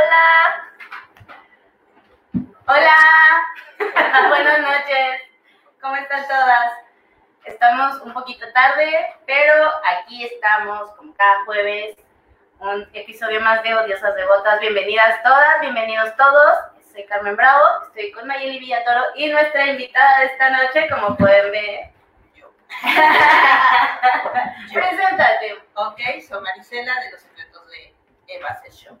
Hola. 0.00 0.64
Hola. 2.66 2.96
Buenas 4.28 4.60
noches. 4.60 5.22
¿Cómo 5.80 5.96
están 5.96 6.26
todas? 6.26 6.72
Estamos 7.44 8.00
un 8.00 8.14
poquito 8.14 8.50
tarde, 8.52 9.14
pero 9.26 9.70
aquí 9.92 10.24
estamos 10.24 10.90
como 10.92 11.14
cada 11.14 11.44
jueves. 11.44 11.98
Un 12.60 12.88
episodio 12.94 13.42
más 13.42 13.62
de 13.62 13.74
Odiosas 13.74 14.14
Devotas. 14.14 14.58
Bienvenidas 14.60 15.22
todas, 15.22 15.60
bienvenidos 15.60 16.16
todos. 16.16 16.54
Soy 16.90 17.04
Carmen 17.04 17.36
Bravo, 17.36 17.82
estoy 17.86 18.10
con 18.12 18.26
Mayeli 18.26 18.58
Villatoro 18.58 19.04
y 19.16 19.28
nuestra 19.28 19.66
invitada 19.66 20.20
de 20.20 20.26
esta 20.26 20.50
noche, 20.50 20.88
como 20.88 21.14
pueden 21.16 21.52
ver. 21.52 21.90
Preséntate. 24.72 25.58
Ok, 25.74 26.00
soy 26.26 26.40
Marisela 26.40 26.94
de 27.00 27.10
Los 27.10 27.20
Secretos 27.20 27.70
de 27.70 27.94
Eva 28.28 28.62
Show. 28.70 28.98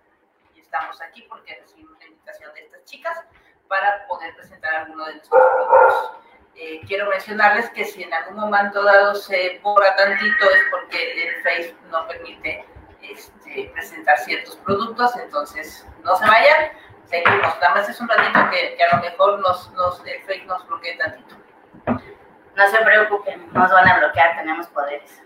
Estamos 0.72 1.02
aquí 1.02 1.26
porque 1.28 1.58
recibimos 1.60 1.98
la 1.98 2.06
invitación 2.06 2.54
de 2.54 2.60
estas 2.60 2.84
chicas 2.84 3.24
para 3.66 4.06
poder 4.06 4.32
presentar 4.36 4.72
alguno 4.72 5.04
de 5.06 5.14
nuestros 5.14 5.42
productos. 5.42 6.12
Eh, 6.54 6.80
quiero 6.86 7.10
mencionarles 7.10 7.68
que 7.70 7.84
si 7.84 8.04
en 8.04 8.14
algún 8.14 8.36
momento 8.36 8.80
dado 8.84 9.16
se 9.16 9.58
borra 9.64 9.96
tantito 9.96 10.44
es 10.48 10.62
porque 10.70 11.26
el 11.26 11.42
Facebook 11.42 11.80
no 11.90 12.06
permite 12.06 12.64
este, 13.02 13.68
presentar 13.72 14.16
ciertos 14.18 14.58
productos, 14.58 15.16
entonces 15.16 15.84
no 16.04 16.14
se 16.14 16.24
vayan, 16.24 16.70
seguimos. 17.06 17.52
Nada 17.60 17.74
más 17.74 17.88
es 17.88 18.00
un 18.00 18.08
ratito 18.08 18.38
que, 18.52 18.76
que 18.76 18.84
a 18.84 18.94
lo 18.94 19.02
mejor 19.02 19.40
nos, 19.40 19.72
nos, 19.72 20.06
el 20.06 20.22
Facebook 20.22 20.46
nos 20.46 20.68
bloquee 20.68 20.96
tantito. 20.98 21.34
No 22.54 22.68
se 22.68 22.78
preocupen, 22.78 23.52
no 23.52 23.60
nos 23.62 23.72
van 23.72 23.88
a 23.88 23.98
bloquear, 23.98 24.36
tenemos 24.36 24.68
poderes. 24.68 25.20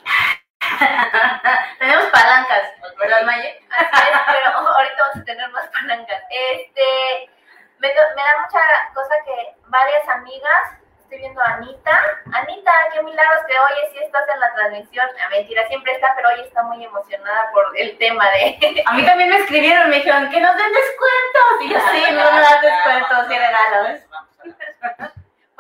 tenemos 1.79 2.05
palancas, 2.07 2.73
¿verdad, 2.99 3.23
Maye? 3.25 3.61
Así 3.71 4.09
es, 4.11 4.19
pero 4.27 4.69
ahorita 4.69 4.97
vamos 4.99 5.17
a 5.17 5.25
tener 5.25 5.51
más 5.51 5.67
palancas. 5.69 6.23
Este, 6.31 7.31
me, 7.79 7.89
me 7.89 7.95
da 7.95 8.41
mucha 8.43 8.61
cosa 8.95 9.15
que 9.25 9.55
varias 9.67 10.09
amigas, 10.09 10.79
estoy 11.01 11.19
viendo 11.19 11.41
a 11.41 11.55
Anita. 11.55 12.01
Anita, 12.33 12.73
qué 12.93 13.03
milagros 13.03 13.41
que 13.47 13.59
hoy 13.59 13.93
sí 13.93 13.99
estás 14.03 14.29
en 14.29 14.41
la 14.41 14.55
transmisión. 14.55 15.07
La 15.19 15.29
mentira, 15.29 15.67
siempre 15.69 15.93
está, 15.93 16.15
pero 16.17 16.29
hoy 16.31 16.41
está 16.41 16.63
muy 16.63 16.85
emocionada 16.85 17.51
por 17.53 17.77
el 17.77 17.97
tema 17.99 18.31
de... 18.31 18.83
A 18.87 18.93
mí 18.95 19.05
también 19.05 19.31
me 19.31 19.39
escribieron, 19.39 19.91
me 19.91 19.97
dijeron 19.97 20.31
que 20.31 20.41
nos 20.41 20.57
den 20.57 20.73
descuentos. 20.73 21.61
Y 21.63 21.69
yo, 21.71 21.79
sí, 21.93 22.15
van 22.15 22.35
a 22.35 22.41
dar 22.41 22.61
descuentos 22.61 23.31
y 23.31 23.39
regalos. 23.39 24.01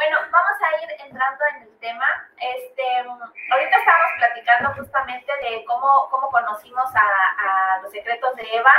Bueno, 0.05 0.19
vamos 0.31 0.59
a 0.61 0.85
ir 0.85 0.91
entrando 1.01 1.45
en 1.57 1.63
el 1.63 1.79
tema. 1.79 2.05
Este, 2.37 2.99
ahorita 2.99 3.77
estábamos 3.79 4.11
platicando 4.19 4.75
justamente 4.75 5.33
de 5.41 5.65
cómo, 5.65 6.09
cómo 6.11 6.29
conocimos 6.29 6.85
a, 6.95 7.77
a 7.79 7.81
los 7.81 7.91
secretos 7.91 8.37
de 8.37 8.43
Eva, 8.55 8.75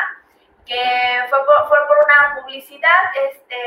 que 0.67 1.25
fue 1.31 1.43
por, 1.47 1.67
fue 1.67 1.79
por 1.87 1.97
una 2.05 2.35
publicidad, 2.35 2.91
este, 3.27 3.57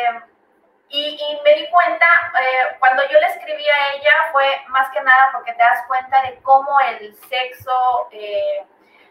y, 0.90 1.18
y 1.20 1.40
me 1.42 1.54
di 1.56 1.68
cuenta, 1.70 2.06
eh, 2.40 2.76
cuando 2.78 3.02
yo 3.08 3.18
le 3.18 3.26
escribí 3.26 3.68
a 3.68 3.94
ella 3.94 4.12
fue 4.30 4.46
más 4.68 4.88
que 4.90 5.00
nada 5.00 5.30
porque 5.32 5.52
te 5.52 5.62
das 5.62 5.84
cuenta 5.88 6.22
de 6.22 6.40
cómo 6.42 6.78
el 6.78 7.16
sexo, 7.28 8.08
eh, 8.12 8.64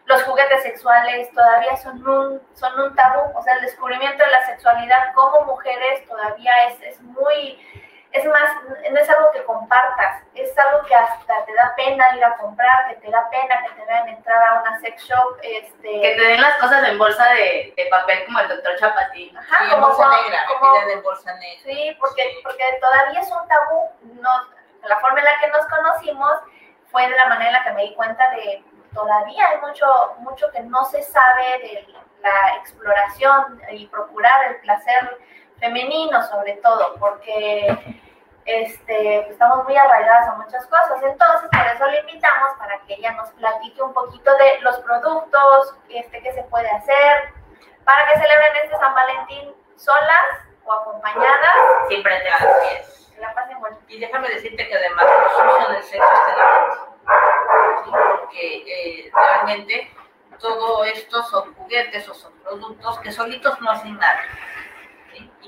los 0.06 0.22
juguetes 0.22 0.62
sexuales 0.62 1.30
todavía 1.34 1.76
son 1.76 2.08
un, 2.08 2.42
son 2.54 2.80
un 2.80 2.96
tabú, 2.96 3.30
o 3.36 3.42
sea, 3.42 3.56
el 3.56 3.60
descubrimiento 3.60 4.24
de 4.24 4.30
la 4.30 4.46
sexualidad 4.46 5.12
como 5.12 5.42
mujeres 5.42 6.06
todavía 6.08 6.64
es, 6.68 6.80
es 6.80 7.00
muy 7.02 7.58
es 8.12 8.24
más, 8.24 8.50
no 8.90 8.98
es 9.00 9.10
algo 9.10 9.30
que 9.32 9.44
compartas, 9.44 10.22
es 10.34 10.56
algo 10.58 10.82
que 10.86 10.94
hasta 10.94 11.44
te 11.44 11.54
da 11.54 11.74
pena 11.76 12.16
ir 12.16 12.24
a 12.24 12.36
comprar, 12.38 12.88
que 12.88 12.94
te 12.96 13.10
da 13.10 13.28
pena 13.30 13.62
que 13.62 13.70
te 13.74 13.84
vean 13.84 14.08
entrar 14.08 14.42
a 14.42 14.60
una 14.62 14.80
sex 14.80 15.02
shop, 15.04 15.36
este... 15.42 16.00
Que 16.00 16.14
te 16.16 16.24
den 16.24 16.40
las 16.40 16.56
cosas 16.58 16.82
en 16.88 16.96
bolsa 16.98 17.28
de, 17.34 17.74
de 17.76 17.86
papel 17.90 18.24
como 18.24 18.40
el 18.40 18.48
doctor 18.48 18.76
Chapatín. 18.76 19.36
Ajá, 19.36 19.64
Y 19.64 19.66
en 19.66 19.70
como, 19.74 19.88
bolsa 19.88 20.02
como- 20.04 20.22
negra, 20.22 20.38
como- 20.48 20.72
metida 20.74 20.92
en 20.92 21.02
bolsa 21.02 21.34
negra. 21.34 21.62
Sí, 21.64 21.96
porque, 22.00 22.40
porque 22.42 22.64
todavía 22.80 23.20
es 23.20 23.30
un 23.30 23.46
tabú, 23.46 23.90
no, 24.20 24.30
la 24.84 25.00
forma 25.00 25.18
en 25.18 25.24
la 25.26 25.38
que 25.40 25.48
nos 25.48 25.66
conocimos 25.66 26.32
fue 26.90 27.08
de 27.08 27.16
la 27.16 27.26
manera 27.26 27.48
en 27.48 27.52
la 27.52 27.64
que 27.64 27.72
me 27.72 27.82
di 27.82 27.94
cuenta 27.94 28.30
de 28.30 28.64
todavía 28.94 29.48
hay 29.50 29.58
mucho, 29.60 29.86
mucho 30.20 30.50
que 30.50 30.60
no 30.60 30.82
se 30.86 31.02
sabe 31.02 31.58
de 31.58 31.86
la 32.22 32.56
exploración 32.56 33.60
y 33.70 33.86
procurar 33.88 34.44
el 34.46 34.56
placer 34.60 35.18
femenino 35.60 36.22
sobre 36.28 36.54
todo, 36.54 36.94
porque 36.98 37.98
este, 38.44 39.20
pues, 39.22 39.32
estamos 39.32 39.64
muy 39.64 39.76
arraigadas 39.76 40.28
a 40.28 40.36
muchas 40.36 40.66
cosas. 40.66 41.02
Entonces, 41.02 41.48
por 41.50 41.66
eso 41.66 41.86
le 41.86 42.00
invitamos 42.00 42.50
para 42.58 42.78
que 42.80 42.94
ella 42.94 43.12
nos 43.12 43.30
platique 43.30 43.82
un 43.82 43.92
poquito 43.92 44.30
de 44.36 44.60
los 44.60 44.78
productos, 44.80 45.76
este, 45.88 46.22
qué 46.22 46.32
se 46.32 46.42
puede 46.44 46.70
hacer, 46.70 47.34
para 47.84 48.06
que 48.06 48.18
celebren 48.18 48.56
este 48.64 48.76
San 48.78 48.94
Valentín 48.94 49.54
solas 49.76 50.46
o 50.64 50.72
acompañadas. 50.72 51.56
Siempre 51.88 52.20
te 52.20 52.28
Así 52.28 52.46
es. 52.78 53.10
Que 53.14 53.20
la 53.20 53.34
pasen 53.34 53.60
bonito. 53.60 53.82
Y 53.88 54.00
déjame 54.00 54.28
decirte 54.28 54.68
que 54.68 54.74
además 54.74 55.04
lo 55.04 55.30
sucio 55.30 55.68
del 55.68 55.82
sexo 55.82 56.08
está 56.12 56.32
en 56.32 56.38
la 56.38 56.46
mente. 56.54 56.76
¿sí? 57.84 57.90
Porque 58.20 58.56
eh, 58.66 59.10
realmente 59.12 59.90
todo 60.38 60.84
esto 60.84 61.22
son 61.24 61.54
juguetes 61.54 62.08
o 62.08 62.14
son 62.14 62.32
productos 62.40 62.98
que 63.00 63.12
solitos 63.12 63.60
no 63.60 63.70
hacen 63.70 63.98
nada. 63.98 64.20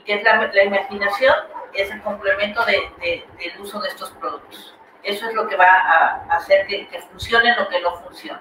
Y 0.01 0.03
que 0.03 0.15
es 0.15 0.23
la, 0.23 0.37
la 0.37 0.65
imaginación, 0.65 1.35
es 1.75 1.91
el 1.91 2.01
complemento 2.03 2.65
de- 2.65 2.91
de- 3.01 3.27
del 3.39 3.61
uso 3.61 3.79
de 3.81 3.89
estos 3.91 4.11
productos. 4.13 4.75
Eso 5.03 5.29
es 5.29 5.35
lo 5.35 5.47
que 5.47 5.57
va 5.57 5.67
a 5.67 6.37
hacer 6.37 6.67
que, 6.67 6.89
que 6.89 7.01
funcione 7.03 7.55
lo 7.55 7.69
que 7.69 7.81
no 7.81 7.95
funcione. 8.01 8.41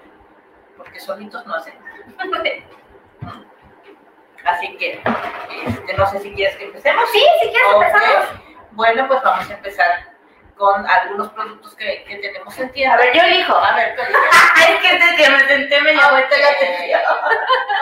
Porque 0.78 0.98
solitos 1.00 1.44
no 1.46 1.54
hacen 1.54 1.74
nada. 1.84 1.96
Así 4.46 4.74
que, 4.78 5.02
este, 5.66 5.94
no 5.94 6.06
sé 6.06 6.18
si 6.20 6.32
quieres 6.34 6.56
que 6.56 6.64
empecemos. 6.64 7.10
Sí, 7.10 7.22
si 7.42 7.50
quieres 7.50 7.68
Ok. 7.74 7.82
empezamos. 7.82 8.26
Bueno, 8.72 9.06
pues 9.06 9.22
vamos 9.22 9.50
a 9.50 9.52
empezar 9.52 10.10
con 10.56 10.86
algunos 10.88 11.28
productos 11.30 11.74
que, 11.76 12.04
que 12.04 12.16
tenemos 12.16 12.58
en 12.58 12.72
tienda. 12.72 12.94
A 12.94 12.98
ver, 12.98 13.14
yo 13.14 13.22
elijo. 13.22 13.54
A 13.54 13.74
ver, 13.76 13.94
tú 13.96 14.02
eliges. 14.02 14.20
Ay, 14.56 14.78
que 14.80 14.98
desde 14.98 15.16
que 15.24 15.30
me 15.30 15.40
senté 15.46 15.80
me 15.82 15.94
llamó 15.94 16.16
la 16.18 16.24
atención. 16.24 17.00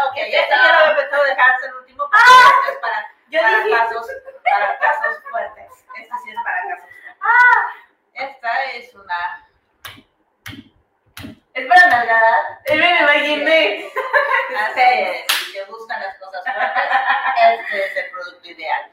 Ok, 0.08 0.16
este 0.16 0.30
ya 0.50 0.72
lo 0.72 0.78
había 0.84 0.96
pensado 0.96 1.24
dejar 1.24 1.50
hasta 1.54 1.66
el 1.68 1.74
último 1.74 2.04
este 2.12 2.72
es 2.72 2.78
para, 2.78 3.06
Yo 3.30 3.40
para 3.40 3.58
dije, 3.64 3.76
casos, 3.76 4.06
para 4.44 4.78
casos 4.78 5.22
fuertes. 5.30 5.84
Este 5.96 6.14
sí 6.24 6.30
es 6.30 6.36
para 6.44 6.62
casos 6.62 6.90
fuertes. 6.90 7.16
Ah. 7.20 7.72
Esta 8.14 8.64
es 8.72 8.94
una... 8.94 9.48
es 11.54 11.66
para 11.66 11.86
nalgada. 11.86 12.60
Eh, 12.64 12.76
Me 12.76 13.00
imaginé. 13.00 13.90
Así 14.58 14.80
es, 14.80 15.32
si 15.32 15.52
te 15.52 15.64
gustan 15.64 16.00
las 16.02 16.18
cosas 16.18 16.42
fuertes, 16.42 16.82
este 17.52 17.86
es 17.86 17.96
el 17.96 18.10
producto 18.10 18.48
ideal. 18.48 18.90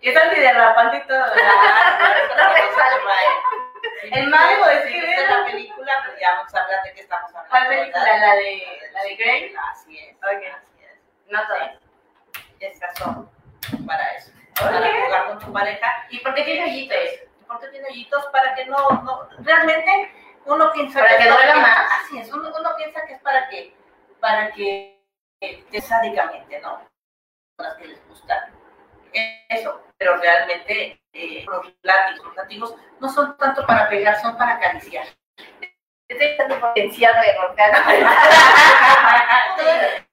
Y 0.00 0.10
es 0.10 0.16
antiderrapante 0.16 0.96
y 0.98 1.06
todo. 1.06 1.24
Ah, 1.24 2.26
No 2.36 2.48
no 2.48 4.16
El 4.16 4.28
mango, 4.28 4.66
es 4.66 4.82
que 4.82 5.00
viste 5.00 5.26
la 5.26 5.44
película, 5.44 5.92
pues 6.04 6.20
ya 6.20 6.34
vamos 6.34 6.54
a 6.54 6.62
hablar 6.62 6.82
de 6.84 6.92
qué 6.92 7.00
estamos 7.00 7.28
hablando. 7.30 7.50
¿Cuál 7.50 7.68
película? 7.68 8.18
¿La 8.18 8.34
de, 8.34 8.90
la 8.92 9.02
de 9.02 9.16
Grey? 9.16 9.54
Así 9.70 9.98
es. 9.98 10.16
Así 10.22 10.84
es. 10.84 10.98
No 11.28 11.46
todas. 11.46 11.72
Estas 12.60 12.98
son 12.98 13.30
para 13.86 14.08
eso. 14.10 14.32
Para 14.54 14.78
jugar 14.78 15.26
con 15.26 15.38
tu 15.38 15.52
pareja. 15.52 16.06
¿Y 16.10 16.20
por 16.20 16.34
qué 16.34 16.42
tiene 16.42 16.64
hoyitos? 16.64 16.98
¿Por 17.46 17.60
qué 17.60 17.68
tiene 17.68 17.88
hoyitos? 17.88 18.26
Para 18.26 18.54
que 18.54 18.66
no, 18.66 18.88
no, 19.02 19.28
realmente 19.38 20.12
uno 20.46 20.70
piensa 20.72 21.00
Para 21.00 21.16
que 21.16 21.28
es 21.28 21.34
duela 21.34 21.56
más. 21.56 21.92
Así 22.04 22.18
es, 22.18 22.32
uno, 22.32 22.52
uno 22.58 22.76
piensa 22.76 23.04
que 23.06 23.14
es 23.14 23.20
para 23.20 23.48
que, 23.48 23.74
para 24.20 24.52
que 24.52 25.00
te 25.70 25.80
sádicamente, 25.80 26.60
¿no? 26.60 26.80
Las 27.58 27.74
que 27.74 27.86
les 27.86 28.08
gusta 28.08 28.50
eso, 29.48 29.82
pero 29.98 30.16
realmente 30.16 31.00
eh, 31.12 31.44
los 31.46 31.72
látigos, 31.82 32.26
los 32.26 32.36
látigos 32.36 32.74
no 33.00 33.08
son 33.08 33.36
tanto 33.36 33.66
para 33.66 33.88
pegar, 33.88 34.20
son 34.20 34.36
para 34.36 34.54
acariciar. 34.54 35.06
Estoy 36.08 36.36
de 36.36 36.48
romper. 36.48 36.90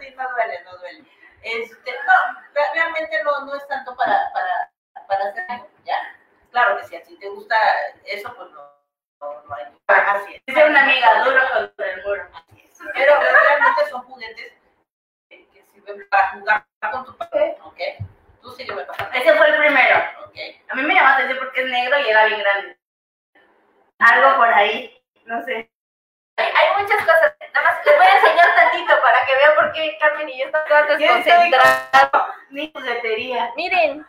Sí, 0.00 0.14
no 0.16 0.30
duele, 0.30 0.62
no 0.64 0.76
duele. 0.78 1.04
Este, 1.44 1.92
no, 1.92 2.40
re- 2.54 2.70
realmente 2.74 3.22
no, 3.22 3.44
no 3.44 3.54
es 3.54 3.66
tanto 3.68 3.94
para, 3.96 4.32
para, 4.32 4.70
para 5.06 5.24
hacer 5.28 5.44
algo, 5.50 5.68
¿ya? 5.84 5.98
Claro 6.50 6.76
que 6.78 6.84
si 6.84 6.96
a 6.96 7.02
ti 7.02 7.16
te 7.18 7.28
gusta 7.28 7.56
eso, 8.06 8.34
pues 8.34 8.50
no, 8.50 8.62
no, 9.20 9.42
no 9.42 9.54
hay. 9.54 9.64
Así 9.88 10.34
es. 10.34 10.42
Dice 10.46 10.64
una 10.64 10.82
amiga, 10.84 11.22
duro 11.24 11.40
contra 11.52 11.90
el 11.90 12.02
muro. 12.02 12.28
Pero 12.94 13.14
realmente 13.20 13.90
son 13.90 14.02
juguetes 14.04 14.52
que 15.28 15.64
sirven 15.72 16.06
para 16.08 16.28
jugar 16.30 16.66
con 16.92 17.04
tu 17.04 17.16
padre. 17.16 17.56
Ok. 17.64 17.78
Tú 18.42 18.50
sígueme 18.52 18.84
pasando. 18.84 19.12
Ese 19.14 19.34
fue 19.36 19.48
el 19.48 19.58
primero. 19.58 19.96
Ok. 20.26 20.36
A 20.70 20.74
mí 20.74 20.82
me 20.82 20.94
llamó 20.94 21.08
la 21.08 21.14
atención 21.16 21.38
porque 21.38 21.62
es 21.62 21.70
negro 21.70 21.98
y 21.98 22.08
era 22.08 22.24
bien 22.26 22.40
grande. 22.40 22.78
Algo 23.98 24.36
por 24.36 24.48
ahí, 24.48 25.02
no 25.24 25.42
sé. 25.44 25.70
Hay, 26.36 26.46
hay 26.46 26.82
muchas 26.82 27.00
cosas. 27.00 27.34
Nada 27.52 27.70
más 27.70 27.86
les 27.86 27.96
voy 27.96 28.06
a 28.06 28.16
enseñar 28.18 28.54
tantito 28.54 29.00
para 29.00 29.26
que 29.26 29.34
vean 29.36 29.54
por 29.54 29.72
qué 29.72 29.96
Carmen 30.00 30.28
y 30.28 30.38
yo 30.40 30.46
estamos 30.46 30.98
desconcentradas. 30.98 32.10
Ni 32.50 32.72
juguetería. 32.72 33.52
Miren, 33.56 34.06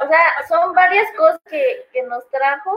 o 0.00 0.06
sea, 0.08 0.46
son 0.48 0.74
varias 0.74 1.10
cosas 1.16 1.40
que, 1.48 1.88
que 1.92 2.02
nos 2.02 2.28
trajo. 2.30 2.74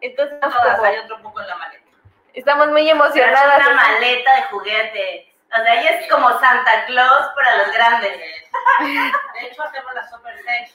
Entonces, 0.00 0.40
Todas, 0.40 0.76
como, 0.76 0.84
hay 0.84 0.98
otro 0.98 1.22
poco 1.22 1.40
en 1.40 1.48
la 1.48 1.56
maleta. 1.56 1.84
estamos 2.32 2.68
muy 2.68 2.84
Pero 2.86 3.04
es 3.04 3.14
emocionadas. 3.16 3.66
una 3.66 3.74
maleta 3.74 4.36
de 4.36 4.42
juguetes. 4.44 5.26
O 5.52 5.62
sea, 5.62 5.80
ella 5.80 5.90
es 5.98 6.10
como 6.10 6.30
Santa 6.38 6.84
Claus 6.86 7.26
para 7.34 7.56
los 7.56 7.72
grandes. 7.72 8.18
De 8.80 9.46
hecho, 9.46 9.62
hacemos 9.62 9.94
la 9.94 10.08
super 10.08 10.34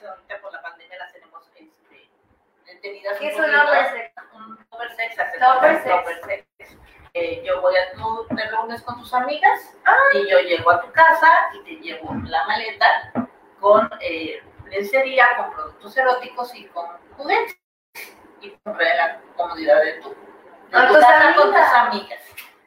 ahorita 0.09 0.41
por 0.41 0.51
la 0.51 0.61
pandemia 0.61 0.97
las 0.97 1.13
tenemos 1.13 1.43
este, 1.47 1.69
¿Qué 2.65 3.27
es 3.27 3.35
un 3.37 3.45
poquito. 3.45 3.67
oversex? 3.67 4.13
Un 4.33 4.57
super 4.57 4.95
sex. 4.95 5.15
sex. 5.15 6.21
sex. 6.25 6.77
Eh, 7.13 7.41
yo 7.45 7.61
voy 7.61 7.73
a, 7.77 7.93
tú 7.93 8.27
te 8.35 8.45
reúnes 8.45 8.81
con 8.81 8.99
tus 8.99 9.13
amigas 9.13 9.77
y 10.13 10.29
yo 10.29 10.39
llego 10.39 10.69
a 10.69 10.81
tu 10.81 10.91
casa 10.91 11.31
y 11.53 11.63
te 11.63 11.71
llevo 11.81 12.13
la 12.25 12.45
maleta 12.45 13.13
con 13.61 13.89
eh, 14.01 14.43
lencería, 14.69 15.37
con 15.37 15.51
productos 15.51 15.95
eróticos 15.95 16.53
y 16.55 16.65
con 16.65 16.85
juguetes. 17.15 17.57
Y 18.41 18.51
con 18.63 18.77
la 18.77 19.21
comodidad 19.37 19.81
de 19.81 19.93
tu, 19.93 20.09
de 20.09 20.15
Con 20.71 20.87
tu 20.87 20.93
tus 20.95 21.03
casa, 21.05 21.35
con 21.35 21.53
tus 21.53 21.73
amigas. 21.73 22.19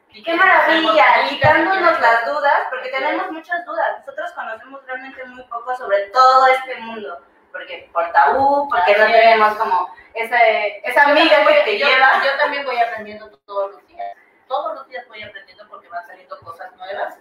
Y 0.09 0.23
¡Qué 0.23 0.33
maravilla! 0.33 1.29
Quitándonos 1.29 2.01
las 2.01 2.25
dudas, 2.25 2.61
porque 2.71 2.89
tenemos 2.89 3.31
muchas 3.31 3.63
dudas. 3.65 3.99
Nosotros 3.99 4.31
conocemos 4.31 4.83
realmente 4.87 5.23
muy 5.25 5.43
poco 5.43 5.75
sobre 5.75 6.07
todo 6.07 6.47
este 6.47 6.75
mundo. 6.81 7.19
Porque 7.51 7.89
por 7.93 8.11
tabú, 8.11 8.67
porque 8.69 8.95
no 8.97 9.05
es. 9.05 9.11
tenemos 9.11 9.55
como 9.55 9.93
ese, 10.13 10.81
esa 10.87 11.03
amiga 11.09 11.45
que 11.47 11.53
te 11.65 11.77
yo- 11.79 11.87
lleva. 11.87 12.23
Yo 12.23 12.37
también 12.37 12.65
voy 12.65 12.77
aprendiendo 12.77 13.29
todos 13.45 13.71
los 13.71 13.87
días. 13.87 14.15
Todos 14.47 14.75
los 14.75 14.87
días 14.87 15.07
voy 15.07 15.21
aprendiendo 15.23 15.67
porque 15.69 15.87
van 15.89 16.05
saliendo 16.07 16.39
cosas 16.39 16.75
nuevas. 16.75 17.17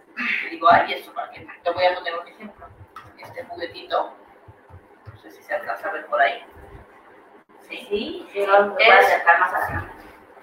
Y 0.47 0.51
digo, 0.51 0.69
ay, 0.71 0.93
esto 0.95 1.13
para 1.13 1.31
qué. 1.31 1.47
Te 1.63 1.71
voy 1.71 1.85
a 1.87 1.95
poner 1.95 2.19
un 2.19 2.27
ejemplo. 2.29 2.67
Este 3.19 3.45
juguetito, 3.45 4.15
no 5.13 5.19
sé 5.21 5.31
si 5.31 5.43
se 5.43 5.55
alcanza 5.55 5.89
a 5.89 5.93
ver 5.93 6.07
por 6.07 6.21
ahí. 6.21 6.45
Sí. 7.69 7.87
Sí, 7.91 8.29
sí, 8.33 8.47
no, 8.47 8.71
voy 8.71 8.83
a 8.85 8.99
acercar 8.99 9.41
más. 9.41 9.53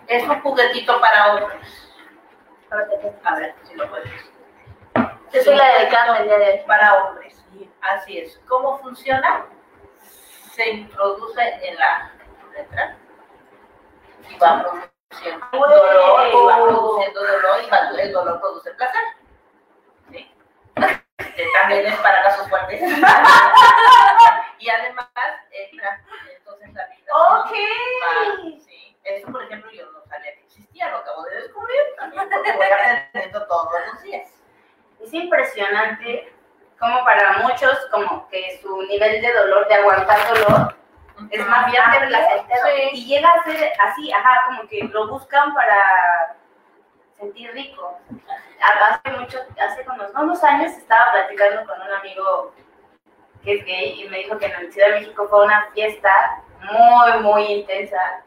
Es 0.08 0.24
un 0.28 0.42
juguetito 0.42 1.00
para 1.02 1.34
hombres. 1.36 1.92
A 3.24 3.36
ver 3.36 3.56
si 3.64 3.74
lo 3.76 3.90
puedes. 3.90 4.12
Yo 5.32 5.42
soy 5.42 5.56
la 5.56 5.80
de 5.80 5.88
Carmen 5.90 6.22
el 6.22 6.28
día 6.28 6.38
de. 6.38 6.64
Para 6.68 6.94
hombres. 7.04 7.44
Así 7.82 8.20
es. 8.20 8.40
¿Cómo 8.48 8.78
funciona? 8.80 9.46
Se 10.56 10.70
introduce 10.70 11.42
en 11.68 11.76
la 11.78 12.12
letra 12.56 12.96
y 14.30 14.38
va 14.38 14.62
produciendo 14.64 15.48
dolor, 15.52 16.28
y 16.28 16.46
va 16.48 16.56
produciendo 16.64 17.24
dolor 17.24 17.64
y 17.66 17.70
va- 17.70 17.90
el 18.02 18.12
dolor 18.14 18.40
produce 18.40 18.72
placer. 18.72 19.02
¿Sí? 20.10 20.32
También 21.54 21.86
es 21.88 21.96
para 21.98 22.24
casos 22.24 22.48
fuertes. 22.50 22.82
y 24.60 24.70
además 24.70 25.08
entra 25.52 26.02
entonces 26.38 26.74
la 26.74 26.88
vida. 26.88 27.12
Ok. 27.40 27.52
Sí. 28.66 28.98
Eso, 29.04 29.32
por 29.32 29.44
ejemplo, 29.44 29.70
yo 29.72 29.92
no 29.92 30.02
sabía 30.06 30.34
que 30.36 30.42
existía, 30.46 30.90
lo 30.90 30.98
acabo 30.98 31.24
de 31.24 31.42
descubrir 31.42 31.82
también 31.98 32.30
porque 32.30 32.52
voy 32.54 32.66
aprendiendo 32.66 33.46
todos 33.48 33.74
los 33.92 34.02
días. 34.04 34.32
Es 35.02 35.14
impresionante 35.14 36.34
como 36.86 37.04
para 37.04 37.40
muchos 37.40 37.78
como 37.92 38.28
que 38.30 38.60
su 38.62 38.82
nivel 38.84 39.20
de 39.20 39.34
dolor, 39.34 39.68
de 39.68 39.74
aguantar 39.74 40.20
dolor, 40.28 40.76
es 41.32 41.48
más 41.48 41.72
bien 41.72 41.84
que 41.92 42.08
placentero. 42.08 42.66
Sí. 42.66 42.90
Y 42.94 43.06
llega 43.08 43.30
a 43.30 43.44
ser 43.44 43.74
así, 43.82 44.12
ajá, 44.14 44.44
como 44.46 44.70
que 44.70 44.84
lo 44.84 45.08
buscan 45.08 45.54
para 45.56 46.36
sentir 47.18 47.52
rico. 47.54 47.98
Hace 48.62 49.18
mucho, 49.18 49.40
hace 49.66 49.84
como 49.84 50.04
unos 50.22 50.44
años 50.44 50.74
estaba 50.74 51.12
platicando 51.12 51.66
con 51.66 51.82
un 51.82 51.92
amigo 51.92 52.54
que 53.44 53.54
es 53.54 53.66
gay 53.66 54.04
y 54.04 54.10
me 54.10 54.20
dijo 54.20 54.38
que 54.38 54.46
en 54.46 54.66
la 54.66 54.72
Ciudad 54.72 54.90
de 54.90 55.00
México 55.00 55.28
fue 55.28 55.44
una 55.44 55.68
fiesta 55.74 56.44
muy, 56.62 57.24
muy 57.24 57.44
intensa. 57.46 58.24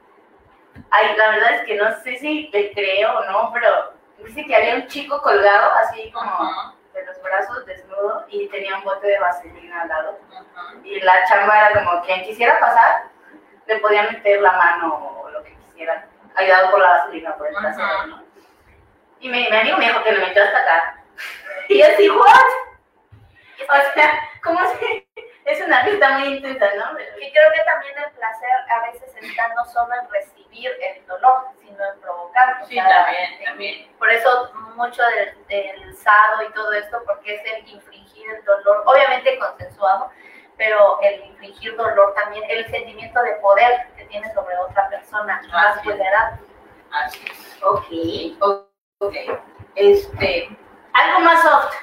Ay, 0.90 1.16
la 1.16 1.30
verdad 1.30 1.54
es 1.54 1.66
que 1.66 1.76
no 1.76 1.92
sé 2.02 2.18
si 2.18 2.50
te 2.50 2.72
creo 2.72 3.18
o 3.18 3.24
no, 3.24 3.50
pero 3.52 3.92
dice 4.24 4.44
que 4.44 4.56
había 4.56 4.76
un 4.76 4.86
chico 4.88 5.20
colgado 5.22 5.72
así 5.74 6.10
como 6.10 6.30
Ajá, 6.30 6.74
de 6.98 7.06
los 7.06 7.22
brazos 7.22 7.64
desnudo 7.66 8.24
y 8.28 8.48
tenía 8.48 8.76
un 8.76 8.84
bote 8.84 9.06
de 9.06 9.18
vaselina 9.18 9.82
al 9.82 9.88
lado. 9.88 10.18
Y 10.84 11.00
la 11.00 11.24
chamba 11.26 11.70
era 11.70 11.84
como 11.84 12.02
quien 12.02 12.24
quisiera 12.24 12.58
pasar, 12.58 13.04
le 13.66 13.78
podía 13.78 14.02
meter 14.04 14.40
la 14.40 14.52
mano 14.52 15.20
o 15.22 15.30
lo 15.30 15.42
que 15.44 15.54
quisiera, 15.56 16.06
ayudado 16.34 16.70
por 16.70 16.80
la 16.80 16.88
vaselina, 16.90 17.36
por 17.36 17.46
el 17.48 17.54
¿no? 17.54 18.22
Y 19.20 19.28
mi, 19.28 19.48
mi 19.48 19.56
amigo 19.56 19.78
me 19.78 19.86
dijo 19.86 20.02
que 20.02 20.12
lo 20.12 20.26
metió 20.26 20.42
hasta 20.42 20.58
acá. 20.58 20.94
Y 21.68 21.78
yo 21.80 21.86
así, 21.86 22.08
¿what? 22.08 22.24
O 23.68 23.94
sea, 23.94 24.18
¿cómo 24.42 24.60
se...? 24.72 25.07
Es 25.48 25.60
una 25.62 25.82
fiesta 25.82 26.18
muy 26.18 26.28
intensa, 26.36 26.66
¿no? 26.76 26.98
Y 27.00 27.32
creo 27.32 27.52
que 27.54 27.62
también 27.64 27.94
el 27.96 28.10
placer 28.12 28.50
a 28.68 28.80
veces 28.90 29.16
está 29.16 29.48
no 29.54 29.64
solo 29.64 29.94
en 29.94 30.10
recibir 30.10 30.70
el 30.80 31.06
dolor, 31.06 31.46
sino 31.60 31.84
en 31.84 32.00
provocarlo. 32.00 32.66
Sí, 32.66 32.76
también, 32.76 33.44
también. 33.44 33.96
Por 33.98 34.10
eso 34.10 34.52
mucho 34.76 35.02
del, 35.02 35.46
del 35.46 35.96
sado 35.96 36.42
y 36.42 36.52
todo 36.52 36.70
esto, 36.74 37.02
porque 37.06 37.34
es 37.36 37.42
el 37.54 37.66
infringir 37.68 38.30
el 38.30 38.44
dolor, 38.44 38.82
obviamente 38.86 39.38
consensuado, 39.38 40.10
pero 40.58 41.00
el 41.00 41.24
infringir 41.24 41.74
dolor 41.76 42.12
también, 42.14 42.44
el 42.50 42.66
sentimiento 42.70 43.22
de 43.22 43.32
poder 43.36 43.86
que 43.96 44.04
tiene 44.04 44.30
sobre 44.34 44.54
otra 44.58 44.86
persona 44.90 45.40
más 45.50 45.78
Así 45.78 45.88
es. 45.88 45.96
vulnerable. 45.96 46.38
Así 46.92 47.24
es. 47.30 47.62
Ok. 47.62 47.86
Ok. 49.00 49.14
Este. 49.76 50.48
Algo 50.92 51.20
más 51.20 51.42
soft, 51.42 51.74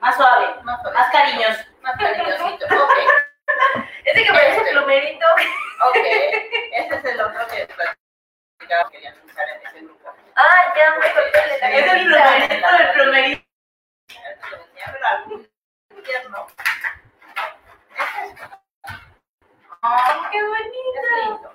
más 0.00 0.16
suave, 0.16 0.54
Más, 0.62 0.80
suave. 0.82 0.96
más 0.96 1.10
cariñoso. 1.12 1.62
Más 1.82 1.96
cariñosito. 1.98 2.66
Ok. 2.66 2.92
Ese 4.04 4.24
que 4.24 4.32
parece 4.32 4.60
plumerito. 4.70 5.26
Ok. 5.88 5.96
Ese 5.96 6.94
es 6.94 7.04
el 7.04 7.20
otro 7.20 7.46
que 7.48 7.66
platicaba 7.66 8.90
que 8.90 8.96
querían 8.98 9.14
usar 9.24 9.48
en 9.48 9.66
ese 9.66 9.80
grupo. 9.80 10.14
Ah, 10.36 10.74
ya 10.76 10.96
me 10.96 11.06
acordé 11.06 11.30
de 11.30 11.58
la 11.58 11.70
Es 11.70 11.92
el 11.92 12.00
plumerito 12.06 12.76
del 12.78 12.92
plumerito. 12.92 13.42
Te 14.06 14.50
lo 14.50 14.56
decía, 14.64 14.86
pero 14.92 15.06
algún 15.06 15.42
día 16.04 16.22
no. 16.30 16.46
¡Ay, 19.82 20.20
qué 20.32 20.42
bonito! 20.42 21.00
lindo. 21.24 21.52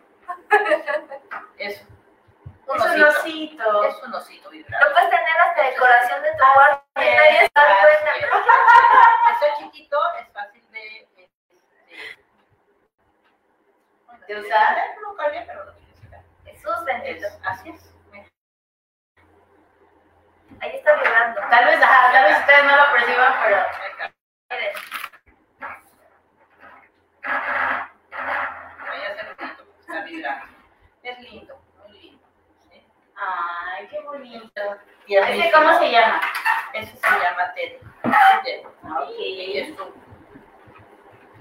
Es 2.66 2.70
un 2.70 2.80
Es 2.80 2.96
un 2.96 3.04
osito. 3.04 3.84
Es 3.84 4.04
un 4.04 4.14
osito 4.14 4.50
vibrante. 4.50 4.86
Lo 4.86 4.94
puedes 4.94 5.10
tener 5.10 5.38
hasta 5.42 5.64
decoración 5.64 6.24
de 6.24 6.32
tu 6.32 6.44
cuarto 6.54 6.84
y 6.96 7.00
nadie 7.16 7.40
se 7.40 7.52
da 7.54 7.80
cuenta. 7.82 8.12
Está 9.34 9.58
chiquito, 9.58 9.98
es 10.20 10.28
fácil 10.34 10.72
de, 10.72 11.08
de, 11.16 11.30
¿De 14.28 14.40
usar? 14.40 14.76
de 14.76 14.96
colocarle, 14.96 15.42
pero. 15.46 15.74
Jesús 16.46 16.86
bendito. 16.86 17.28
Es- 17.28 17.40
Así 17.46 17.70
es. 17.70 17.94
Mira. 18.12 18.28
Ahí 20.62 20.76
está 20.78 20.94
vibrando. 20.96 21.42
Tal 21.50 21.66
vez, 21.66 21.82
ajá, 21.82 22.12
tal 22.14 22.26
vez 22.26 22.40
ustedes 22.40 22.64
no 22.64 22.78
lo 22.78 22.92
perciban, 22.94 23.34
pero. 23.44 23.66
Miren. 24.50 24.74
Ahí 28.90 29.02
hace 29.04 29.24
ruidito, 29.24 29.64
está 29.82 30.02
vibrando. 30.04 30.46
Es 31.04 31.20
lindo. 31.20 31.62
Ay, 33.24 33.88
qué 33.88 34.00
bonito. 34.02 34.62
Y 35.08 35.16
¿Ese 35.16 35.52
cómo 35.52 35.78
se 35.80 35.92
llama? 35.92 36.22
Ese 36.74 36.98
se 36.98 37.08
llama 37.08 37.54
Teddy. 37.54 37.80
Teddy. 38.44 38.66
Ok. 38.66 39.20
Y 39.20 39.58
es, 39.60 39.74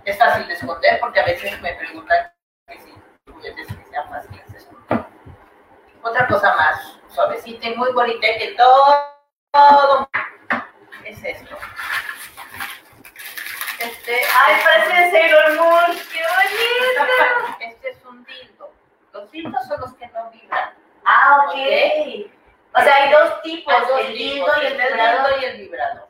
es 0.05 0.19
fácil 0.19 0.47
de 0.47 0.55
esconder 0.55 1.01
porque 1.01 1.21
a 1.21 1.25
veces 1.25 1.61
me 1.61 1.75
preguntan 1.75 2.33
que 2.67 2.81
si 2.81 2.95
juguetes 3.31 3.67
que 3.67 3.85
sean 3.85 4.09
fáciles 4.09 4.53
de 4.53 4.59
esconder. 4.59 5.07
Otra 6.03 6.27
cosa 6.27 6.55
más 6.57 6.99
suavecita 7.09 7.69
y 7.69 7.77
muy 7.77 7.93
bonita 7.93 8.27
que 8.39 8.55
todo, 8.57 8.97
todo 9.53 10.09
es 11.05 11.23
esto. 11.25 11.57
Este, 13.79 14.21
Ay, 14.33 14.57
parece 14.65 15.11
Sailor 15.11 15.57
Moon. 15.57 15.99
¡Qué 16.13 16.21
bonito! 16.21 17.57
este 17.61 17.91
es 17.91 18.05
un 18.05 18.25
dildo. 18.25 18.73
Los 19.13 19.31
dildos 19.31 19.67
son 19.67 19.81
los 19.81 19.95
que 19.95 20.07
no 20.09 20.31
vibran. 20.31 20.82
Ah, 21.05 21.47
ok. 21.47 21.55
Ok. 21.55 22.31
O 22.75 22.81
sea, 22.81 22.95
hay 22.95 23.11
dos 23.11 23.43
tipos, 23.43 23.75
dos 23.89 24.01
el 24.01 24.15
tipos, 24.15 24.51
y 24.57 24.67
el 24.67 24.81
el 24.81 24.93
vibrador. 24.93 25.41
y 25.41 25.45
el 25.45 25.57
vibrador. 25.59 26.09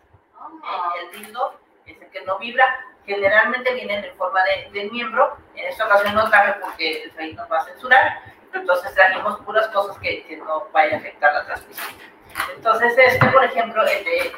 Ah. 0.64 0.92
El 1.00 1.10
dildo 1.22 1.58
es 1.86 2.00
el 2.00 2.10
que 2.10 2.20
no 2.22 2.38
vibra. 2.38 2.86
Generalmente 3.04 3.74
vienen 3.74 4.04
en 4.04 4.16
forma 4.16 4.42
de, 4.44 4.70
de 4.70 4.90
miembro. 4.90 5.36
En 5.56 5.66
esta 5.66 5.86
ocasión 5.86 6.14
no 6.14 6.30
traje 6.30 6.54
porque 6.60 7.02
el 7.02 7.10
rey 7.14 7.34
nos 7.34 7.50
va 7.50 7.58
a 7.58 7.64
censurar. 7.64 8.22
Entonces 8.52 8.94
trajimos 8.94 9.40
puras 9.40 9.66
cosas 9.68 9.98
que, 9.98 10.24
que 10.24 10.36
no 10.36 10.68
vaya 10.72 10.96
a 10.96 10.98
afectar 10.98 11.32
la 11.32 11.44
transmisión. 11.46 12.12
Entonces, 12.54 12.96
este, 12.96 13.26
por 13.28 13.44
ejemplo, 13.44 13.82
este 13.84 14.28
es 14.28 14.34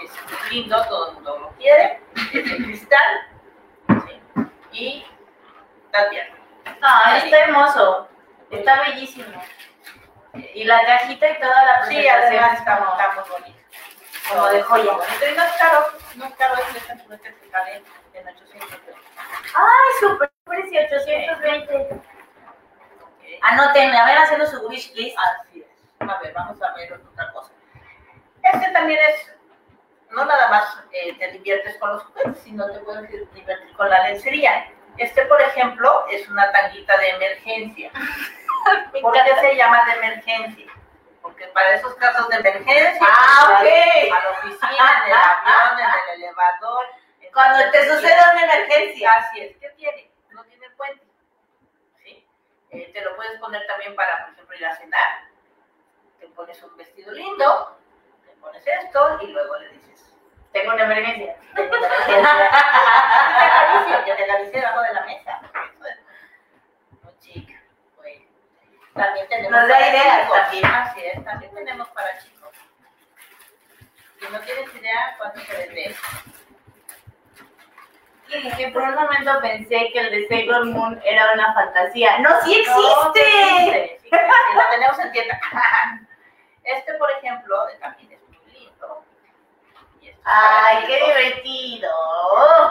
lindo, 0.51 0.83
todo 0.89 1.09
el 1.09 1.15
mundo 1.15 1.39
lo 1.39 1.49
quiere, 1.51 2.01
es 2.33 2.33
de 2.33 2.57
cristal, 2.65 3.27
¿sí? 4.07 4.21
y 4.73 5.05
tierno. 6.11 6.37
Ah, 6.83 7.19
está 7.23 7.45
hermoso. 7.45 8.09
Está 8.51 8.83
bellísimo. 8.83 9.27
Y 10.55 10.65
la 10.65 10.85
cajita 10.85 11.31
y 11.31 11.41
toda 11.41 11.65
la 11.65 11.87
Sí, 11.87 11.95
presentación 11.97 12.25
además 12.45 12.59
está, 12.59 12.79
como- 12.79 12.93
está 12.93 13.13
muy 13.13 13.31
bonito. 13.31 13.59
como 14.29 14.47
de 14.49 14.63
joya. 14.63 14.93
Y 14.93 15.37
no 15.37 15.43
es 15.45 15.53
caro, 15.53 15.87
no 16.17 16.25
es 16.25 16.35
caro, 16.35 16.55
es 16.57 16.77
este 16.77 16.99
juguete 16.99 17.35
que 17.35 17.51
sale 17.51 17.83
en 18.15 18.29
800 18.29 18.69
pesos. 18.81 19.01
Ay, 19.55 19.91
súper 20.01 20.31
precio, 20.45 20.81
820. 20.81 21.77
Ok. 21.77 22.01
Anoten, 23.43 23.95
a 23.95 24.05
ver, 24.07 24.19
haciendo 24.19 24.47
su 24.47 24.67
wish 24.69 24.93
list. 24.95 25.17
Así 25.19 25.61
es. 25.63 26.09
A 26.09 26.19
ver, 26.21 26.33
vamos 26.33 26.61
a 26.63 26.73
ver 26.75 26.93
otra 26.95 27.33
cosa. 27.33 27.53
Este 28.43 28.71
también 28.73 28.99
es, 29.11 29.33
no 30.11 30.25
nada 30.25 30.49
más 30.49 30.79
eh, 30.93 31.15
te 31.19 31.33
diviertes 31.33 31.77
con 31.79 31.91
los 31.91 32.03
juguetes, 32.05 32.39
sino 32.43 32.67
te 32.71 32.79
puedes 32.81 33.09
divertir 33.11 33.77
con 33.77 33.89
la 33.91 34.09
lencería. 34.09 34.71
Este, 34.97 35.23
por 35.27 35.41
ejemplo, 35.41 36.07
es 36.11 36.29
una 36.29 36.51
tanguita 36.53 36.97
de 36.99 37.11
emergencia. 37.11 37.91
¿Por 39.03 39.13
qué 39.13 39.35
se 39.41 39.57
llama 39.57 39.85
de 39.85 39.93
emergencia? 39.93 40.73
Porque 41.21 41.47
para 41.49 41.75
esos 41.75 41.95
casos 41.97 42.29
de 42.29 42.37
emergencia, 42.37 43.01
Ah, 43.01 43.49
vas 43.51 43.63
ok. 43.63 43.67
a 44.13 44.23
la 44.25 44.31
oficina, 44.31 44.93
en 44.99 45.07
el 45.07 45.13
avión, 45.13 45.79
en 45.81 45.87
el 46.15 46.23
elevador. 46.23 46.87
en 47.21 47.33
Cuando 47.33 47.71
te 47.71 47.81
sitio. 47.83 47.99
una 48.33 48.45
emergencia. 48.45 49.13
Así 49.13 49.41
es, 49.41 49.57
¿qué 49.59 49.69
tiene? 49.71 50.11
No 50.31 50.45
tiene 50.45 50.69
puente. 50.71 51.05
¿Sí? 52.03 52.27
Eh, 52.71 52.91
te 52.93 53.01
lo 53.01 53.17
puedes 53.17 53.39
poner 53.41 53.67
también 53.67 53.95
para, 53.97 54.25
por 54.27 54.35
ejemplo, 54.35 54.57
ir 54.57 54.67
a 54.67 54.77
cenar. 54.77 55.25
Te 56.21 56.27
pones 56.29 56.63
un 56.63 56.77
vestido 56.77 57.13
lindo, 57.13 57.79
te 58.27 58.33
pones 58.41 58.67
esto 58.67 59.19
y 59.23 59.27
luego 59.29 59.57
le 59.59 59.69
dices, 59.71 60.04
Tengo 60.55 60.73
una 60.73 60.85
emergencia. 60.85 61.37
Yo 64.07 64.15
te 64.17 64.17
te 64.17 64.25
acaricio 64.25 64.53
debajo 64.53 64.81
de 64.83 64.93
la 64.95 65.01
mesa. 65.03 65.41
Muy 67.03 67.13
chica. 67.19 67.55
Bueno. 67.97 68.25
También 68.95 69.29
tenemos 69.29 69.61
da 69.69 69.69
para 69.69 69.89
ideas 69.91 70.21
chicos. 70.23 70.39
también. 70.41 70.65
Así 70.67 71.01
es, 71.05 71.25
también 71.25 71.55
tenemos 71.55 71.89
para 71.89 72.19
chicos. 72.19 72.51
Si 74.21 74.29
no 74.33 74.41
tienes 74.41 74.75
idea, 74.77 75.15
¿cuánto 75.19 75.41
se 75.41 75.57
vende? 75.57 75.97
Y 78.59 78.67
por 78.73 78.83
un 78.83 78.95
momento 78.95 79.41
pensé 79.41 79.91
que 79.93 79.99
el 79.99 80.11
de 80.11 80.29
Sailor 80.29 80.67
Moon 80.67 81.01
era 81.05 81.33
una 81.35 81.53
fantasía. 81.53 82.19
¡No, 82.19 82.31
sí 82.43 82.65
No, 82.67 82.75
sí 82.75 82.87
existe! 82.87 83.21
existe, 83.21 83.99
sí 84.03 84.09
existe, 84.09 84.55
Lo 84.55 84.63
tenemos 84.71 84.99
en 85.01 85.13
tienda. 85.13 85.41
Este, 86.67 86.95
por 86.95 87.11
ejemplo, 87.11 87.67
también 87.79 88.13
es 88.13 88.21
muy 88.27 88.39
lindo. 88.51 89.05
Y 90.01 90.09
esto 90.09 90.14
es 90.14 90.14
para 90.14 90.14
¡Ay, 90.25 90.85
qué 90.87 90.95
chicos. 90.95 91.09
divertido! 91.09 91.91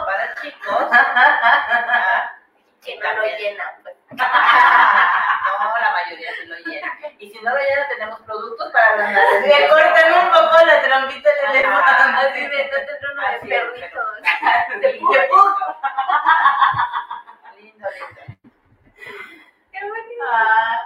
Para 0.06 0.34
chicos. 0.40 0.88
Que 2.84 2.98
no 2.98 3.12
lo 3.14 3.22
llena, 3.24 3.64
pues. 3.82 3.94
No, 4.10 4.20
la 5.80 5.90
mayoría 5.92 6.30
sí 6.38 6.46
lo 6.46 6.56
llena. 6.56 6.92
Y 7.18 7.30
si 7.30 7.40
no 7.40 7.50
lo 7.52 7.56
llena, 7.58 7.88
tenemos 7.88 8.20
productos 8.22 8.70
para 8.72 8.96
las 8.96 9.40
Le 9.46 9.68
cortan 9.68 10.12
un 10.12 10.30
poco 10.32 10.66
la 10.66 10.82
trompita 10.82 11.30
del 11.30 11.50
elefante. 11.56 11.90
Así 11.90 12.40
de, 12.46 12.64
no 12.66 12.76
tendrá 12.84 13.12
uno 13.12 13.22
de 13.22 13.28
Así 13.28 13.52
es, 13.52 13.60
perritos. 13.62 14.04
Lindo, 17.56 17.88
lindo. 17.90 18.22
Lindo, 19.72 19.94
lindo. 19.94 20.24
Ah, 20.30 20.83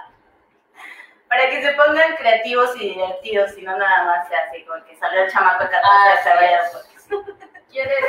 Para 1.29 1.49
que 1.49 1.61
se 1.61 1.71
pongan 1.73 2.15
creativos 2.17 2.75
y 2.77 2.89
divertidos, 2.89 3.57
y 3.57 3.61
no 3.61 3.77
nada 3.77 4.03
más 4.05 4.27
sea 4.27 4.39
así, 4.47 4.63
como 4.65 4.83
que 4.85 4.95
salió 4.97 5.23
el 5.23 5.31
chamaco 5.31 5.63
de 5.63 5.69
14 5.69 5.87
Ah, 5.91 6.15
se 6.23 6.29
vaya 6.35 6.61
sí. 6.65 6.77
pues. 7.09 7.25
¿Quieres 7.69 8.05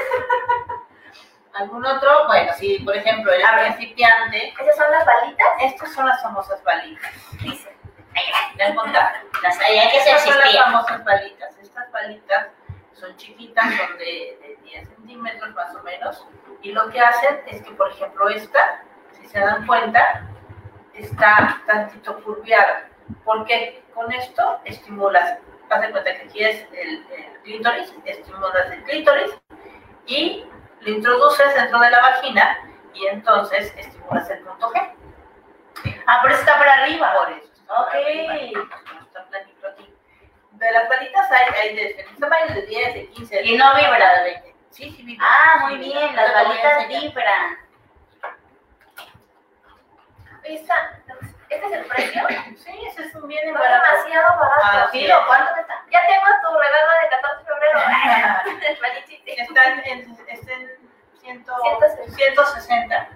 algún 1.55 1.85
otro? 1.85 2.27
Bueno, 2.27 2.53
si 2.55 2.79
por 2.79 2.97
ejemplo 2.97 3.31
eres 3.33 3.47
A 3.47 3.59
principiante, 3.59 4.55
Esas 4.59 4.77
son 4.77 4.91
las 4.91 5.05
balitas. 5.05 5.47
estas 5.61 5.93
son 5.93 6.07
las 6.09 6.23
famosas 6.23 6.63
balitas. 6.65 7.13
Dice. 7.43 7.77
Encontraron. 8.59 9.23
Las 9.43 9.59
hay 9.61 9.91
que 9.91 10.01
se 10.01 10.11
Estas 10.11 10.23
son 10.25 10.39
las 10.39 10.57
famosas 10.65 11.05
balitas. 11.05 11.59
Estas 11.59 11.93
balitas 11.93 12.49
son 12.95 13.17
chiquitas, 13.17 13.65
son 13.65 13.99
de, 13.99 14.39
de 14.43 14.59
10 14.65 14.89
centímetros 14.89 15.55
más 15.55 15.75
o 15.75 15.83
menos. 15.83 16.27
Y 16.63 16.73
lo 16.73 16.89
que 16.91 17.01
hacen 17.01 17.41
es 17.47 17.63
que, 17.63 17.71
por 17.73 17.91
ejemplo, 17.91 18.29
esta, 18.29 18.83
si 19.13 19.27
se 19.27 19.41
dan 19.41 19.67
cuenta, 19.67 20.27
está 20.95 21.63
tantito 21.67 22.23
curviada. 22.23 22.89
Porque 23.25 23.83
con 23.95 24.13
esto 24.13 24.61
estimulas, 24.65 25.39
haz 25.71 25.81
de 25.81 25.91
cuenta 25.91 26.17
que 26.17 26.23
aquí 26.23 26.43
es 26.45 26.67
el, 26.73 27.07
el 27.13 27.41
clítoris, 27.43 27.93
estimulas 28.05 28.71
el 28.73 28.83
clítoris 28.85 29.31
y 30.07 30.45
lo 30.81 30.91
introduces 30.91 31.55
dentro 31.55 31.79
de 31.81 31.91
la 31.91 32.01
vagina 32.01 32.59
y 32.95 33.07
entonces 33.07 33.73
estimulas 33.77 34.29
el 34.31 34.41
punto 34.41 34.71
G. 34.73 34.93
Ah, 36.07 36.21
pero 36.23 36.35
está 36.35 36.59
para 36.59 36.75
arriba. 36.83 37.13
Por 37.15 37.33
eso. 37.33 37.53
está 37.53 37.83
Ok. 37.83 37.95
arriba, 37.95 38.35
no 38.95 39.01
está 39.03 39.25
planito 39.27 39.67
aquí. 39.69 39.95
De 40.53 40.73
las 40.73 40.89
balitas 40.89 41.31
hay, 41.31 41.55
hay 41.55 41.77
de 41.77 42.07
tamaños, 42.19 42.55
de 42.55 42.63
10, 42.67 42.95
de 42.95 43.07
15, 43.11 43.35
de 43.37 43.43
Y 43.45 43.57
no 43.57 43.75
20, 43.75 43.91
vibra. 43.91 44.15
de 44.19 44.23
20. 44.25 44.55
Sí, 44.71 44.91
sí 44.91 45.03
vibra. 45.05 45.27
Ah, 45.29 45.59
muy 45.67 45.77
bien, 45.79 46.17
las 46.17 46.35
balitas 46.35 46.89
vibran. 46.89 47.59
Esta, 50.43 51.01
¿Este 51.51 51.67
es 51.67 51.73
el 51.73 51.85
precio? 51.87 52.23
Sí, 52.57 52.87
ese 52.87 53.03
es 53.07 53.15
un 53.15 53.27
bien 53.29 53.47
Está 53.49 53.59
barato. 53.61 53.87
demasiado 53.87 54.39
barato. 54.39 54.61
Ah, 54.65 54.89
Sí, 54.93 55.01
sí. 55.01 55.07
¿lo 55.09 55.27
cuánto 55.27 55.55
está? 55.61 55.85
Ya 55.91 56.01
tengo 56.07 56.27
tu 56.43 56.59
regalo 56.59 56.91
de 57.03 57.09
14 57.09 57.39
de 57.39 57.45
febrero. 57.45 57.81
En, 59.31 59.39
está 59.47 59.65
en 59.65 60.17
ciento- 61.21 61.57
160. 61.63 62.15
160. 62.17 63.09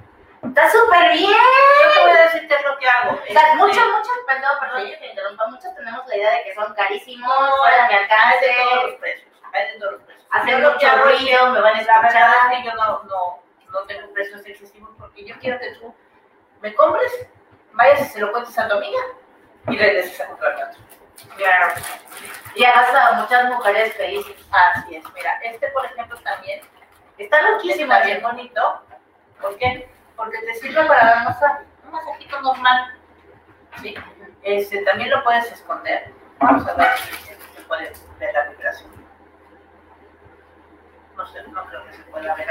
Está 0.45 0.71
súper 0.71 1.13
bien. 1.13 1.31
Yo 1.31 1.93
te 1.95 2.01
voy 2.03 2.11
a 2.11 2.23
decir 2.23 2.49
qué 2.49 2.55
es 2.55 2.65
lo 2.65 2.79
que 2.79 2.89
hago. 2.89 3.13
O 3.13 3.17
sea, 3.33 3.43
Este, 3.43 3.55
muchos, 3.57 3.87
muchos, 3.87 4.13
perdón, 4.27 4.59
perdón 4.61 4.87
que 4.91 4.97
te 4.99 5.07
interrumpa, 5.09 5.47
muchos 5.47 5.75
tenemos 5.75 6.07
la 6.07 6.17
idea 6.17 6.31
de 6.33 6.43
que 6.45 6.55
son 6.55 6.75
carísimos, 6.75 7.29
No, 7.29 7.57
fuera 7.57 7.83
de 7.83 7.89
mi 7.89 7.95
hay 7.95 8.01
de 8.03 8.09
todos 8.09 8.21
alcance, 8.25 8.87
los 8.87 8.95
precios. 9.01 9.29
Hay 9.53 9.67
de 9.73 9.79
todos 9.79 9.93
los 9.93 10.03
precios. 10.03 10.27
Yo 10.35 10.45
que 10.45 10.57
mucho 10.57 10.97
ruido, 11.05 11.47
me 11.51 11.61
van 11.61 11.77
a 11.77 11.83
La 11.83 12.01
verdad 12.01 12.05
escuchar. 12.05 12.53
es 12.53 12.59
que 12.59 12.65
yo 12.65 12.75
no, 12.75 13.03
no, 13.05 13.43
no 13.71 13.81
tengo 13.87 14.13
precios 14.13 14.47
excesivos 14.47 14.91
porque 14.99 15.25
yo 15.25 15.35
quiero 15.41 15.59
que 15.59 15.71
tú 15.73 15.95
me 16.61 16.75
compres, 16.75 17.13
vayas 17.75 18.01
y 18.01 18.05
se 18.05 18.21
lo 18.21 18.33
cuentes 18.33 18.59
a 18.59 18.69
tu 18.69 18.77
amiga 18.77 19.01
y 19.69 19.77
regreses 19.79 20.21
a 20.21 20.27
comprarme 20.27 20.65
otro. 20.65 20.81
Claro. 21.37 21.75
Y 22.55 22.65
hagas 22.65 22.95
a 22.95 23.13
muchas 23.21 23.45
mujeres 23.51 23.95
felices. 23.95 24.37
Así 24.51 24.97
es, 24.97 25.05
mira, 25.15 25.39
este 25.43 25.69
por 25.69 25.85
ejemplo 25.87 26.17
también 26.19 26.61
Está 27.19 27.41
loquísimo. 27.51 27.93
está 27.93 28.07
bien 28.07 28.23
bonito. 28.23 28.83
¿Por 29.41 29.57
qué? 29.59 29.89
Porque 30.17 30.39
te 30.39 30.55
sirve 30.55 30.85
para 30.85 31.05
dar 31.05 31.25
masaje, 31.25 31.65
un 31.85 31.91
masajito 31.93 32.41
normal. 32.41 32.99
¿sí? 33.83 33.95
Este, 34.43 34.83
también 34.83 35.11
lo 35.11 35.23
puedes 35.23 35.51
esconder. 35.53 36.13
Vamos 36.39 36.67
a 36.67 36.75
ver 36.75 36.89
si 36.99 37.35
se 37.57 37.63
puede 37.63 37.93
ver 38.19 38.35
la 38.35 38.45
vibración. 38.51 38.91
No 41.17 41.27
sé, 41.27 41.43
no 41.45 41.65
creo 41.67 41.85
que 41.87 41.93
se 41.95 42.03
pueda 42.05 42.35
ver. 42.35 42.47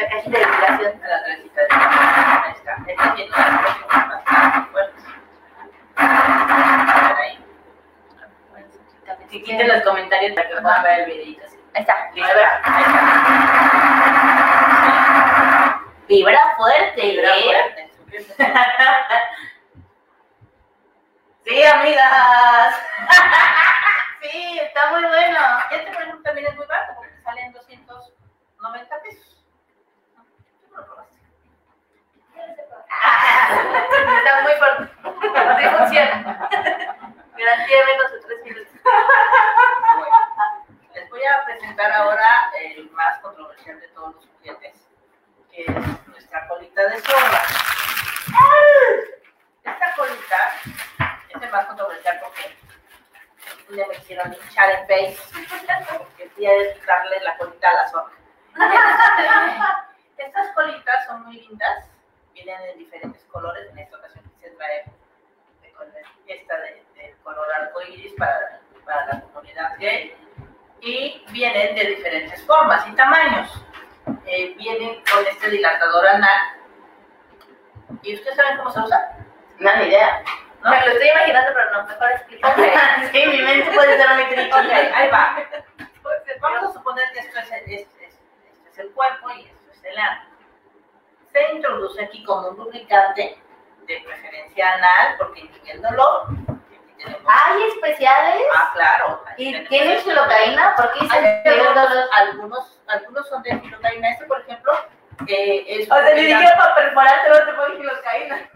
La 0.00 0.08
cajita 0.08 0.38
de 0.38 0.46
vibración. 0.46 1.04
a 1.04 1.08
la 1.08 1.24
trencita 1.24 1.60
de 1.60 1.66
Ahí 1.70 2.52
está. 2.52 2.76
Tiene 2.84 3.30
unas 3.30 3.60
presiones 3.60 4.08
bastante 4.08 4.70
fuertes. 4.70 5.04
Ahí. 7.16 7.44
Si 9.28 9.42
quiten 9.42 9.68
los 9.68 9.82
comentarios 9.82 10.32
para 10.34 10.48
que 10.48 10.54
puedan 10.56 10.82
ver 10.82 11.00
el 11.00 11.06
videito. 11.06 11.44
así. 11.44 11.56
Ahí 11.74 11.82
está. 11.82 12.10
Listo. 12.14 12.32
Vibra 16.08 16.40
fuerte, 16.56 17.00
Vibra 17.00 17.36
¿eh? 17.36 17.42
fuerte. 17.44 17.90
Sí, 21.42 21.62
amigas. 21.64 22.74
sí, 24.22 24.58
está 24.60 24.90
muy 24.92 25.02
bueno. 25.02 25.40
Este, 25.70 25.90
por 25.90 26.02
ejemplo, 26.02 26.22
también 26.22 26.46
es 26.46 26.56
muy 26.56 26.66
barato 26.66 26.92
porque 26.96 27.10
te 27.12 27.22
sale 27.22 27.40
en 27.40 27.52
290 27.52 29.02
pesos. 29.02 29.44
¿Tú 30.68 30.76
lo 30.76 30.84
probaste? 30.86 31.18
Está 34.18 34.42
muy 34.42 34.52
fuerte. 34.58 34.90
Sí 35.60 35.68
funciona. 35.68 36.48
Garantía 37.36 37.84
menos 37.86 38.12
de 38.12 38.20
3 38.20 38.44
minutos. 38.44 38.72
Bueno, 39.96 40.16
les 40.94 41.10
voy 41.10 41.24
a 41.24 41.44
presentar 41.44 41.92
ahora 41.92 42.50
el 42.60 42.90
más 42.90 43.18
controversial 43.20 43.80
de 43.80 43.88
todos 43.88 44.14
los 44.16 44.26
juguetes, 44.26 44.74
que 45.50 45.62
es 45.62 46.06
nuestra 46.08 46.48
colita 46.48 46.86
de 46.86 47.00
zorra. 47.00 47.42
Esta 49.64 49.94
colita 49.94 50.36
es 51.28 51.42
el 51.42 51.50
más 51.50 51.66
controversial 51.66 52.20
porque 52.22 52.56
le 53.70 53.86
me 53.86 53.94
hicieron 53.94 54.34
hinchar 54.34 54.70
en 54.70 54.86
face, 54.86 55.18
porque 55.96 56.28
quiere 56.34 56.74
quitarle 56.74 57.20
la 57.20 57.36
colita 57.38 57.68
a 57.68 57.74
la 57.74 57.88
zorra. 57.88 58.12
Estas 60.18 60.48
colitas 60.54 61.06
son 61.06 61.24
muy 61.24 61.40
lindas, 61.40 61.89
vienen 62.34 62.60
en 62.70 62.78
diferentes 62.78 63.22
colores, 63.24 63.68
en 63.70 63.78
esta 63.78 63.96
ocasión 63.96 64.24
quise 64.34 64.50
traer 64.52 64.84
color- 65.76 65.92
esta 66.26 66.56
de, 66.58 66.84
de 66.94 67.14
color 67.22 67.46
color 67.46 67.54
arcoíris 67.62 68.12
para, 68.18 68.60
para 68.84 69.06
la 69.06 69.20
comunidad 69.22 69.76
gay 69.78 70.14
y 70.80 71.24
vienen 71.30 71.74
de 71.74 71.84
diferentes 71.86 72.42
formas 72.44 72.86
y 72.88 72.92
tamaños. 72.92 73.64
Eh, 74.26 74.54
vienen 74.56 75.02
con 75.12 75.26
este 75.26 75.50
dilatador 75.50 76.06
anal. 76.06 76.40
¿Y 78.02 78.14
ustedes 78.14 78.36
saben 78.36 78.56
cómo 78.58 78.70
se 78.70 78.80
usa? 78.80 79.16
No, 79.58 79.76
ni 79.76 79.84
idea. 79.84 80.22
¿No? 80.62 80.70
Me 80.70 80.80
lo 80.86 80.92
estoy 80.92 81.08
imaginando, 81.08 81.50
pero 81.54 81.70
no, 81.72 81.86
mejor 81.86 82.10
explica. 82.12 82.54
sí, 83.12 83.26
mi 83.26 83.42
mente 83.42 83.70
puede 83.72 83.96
ser 83.96 84.08
muy 84.14 84.24
triste. 84.34 84.52
Ok, 84.54 84.70
ahí 84.94 85.10
va. 85.10 85.36
Vamos 86.40 86.70
a 86.70 86.72
suponer 86.72 87.04
que 87.12 87.18
esto 87.20 87.38
es, 87.38 87.52
el- 87.52 87.72
es- 87.72 87.88
es- 88.00 88.20
es 88.70 88.78
el 88.78 88.90
cuerpo 88.92 89.30
y 89.32 89.42
esto 89.44 89.72
es 89.72 89.84
el 89.84 89.98
ano. 89.98 90.20
Se 91.32 91.52
introduce 91.54 92.04
aquí 92.04 92.24
como 92.24 92.48
un 92.48 92.56
lubricante 92.56 93.38
de 93.86 94.00
preferencia 94.00 94.72
anal 94.74 95.16
porque 95.18 95.40
incluye 95.40 95.72
el 95.72 95.82
dolor. 95.82 96.26
¿Hay 97.26 97.62
especiales? 97.68 98.42
Ah, 98.54 98.70
claro. 98.74 99.24
¿Y 99.36 99.64
tienen 99.68 99.98
filocaína? 100.00 100.74
¿Por 100.76 100.92
qué 100.92 100.98
Hay 101.00 101.06
dicen 101.06 101.42
que 101.42 101.50
el 101.50 101.66
algunos, 102.12 102.80
algunos, 102.86 103.28
son 103.28 103.42
de 103.42 103.58
filocaína. 103.58 104.10
Este, 104.10 104.26
por 104.26 104.40
ejemplo, 104.40 104.72
eh, 105.26 105.64
es 105.66 105.90
O 105.90 105.94
sea, 105.94 106.14
ni 106.14 106.20
siquiera 106.22 106.56
para 106.56 106.74
perforarte 106.74 107.30
no 107.30 107.46
te 107.46 107.52
pones 107.52 107.78
filocaína. 107.78 108.50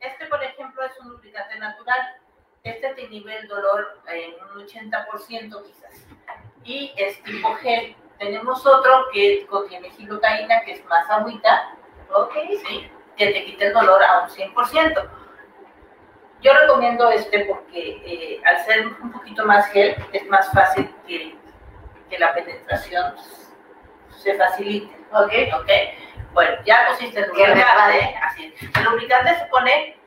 Este, 0.00 0.26
por 0.26 0.42
ejemplo, 0.42 0.82
es 0.82 0.98
un 0.98 1.10
lubricante 1.10 1.58
natural. 1.58 2.16
Este 2.62 2.94
te 2.94 3.02
inhibe 3.02 3.36
el 3.36 3.48
dolor 3.48 4.00
en 4.08 4.34
un 4.42 4.66
80% 4.66 5.62
quizás. 5.64 6.06
Y 6.64 6.92
es 6.96 7.22
tipo 7.22 7.54
gel. 7.56 7.96
Tenemos 8.24 8.64
otro 8.64 9.10
que 9.12 9.46
contiene 9.48 9.90
gilocaína, 9.90 10.62
que 10.62 10.72
es 10.72 10.84
más 10.86 11.10
agüita, 11.10 11.74
¿ok? 12.10 12.32
Sí, 12.66 12.90
que 13.18 13.26
te 13.26 13.44
quita 13.44 13.66
el 13.66 13.74
dolor 13.74 14.02
a 14.02 14.20
un 14.22 14.30
100%. 14.30 15.10
Yo 16.40 16.52
recomiendo 16.54 17.10
este 17.10 17.44
porque 17.44 18.00
eh, 18.02 18.40
al 18.46 18.64
ser 18.64 18.86
un 18.86 19.12
poquito 19.12 19.44
más 19.44 19.66
gel, 19.72 19.94
es 20.10 20.26
más 20.28 20.50
fácil 20.52 20.90
que, 21.06 21.36
que 22.08 22.18
la 22.18 22.32
penetración 22.32 23.14
se 24.08 24.34
facilite. 24.38 24.96
Ok. 25.12 25.60
¿ok? 25.60 25.70
Bueno, 26.32 26.56
ya 26.64 26.86
pusiste 26.88 27.20
el 27.20 27.28
lubricante, 27.28 27.62
resbale. 27.62 28.16
así. 28.22 28.54
El 28.74 28.84
lubricante 28.84 29.38
se 29.38 29.44
pone, 29.46 29.98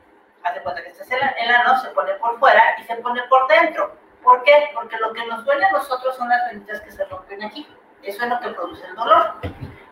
hace 0.42 0.60
cuenta 0.62 0.82
que 0.82 0.88
este 0.88 1.04
es 1.04 1.10
el, 1.12 1.20
el 1.20 1.54
ano, 1.54 1.80
se 1.80 1.88
pone 1.90 2.14
por 2.14 2.36
fuera 2.40 2.64
y 2.80 2.82
se 2.82 2.96
pone 2.96 3.22
por 3.28 3.46
dentro. 3.46 3.96
¿Por 4.24 4.42
qué? 4.42 4.70
Porque 4.74 4.96
lo 4.96 5.12
que 5.12 5.24
nos 5.26 5.44
duele 5.44 5.64
a 5.66 5.70
nosotros 5.70 6.16
son 6.16 6.28
las 6.28 6.50
venitas 6.50 6.80
que 6.80 6.90
se 6.90 7.04
rompen 7.04 7.44
aquí. 7.44 7.64
Eso 8.02 8.22
es 8.22 8.28
lo 8.28 8.40
que 8.40 8.50
produce 8.50 8.86
el 8.86 8.94
dolor. 8.94 9.34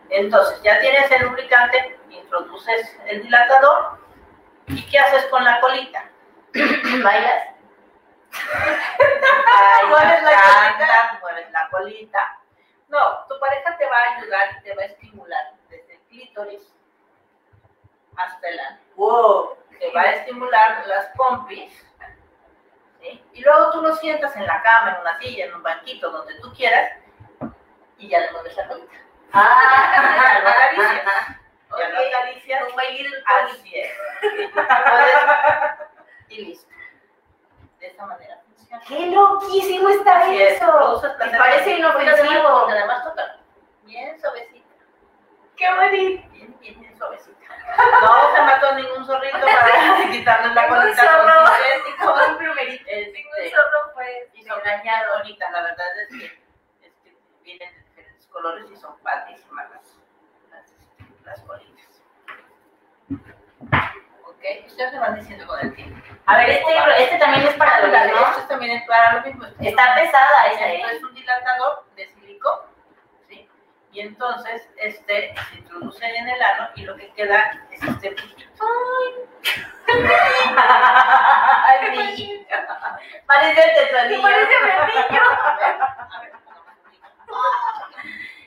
Entonces, 0.09 0.61
ya 0.63 0.79
tienes 0.79 1.11
el 1.11 1.23
lubricante, 1.23 1.99
introduces 2.09 2.97
el 3.07 3.23
dilatador, 3.23 3.99
¿y 4.67 4.85
qué 4.89 4.99
haces 4.99 5.25
con 5.25 5.43
la 5.43 5.59
colita? 5.59 6.09
¿Bailas? 6.53 7.49
Mueves 9.89 10.23
la 10.23 10.31
canta, 10.31 11.19
mueves 11.21 11.51
la 11.51 11.69
colita. 11.69 12.39
No, 12.87 13.25
tu 13.27 13.39
pareja 13.39 13.77
te 13.77 13.85
va 13.85 13.97
a 13.97 14.17
ayudar 14.17 14.47
y 14.57 14.63
te 14.63 14.75
va 14.75 14.81
a 14.83 14.85
estimular 14.85 15.53
desde 15.69 15.95
el 15.95 16.01
clítoris 16.01 16.61
hasta 18.15 18.47
el 18.47 18.59
ano. 18.59 18.77
Wow. 18.95 19.57
Te 19.79 19.91
va 19.91 20.01
a 20.01 20.11
estimular 20.11 20.87
las 20.87 21.07
pompis. 21.17 21.85
¿sí? 23.01 23.23
Y 23.33 23.41
luego 23.41 23.71
tú 23.71 23.81
lo 23.81 23.95
sientas 23.95 24.35
en 24.35 24.47
la 24.47 24.61
cama, 24.61 24.95
en 24.95 25.01
una 25.01 25.19
silla, 25.19 25.45
en 25.45 25.55
un 25.55 25.63
banquito, 25.63 26.09
donde 26.09 26.35
tú 26.39 26.53
quieras, 26.53 26.93
y 27.97 28.09
ya 28.09 28.19
le 28.19 28.31
mueves 28.31 28.55
la 28.57 28.67
colita. 28.67 28.93
Ah, 29.33 30.13
Ya 30.15 30.39
lo 30.41 30.49
acaricias. 30.49 31.05
Ya 31.77 31.89
lo 31.89 31.99
Ok. 31.99 32.05
acaricias. 32.13 32.63
Un 32.69 32.75
baile 32.75 33.09
del 33.09 33.23
poli. 33.23 33.51
Así 33.51 33.79
es. 33.79 33.91
Y 36.29 36.45
listo. 36.45 36.67
De 37.79 37.87
esa 37.87 38.05
manera 38.05 38.41
funciona. 38.45 38.83
¡Qué 38.87 39.05
loquísimo 39.07 39.89
está 39.89 40.19
Así 40.21 40.41
es, 40.41 40.53
eso! 40.61 41.01
Y 41.03 41.15
placer. 41.17 41.37
parece 41.39 41.71
inofensivo. 41.77 42.23
además- 42.27 42.59
porque 42.59 42.73
Además 42.73 43.03
toca 43.03 43.37
bien 43.83 44.19
suavecita. 44.19 44.57
¡Qué 45.55 45.73
bonito! 45.73 46.29
Bien, 46.31 46.59
bien, 46.59 46.79
bien 46.79 46.97
suavecita. 46.97 47.37
No 48.01 48.35
se 48.35 48.41
mató 48.41 48.75
ningún 48.75 49.05
zorrito 49.05 49.39
para 49.39 50.07
quitarle 50.11 50.53
la 50.53 50.67
colita 50.67 51.01
zorro. 51.03 52.13
con. 52.15 52.31
Un 52.31 52.37
primerito. 52.39 52.83
Este, 52.87 53.11
Ningún 53.11 53.49
zorro 53.51 53.93
fue 53.93 54.29
y 54.33 54.43
son 54.43 54.61
dañados 54.63 55.17
ahorita, 55.17 55.49
la 55.51 55.61
verdad 55.61 56.01
es 56.01 56.09
que, 56.09 56.25
es 56.87 56.93
que 57.03 57.17
vienen 57.41 57.73
colores 58.31 58.65
y 58.71 58.75
son 58.75 58.97
padrísimas 58.99 59.69
las, 59.69 59.97
las, 60.51 60.71
este, 60.71 61.05
las 61.25 61.45
bolitas. 61.45 62.01
Ok, 64.25 64.43
ustedes 64.67 64.93
me 64.93 64.99
van 64.99 65.15
diciendo 65.15 65.47
con 65.47 65.59
el 65.59 65.73
tiempo. 65.75 65.99
A 66.25 66.37
ver, 66.37 66.49
este, 66.49 67.03
este 67.03 67.17
también 67.17 67.47
es 67.47 67.55
para 67.55 67.81
dolor, 67.81 68.05
¿no? 68.13 68.29
Esto 68.29 68.47
también 68.47 68.77
es 68.77 68.87
para 68.87 69.13
lo 69.13 69.21
mismo. 69.25 69.45
Esto 69.45 69.61
es 69.61 69.67
Está 69.69 69.95
pesada 69.95 70.47
esa, 70.47 70.67
Esto 70.67 70.87
¿eh? 70.89 70.95
es 70.95 71.03
un 71.03 71.15
dilatador 71.15 71.85
de 71.95 72.07
silicón, 72.09 72.59
¿sí? 73.27 73.49
Y 73.91 74.01
entonces 74.01 74.69
este 74.77 75.33
se 75.49 75.55
introduce 75.57 76.05
en 76.05 76.27
el 76.27 76.41
ano 76.41 76.69
y 76.75 76.83
lo 76.83 76.95
que 76.95 77.11
queda 77.13 77.65
es 77.71 77.81
este. 77.81 78.15
Ay, 81.65 81.89
niño. 82.17 82.45
Parece 83.25 83.61
el. 83.61 84.21
Parece 84.21 84.53
bebillo. 84.59 85.21
A 85.23 85.55
ver, 85.55 85.75
a 85.81 86.19
ver, 86.21 86.31
pongamos 86.43 86.67
un 86.67 86.83
poquito. 86.83 87.07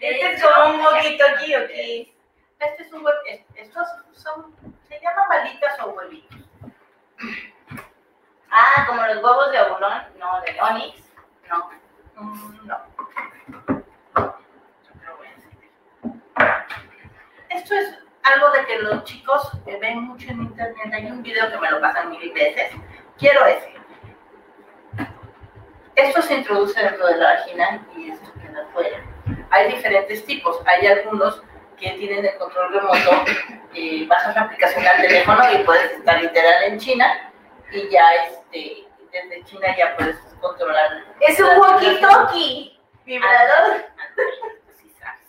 Este 0.01 0.33
es 0.33 0.43
como 0.43 0.71
un 0.71 0.81
moquito 0.83 1.25
aquí, 1.35 1.55
aquí. 1.55 2.15
Este 2.59 2.83
es 2.83 2.93
un 2.93 3.05
es- 3.27 3.45
estos 3.55 3.89
son, 4.13 4.55
se 4.89 5.01
llaman 5.01 5.29
balitas 5.29 5.79
o 5.81 5.91
huevitos. 5.91 6.39
Ah, 8.51 8.85
como 8.87 9.03
los 9.07 9.17
huevos 9.23 9.53
de 9.53 9.61
Obulón, 9.61 10.03
no, 10.19 10.41
de 10.41 10.61
Onix. 10.61 11.03
No. 11.49 11.71
Mm, 12.17 12.67
no. 12.67 12.79
Esto 17.51 17.75
es 17.75 17.99
algo 18.23 18.51
de 18.51 18.65
que 18.67 18.79
los 18.81 19.05
chicos 19.05 19.53
ven 19.81 20.03
mucho 20.03 20.31
en 20.31 20.43
internet. 20.43 20.93
Hay 20.93 21.07
un 21.07 21.23
video 21.23 21.51
que 21.51 21.59
me 21.59 21.71
lo 21.71 21.81
pasan 21.81 22.11
mil 22.11 22.33
veces. 22.33 22.73
Quiero 23.19 23.45
ese. 23.47 23.75
Esto 25.97 26.23
se 26.23 26.35
introduce 26.35 26.81
dentro 26.83 27.07
de 27.07 27.17
la 27.17 27.35
vagina 27.35 27.87
y 27.97 28.11
esto 28.11 28.33
queda 28.41 28.63
afuera. 28.65 28.99
Hay 29.71 29.77
diferentes 29.77 30.25
tipos. 30.27 30.61
Hay 30.67 30.85
algunos 30.87 31.41
que 31.79 31.91
tienen 31.93 32.25
el 32.27 32.37
control 32.39 32.73
remoto. 32.73 33.25
eh, 33.75 34.05
bajas 34.09 34.35
la 34.35 34.43
aplicación 34.43 34.85
al 34.87 35.01
teléfono 35.01 35.53
y 35.53 35.59
puedes 35.59 35.93
estar 35.93 36.21
literal 36.21 36.65
en 36.65 36.79
China 36.81 37.31
y 37.71 37.89
ya 37.89 38.13
este, 38.27 38.85
desde 39.13 39.45
China 39.45 39.69
ya 39.79 39.97
puedes 39.97 40.17
controlar. 40.41 41.05
Es 41.21 41.39
un 41.39 41.47
walkie-talkie. 41.47 42.77
Vibrador. 43.05 43.85
Sí, 44.77 44.93
sabes. 44.99 45.21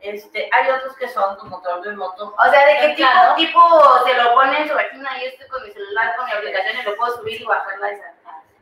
Este, 0.00 0.50
hay 0.52 0.70
otros 0.70 0.94
que 0.96 1.08
son 1.08 1.36
con 1.36 1.48
control 1.50 1.82
remoto. 1.84 2.34
O 2.38 2.50
sea, 2.50 2.66
¿de 2.66 2.76
qué 2.80 2.88
tipo, 2.94 3.08
Claro. 3.10 3.34
tipo 3.36 3.60
se 4.06 4.14
lo 4.22 4.34
pone 4.34 4.60
en 4.62 4.68
su 4.68 4.74
vagina? 4.74 5.10
Yo 5.18 5.28
estoy 5.28 5.48
con 5.48 5.62
mi 5.62 5.70
celular, 5.72 6.14
con 6.16 6.26
mi 6.26 6.32
aplicación 6.32 6.76
y 6.78 6.82
lo 6.82 6.94
puedo 6.96 7.16
subir 7.16 7.40
y 7.40 7.44
bajarla 7.44 7.90
esa. 7.90 8.12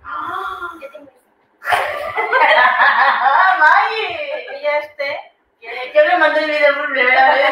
¡Ah, 0.05 0.71
Y 4.61 4.67
este, 4.67 5.33
que- 5.61 5.93
Yo 5.95 6.05
le 6.05 6.19
mandé 6.19 6.45
el 6.45 6.51
video 6.51 6.75
por 6.77 6.91
primera 6.93 7.35
vez. 7.35 7.51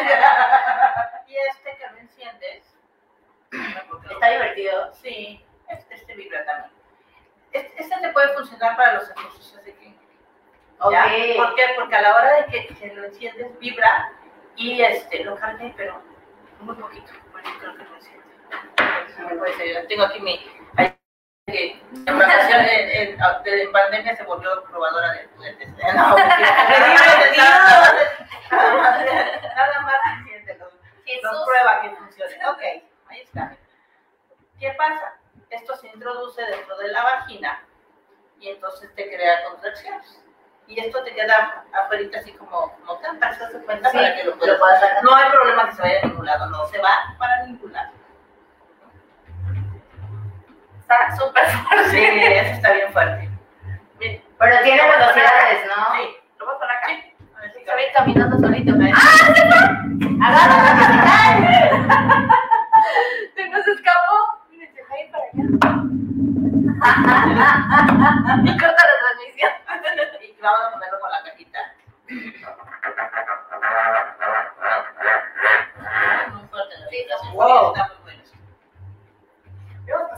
y 1.27 1.35
este 1.37 1.77
que 1.77 1.87
lo 1.91 1.97
enciendes. 1.97 2.63
Está 4.11 4.29
divertido. 4.29 4.93
Sí, 4.95 5.45
este, 5.67 5.95
este 5.95 6.13
vibra 6.15 6.45
también. 6.45 6.71
Este, 7.51 7.81
este 7.81 7.97
te 7.99 8.09
puede 8.09 8.29
funcionar 8.35 8.75
para 8.77 8.93
los 8.93 9.09
ejercicios 9.09 9.63
de 9.63 9.73
que 9.75 9.93
Ok. 10.81 10.91
¿Ya? 10.93 11.03
¿Por 11.35 11.55
qué? 11.55 11.63
Porque 11.75 11.95
a 11.95 12.01
la 12.01 12.15
hora 12.15 12.33
de 12.37 12.45
que, 12.45 12.67
que 12.75 12.93
lo 12.93 13.03
enciendes 13.05 13.57
vibra 13.59 14.11
y 14.55 14.81
este 14.81 15.23
lo 15.25 15.35
cargué, 15.35 15.73
pero 15.75 16.01
muy 16.61 16.75
poquito. 16.75 17.11
Bueno, 17.31 17.49
creo 17.59 17.75
que 17.75 17.83
lo 17.83 17.95
enciende. 17.95 18.23
Sí, 19.15 19.21
me 19.23 19.35
puede 19.35 19.53
ser. 19.55 19.87
Tengo 19.87 20.03
aquí 20.05 20.19
mi. 20.21 20.58
Que 21.51 21.81
en 22.05 22.19
vacación, 22.19 22.61
en, 22.61 22.89
en, 22.89 23.17
de- 23.43 23.63
en 23.63 23.71
pandemia 23.71 24.15
se 24.15 24.23
volvió 24.23 24.63
probadora 24.63 25.13
de 25.13 25.27
juguetes. 25.35 25.69
No! 25.95 26.15
Nada 28.51 28.75
más, 28.77 28.99
nada 29.55 29.81
más 29.81 29.95
enciéndelo. 30.19 30.65
Lo 30.65 30.71
Jesús. 31.05 31.43
prueba 31.45 31.81
que 31.81 31.89
funcione. 31.91 32.35
Ok, 32.49 32.61
ahí 33.09 33.21
está. 33.21 33.55
¿Qué 34.59 34.71
pasa? 34.77 35.13
Esto 35.49 35.75
se 35.77 35.87
introduce 35.87 36.41
dentro 36.43 36.77
de 36.77 36.89
la 36.89 37.03
vagina 37.03 37.63
y 38.39 38.49
entonces 38.49 38.93
te 38.95 39.07
crea 39.09 39.43
contracciones. 39.45 40.21
Y 40.67 40.79
esto 40.79 41.03
te 41.03 41.13
queda 41.15 41.63
afuera 41.73 42.03
así 42.19 42.31
como, 42.33 42.75
como 42.85 42.99
¿se 43.01 43.07
hace 43.43 43.59
cuenta? 43.65 43.89
Sí, 43.89 43.97
para 43.97 44.15
que 44.15 44.23
lo 44.23 44.37
puedas 44.37 44.53
lo 44.55 44.59
puedas 44.63 44.79
sacar. 44.79 45.03
No 45.03 45.15
hay 45.15 45.29
problema 45.31 45.65
que 45.69 45.75
se 45.75 45.81
vaya 45.81 45.99
a 46.03 46.05
ningún 46.05 46.25
lado, 46.25 46.45
no, 46.47 46.67
se 46.67 46.77
va 46.77 47.15
para 47.17 47.43
ningún 47.45 47.73
lado. 47.73 47.91
Está 50.89 51.15
súper 51.17 51.45
fuerte. 51.45 51.89
Sí, 51.91 51.99
eso 52.03 52.51
está 52.53 52.71
bien 52.73 52.91
fuerte. 52.91 53.29
Bien. 53.99 54.23
Pero 54.39 54.55
tiene 54.63 54.81
velocidades, 54.81 55.67
¿no? 55.67 55.85
Sí, 55.95 56.17
Lo 56.39 56.45
voy 56.45 56.55
a 56.55 56.57
poner 56.59 56.77
acá. 56.77 56.87
sí. 56.87 57.13
A 57.35 57.41
ver 57.41 57.51
si 57.53 57.59
Se 57.59 57.65
cabe. 57.65 57.85
ve 57.85 57.91
caminando 57.95 58.39
solito. 58.39 58.71
Agárralo, 60.21 60.79
que 60.79 60.85
se 60.85 60.97
cae. 61.05 61.37
Se 63.35 63.41
nos 63.49 63.67
escapó. 63.67 64.15
Miren, 64.49 64.69
se 64.73 64.81
va 64.81 64.87
a 64.95 64.99
ir 64.99 65.07
para 65.11 65.23
allá. 65.25 65.43
Y 68.45 68.57
corta 68.57 68.81
la 68.83 68.95
transmisión. 68.99 69.51
Y 70.21 70.41
vamos 70.41 70.61
a 70.61 70.71
ponerlo 70.71 70.99
con 70.99 71.11
la 71.11 71.21
cajita. 71.23 71.59
Muy 76.31 76.43
fuerte, 76.47 76.75
¿no? 76.79 76.85
Sí, 76.89 76.97
wow. 77.05 77.09
están 77.19 77.27
muy 77.27 77.35
buenas. 77.35 77.91
Hemos 77.91 77.98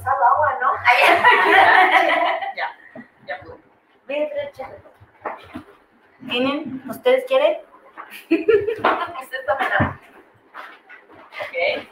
pasado 0.01 0.25
agua, 0.25 0.57
¿no? 0.61 0.73
Ya, 2.55 2.75
ya 3.25 3.39
pude. 3.41 3.59
¿Tienen? 6.29 6.83
¿Ustedes 6.89 7.25
quieren? 7.25 7.59
Ustedes 8.29 9.45
tomen 9.45 9.71
agua. 9.73 9.99
Ok. 11.41 11.87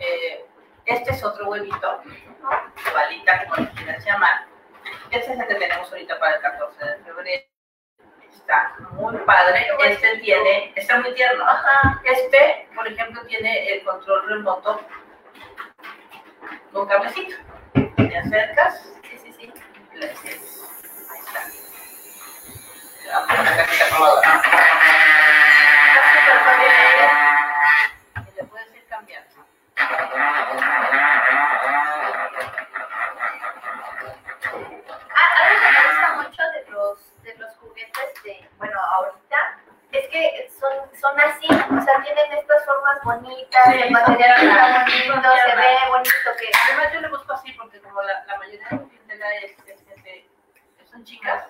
Eh, 0.00 0.44
este 0.84 1.10
es 1.12 1.24
otro 1.24 1.48
huevito, 1.48 2.02
balita, 2.92 3.44
como 3.44 3.64
le 3.64 3.70
quieras 3.70 4.04
llamar. 4.04 4.46
Este 5.10 5.32
es 5.32 5.38
el 5.38 5.46
que 5.46 5.54
tenemos 5.54 5.90
ahorita 5.90 6.18
para 6.18 6.36
el 6.36 6.42
14 6.42 6.84
de 6.84 6.96
febrero. 7.04 7.44
Está 8.28 8.74
muy 8.92 9.16
padre. 9.18 9.68
Este 9.84 10.18
tiene, 10.18 10.72
está 10.74 10.98
muy 10.98 11.14
tierno. 11.14 11.44
Ajá. 11.46 12.00
Este, 12.04 12.68
por 12.74 12.86
ejemplo, 12.88 13.22
tiene 13.26 13.72
el 13.72 13.84
control 13.84 14.28
remoto 14.28 14.80
con 16.72 16.86
cablecito. 16.88 17.36
Te 17.96 18.16
acercas 18.18 18.88
Sí, 19.02 19.18
sí, 19.22 19.32
sí. 19.32 19.52
y 19.92 19.96
le 19.98 20.08
dices, 20.08 20.62
ahí 21.10 21.18
está. 21.20 21.40
Le 23.04 23.10
vamos 23.12 23.30
a 23.30 23.36
poner 23.36 23.44
la 23.44 23.56
cajita 23.64 23.88
probadora. 23.88 24.42
Está 25.86 26.02
súper 26.12 26.38
padre. 26.44 26.66
Y 28.32 28.34
le 28.36 28.44
puedes 28.44 28.74
ir 28.74 28.84
cambiando. 28.88 29.36
Ah, 35.14 35.28
algo 35.42 35.60
que 35.60 35.68
me 35.72 35.80
gusta 35.88 36.08
mucho 36.16 36.42
de 36.52 36.70
los, 36.70 37.22
de 37.22 37.34
los 37.38 37.52
juguetes 37.56 38.22
de, 38.24 38.48
bueno, 38.58 38.78
ahorita, 38.80 39.58
es 39.92 40.08
que 40.08 40.48
son, 41.02 41.20
así, 41.20 41.46
o 41.48 41.80
sea, 41.82 42.00
tienen 42.02 42.32
estas 42.38 42.64
formas 42.64 43.02
bonitas, 43.02 43.64
Sí, 43.66 43.80
el 43.82 43.90
material 43.90 44.40
está 44.40 44.78
bonito, 44.78 45.32
se 45.44 45.56
ve 45.56 45.76
bonito, 45.88 46.30
que 46.38 46.50
Además, 46.64 46.92
yo 46.94 47.00
le 47.00 47.08
busco 47.08 47.32
así 47.32 47.52
porque 47.54 47.80
como 47.80 48.00
la, 48.02 48.24
la 48.24 48.36
mayoría 48.38 48.68
de 48.70 48.76
mi 48.78 48.88
clientela 48.88 49.34
es, 49.36 49.52
es 49.66 49.84
gente- 49.86 50.28
son 50.90 51.04
chicas, 51.04 51.44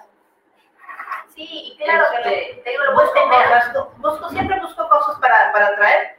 sí, 1.34 1.74
y 1.74 1.76
claro, 1.84 2.06
que 2.22 2.50
este, 2.50 2.56
lo, 2.56 2.62
te 2.62 2.70
digo, 2.70 2.84
lo 2.84 2.92
busco, 2.94 3.12
tener. 3.12 3.48
cosas, 3.48 3.98
busco, 3.98 4.28
siempre 4.30 4.60
busco 4.60 4.88
cosas 4.88 5.18
para, 5.20 5.52
para 5.52 5.74
traer, 5.76 6.16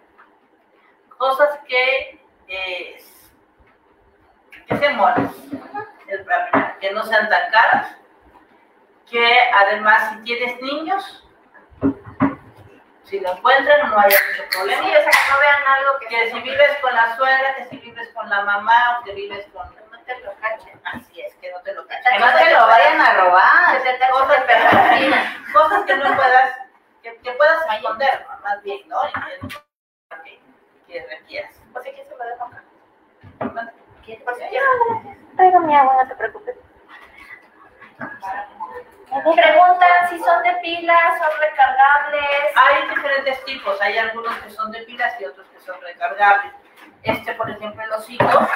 cosas 1.17 1.57
que, 1.67 2.21
eh, 2.47 3.03
que 4.67 4.77
sean 4.77 4.95
monas, 4.97 5.31
es 6.07 6.21
que 6.79 6.91
no 6.91 7.03
sean 7.03 7.29
tan 7.29 7.49
caras, 7.51 7.97
que 9.09 9.39
además 9.55 10.09
si 10.11 10.23
tienes 10.23 10.61
niños, 10.61 11.27
si 13.03 13.19
lo 13.19 13.31
encuentran 13.33 13.89
no 13.89 13.97
haya 13.99 14.17
mucho 14.29 14.43
Sí, 14.43 14.49
problema. 14.57 14.81
o 14.87 14.91
sea, 14.91 15.11
que 15.11 15.31
no 15.31 15.39
vean 15.39 15.63
algo 15.77 15.99
que, 15.99 16.07
Que 16.07 16.31
si 16.31 16.39
vives 16.41 16.77
con 16.81 16.95
la 16.95 17.15
suegra, 17.15 17.55
que 17.55 17.65
si 17.65 17.77
vives 17.77 18.09
con 18.13 18.29
la 18.29 18.41
mamá 18.43 18.99
o 18.99 19.03
que 19.03 19.13
vives 19.13 19.45
con... 19.53 19.67
no 19.91 19.99
te 20.05 20.19
lo 20.21 20.33
cachen. 20.39 20.81
Así 20.85 21.21
es, 21.21 21.33
que 21.35 21.51
no 21.51 21.59
te 21.61 21.73
lo 21.73 21.85
Que 21.87 21.95
cachen. 22.03 22.19
no 22.21 22.27
te 22.37 22.51
lo 22.51 22.67
vayan 22.67 23.01
a 23.01 23.11
Que 23.13 23.17
robar. 23.21 23.81
se 23.81 23.93
te 23.93 24.09
Cosas. 24.09 24.43
Cosas 25.53 25.83
que 25.85 25.95
no 25.97 26.15
puedas, 26.15 26.57
que, 27.01 27.17
que 27.17 27.31
puedas 27.33 27.65
esconder, 27.75 28.25
más 28.43 28.61
bien, 28.63 28.87
¿no? 28.87 28.97
Y 29.07 29.11
que, 29.13 29.47
que, 30.23 30.41
que 30.87 31.07
requieras. 31.07 31.55
Pues 31.71 31.85
aquí 31.87 32.01
se 32.07 32.15
lo 32.15 32.23
dejo 32.25 32.43
acá. 32.45 32.63
Quieres. 34.03 34.25
Traigo 35.35 35.59
mi 35.61 35.75
agua, 35.75 35.95
no 36.03 36.07
te 36.09 36.15
preocupes. 36.15 36.55
Preguntan 39.21 40.09
si 40.09 40.17
son 40.19 40.41
de 40.41 40.53
pilas, 40.55 41.17
son 41.19 41.39
recargables. 41.39 42.51
Hay 42.55 42.89
diferentes 42.89 43.45
tipos, 43.45 43.79
hay 43.79 43.97
algunos 43.99 44.35
que 44.39 44.49
son 44.49 44.71
de 44.71 44.81
pilas 44.83 45.13
y 45.19 45.25
otros 45.25 45.45
que 45.49 45.59
son 45.59 45.79
recargables. 45.81 46.51
Este, 47.03 47.33
por 47.35 47.47
ejemplo, 47.47 47.83
el 47.83 47.91
osito, 47.91 48.49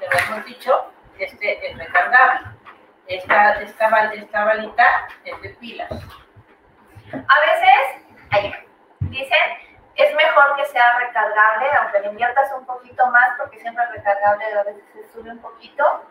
que 0.00 0.06
lo 0.06 0.18
hemos 0.18 0.44
dicho, 0.46 0.92
este 1.16 1.70
es 1.70 1.78
recargable. 1.78 2.48
Esta, 3.06 3.60
esta, 3.60 4.12
esta 4.12 4.44
balita 4.44 5.08
es 5.24 5.40
de 5.42 5.50
pilas. 5.50 5.90
A 5.92 7.40
veces, 7.40 8.04
ay, 8.30 8.52
dicen, 9.00 9.38
es 9.94 10.14
mejor 10.14 10.56
que 10.56 10.64
sea 10.66 10.98
recargable, 10.98 11.66
aunque 11.80 12.00
le 12.00 12.08
inviertas 12.08 12.50
un 12.58 12.66
poquito 12.66 13.06
más, 13.08 13.36
porque 13.38 13.60
siempre 13.60 13.84
el 13.84 13.92
recargable 13.92 14.44
a 14.58 14.62
veces 14.64 14.82
se 14.92 15.12
sube 15.12 15.30
un 15.30 15.40
poquito, 15.40 16.04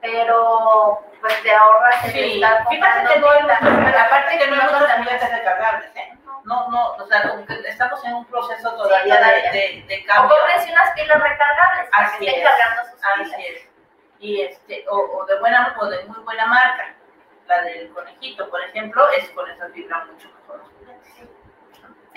pero 0.00 1.04
pues 1.20 1.42
te 1.42 1.54
ahorras 1.54 2.04
el 2.04 2.12
Sí, 2.12 2.34
estar 2.34 2.68
fíjate 2.68 3.14
que 3.14 3.20
no 3.20 3.26
pero 3.84 3.98
aparte 3.98 4.38
que 4.38 4.46
no 4.48 4.56
recargables, 5.30 5.96
¿eh? 5.96 6.12
No, 6.44 6.68
no, 6.70 6.90
o 6.94 7.06
sea, 7.08 7.28
como 7.28 7.44
que 7.44 7.54
estamos 7.66 8.04
en 8.04 8.14
un 8.14 8.24
proceso 8.26 8.70
Sí, 8.70 8.76
todavía 8.76 9.16
todavía. 9.18 9.50
de, 9.50 9.58
de, 9.58 9.84
de 9.88 10.02
O 10.02 10.06
cambio. 10.06 10.36
cómprense 10.36 10.70
unas 10.72 10.90
pilas 10.92 11.20
recargables 11.20 11.90
para 11.90 12.06
Así 12.06 12.18
que 12.18 12.26
estén 12.30 12.46
es. 12.46 12.48
cargando 12.50 12.82
sus 12.84 13.00
pilas. 13.00 13.32
Así 13.32 13.46
es. 13.46 13.68
Y 14.20 14.40
este, 14.42 14.84
o, 14.88 14.96
o 14.96 15.26
de 15.26 15.38
buena, 15.40 15.76
o 15.80 15.86
de 15.86 16.04
muy 16.04 16.20
buena 16.20 16.46
marca. 16.46 16.94
La 17.48 17.62
del 17.62 17.90
conejito, 17.92 18.48
por 18.48 18.62
ejemplo, 18.62 19.08
es 19.10 19.28
con 19.30 19.50
esas 19.50 19.72
vibran 19.72 20.06
mucho 20.12 20.28
mejor 20.40 20.62
juguetes. 20.78 21.28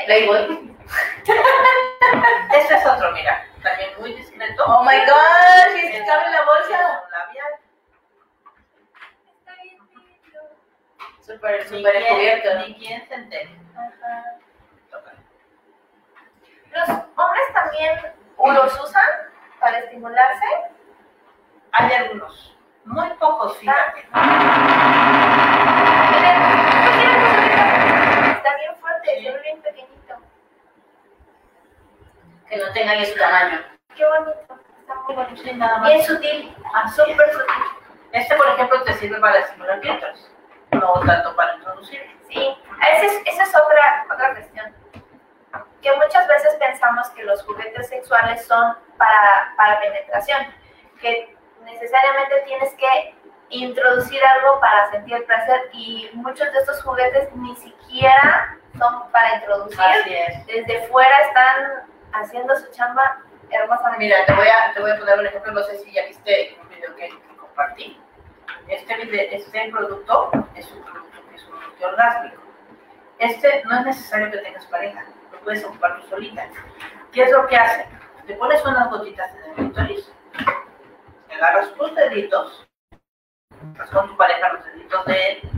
Playboy. 0.05 0.75
Este 2.55 2.73
es 2.75 2.85
otro, 2.85 3.11
mira, 3.11 3.45
también 3.61 3.89
muy 3.99 4.13
discreto. 4.13 4.63
Oh 4.65 4.83
my 4.83 4.97
god, 5.05 5.58
Súper, 11.29 11.71
Ni 11.71 11.77
súper. 11.77 12.57
Ni 12.67 12.75
quien 12.75 13.07
se 13.07 13.13
entere. 13.13 13.55
Ajá. 13.75 14.39
Los 16.71 16.89
hombres 16.89 17.53
también 17.53 17.99
los 18.37 18.79
usan 18.83 19.09
para 19.59 19.77
estimularse. 19.77 20.45
Hay 21.71 21.93
algunos, 21.93 22.57
muy 22.83 23.09
pocos, 23.19 23.57
fíjate. 23.57 23.99
Está 23.99 24.19
bien 28.57 28.75
fuerte, 28.79 29.21
se 29.21 29.31
ve 29.31 29.39
bien 29.43 29.61
pequeñito. 29.61 30.15
Que 32.47 32.57
no 32.57 32.73
tenga 32.73 32.95
ni 32.95 33.05
su 33.05 33.19
tamaño. 33.19 33.59
Qué 33.95 34.03
bonito. 34.03 34.59
Está 34.81 34.95
muy 34.95 35.15
bonito. 35.15 35.43
Sí, 35.43 35.53
nada 35.53 35.77
más. 35.77 35.89
Bien 35.89 36.03
sutil. 36.03 36.55
Es. 36.85 36.95
Súper 36.95 37.31
sutil. 37.33 37.63
Este, 38.13 38.35
por 38.35 38.47
ejemplo, 38.47 38.83
te 38.83 38.93
sirve 38.93 39.19
para 39.19 39.37
estimular 39.39 39.79
clítoris, 39.81 40.31
no 40.71 40.93
tanto 41.05 41.35
para 41.35 41.55
introducir. 41.55 42.01
Sí, 42.27 42.57
esa 42.81 43.05
es, 43.05 43.21
esa 43.25 43.43
es 43.43 43.55
otra, 43.55 44.05
otra 44.13 44.33
cuestión. 44.33 44.73
Que 45.81 45.95
muchas 45.95 46.27
veces 46.27 46.55
pensamos 46.55 47.09
que 47.11 47.23
los 47.23 47.43
juguetes 47.43 47.87
sexuales 47.87 48.45
son 48.45 48.75
para, 48.97 49.53
para 49.57 49.79
penetración, 49.79 50.45
que 51.01 51.35
necesariamente 51.63 52.41
tienes 52.45 52.73
que 52.73 53.15
introducir 53.49 54.21
algo 54.23 54.59
para 54.59 54.91
sentir 54.91 55.15
el 55.15 55.23
placer 55.23 55.69
y 55.73 56.09
muchos 56.13 56.51
de 56.51 56.59
estos 56.59 56.83
juguetes 56.83 57.33
ni 57.35 57.55
siquiera 57.55 58.57
son 58.77 59.11
para 59.11 59.35
introducir. 59.35 59.79
Así 59.79 60.13
es. 60.13 60.45
Desde 60.45 60.87
fuera 60.87 61.17
están 61.21 61.89
haciendo 62.13 62.55
su 62.57 62.69
chamba 62.71 63.21
hermosamente. 63.49 64.05
Mira, 64.05 64.25
te 64.25 64.33
voy 64.33 64.47
a, 64.47 64.73
te 64.73 64.81
voy 64.81 64.91
a 64.91 64.97
poner 64.97 65.19
un 65.19 65.25
ejemplo, 65.25 65.51
no 65.51 65.63
sé 65.63 65.79
si 65.79 65.91
ya 65.91 66.05
viste 66.05 66.57
un 66.61 66.69
video 66.69 66.95
que, 66.95 67.09
que 67.09 67.35
compartí. 67.37 67.99
Este, 68.69 69.35
este 69.35 69.71
producto 69.71 70.31
es 70.53 70.71
un 70.71 70.83
producto 70.83 71.17
que 71.27 71.35
es 71.35 71.43
un 71.47 71.59
producto 71.59 71.87
orgásmico. 71.87 72.41
Este 73.17 73.63
no 73.65 73.79
es 73.79 73.85
necesario 73.85 74.29
que 74.29 74.37
tengas 74.37 74.65
pareja, 74.67 75.05
lo 75.31 75.39
puedes 75.39 75.65
ocupar 75.65 75.99
tú 75.99 76.07
solita. 76.07 76.47
¿Qué 77.11 77.23
es 77.23 77.31
lo 77.31 77.47
que 77.47 77.57
hace? 77.57 77.87
Te 78.27 78.35
pones 78.35 78.63
unas 78.63 78.91
gotitas 78.91 79.31
en 79.35 79.49
el 79.49 79.55
clítoris, 79.55 80.11
agarras 81.31 81.73
tus 81.73 81.95
deditos, 81.95 82.67
con 83.91 84.07
tu 84.07 84.15
pareja 84.15 84.53
los 84.53 84.65
deditos 84.65 85.05
de 85.05 85.31
él 85.31 85.51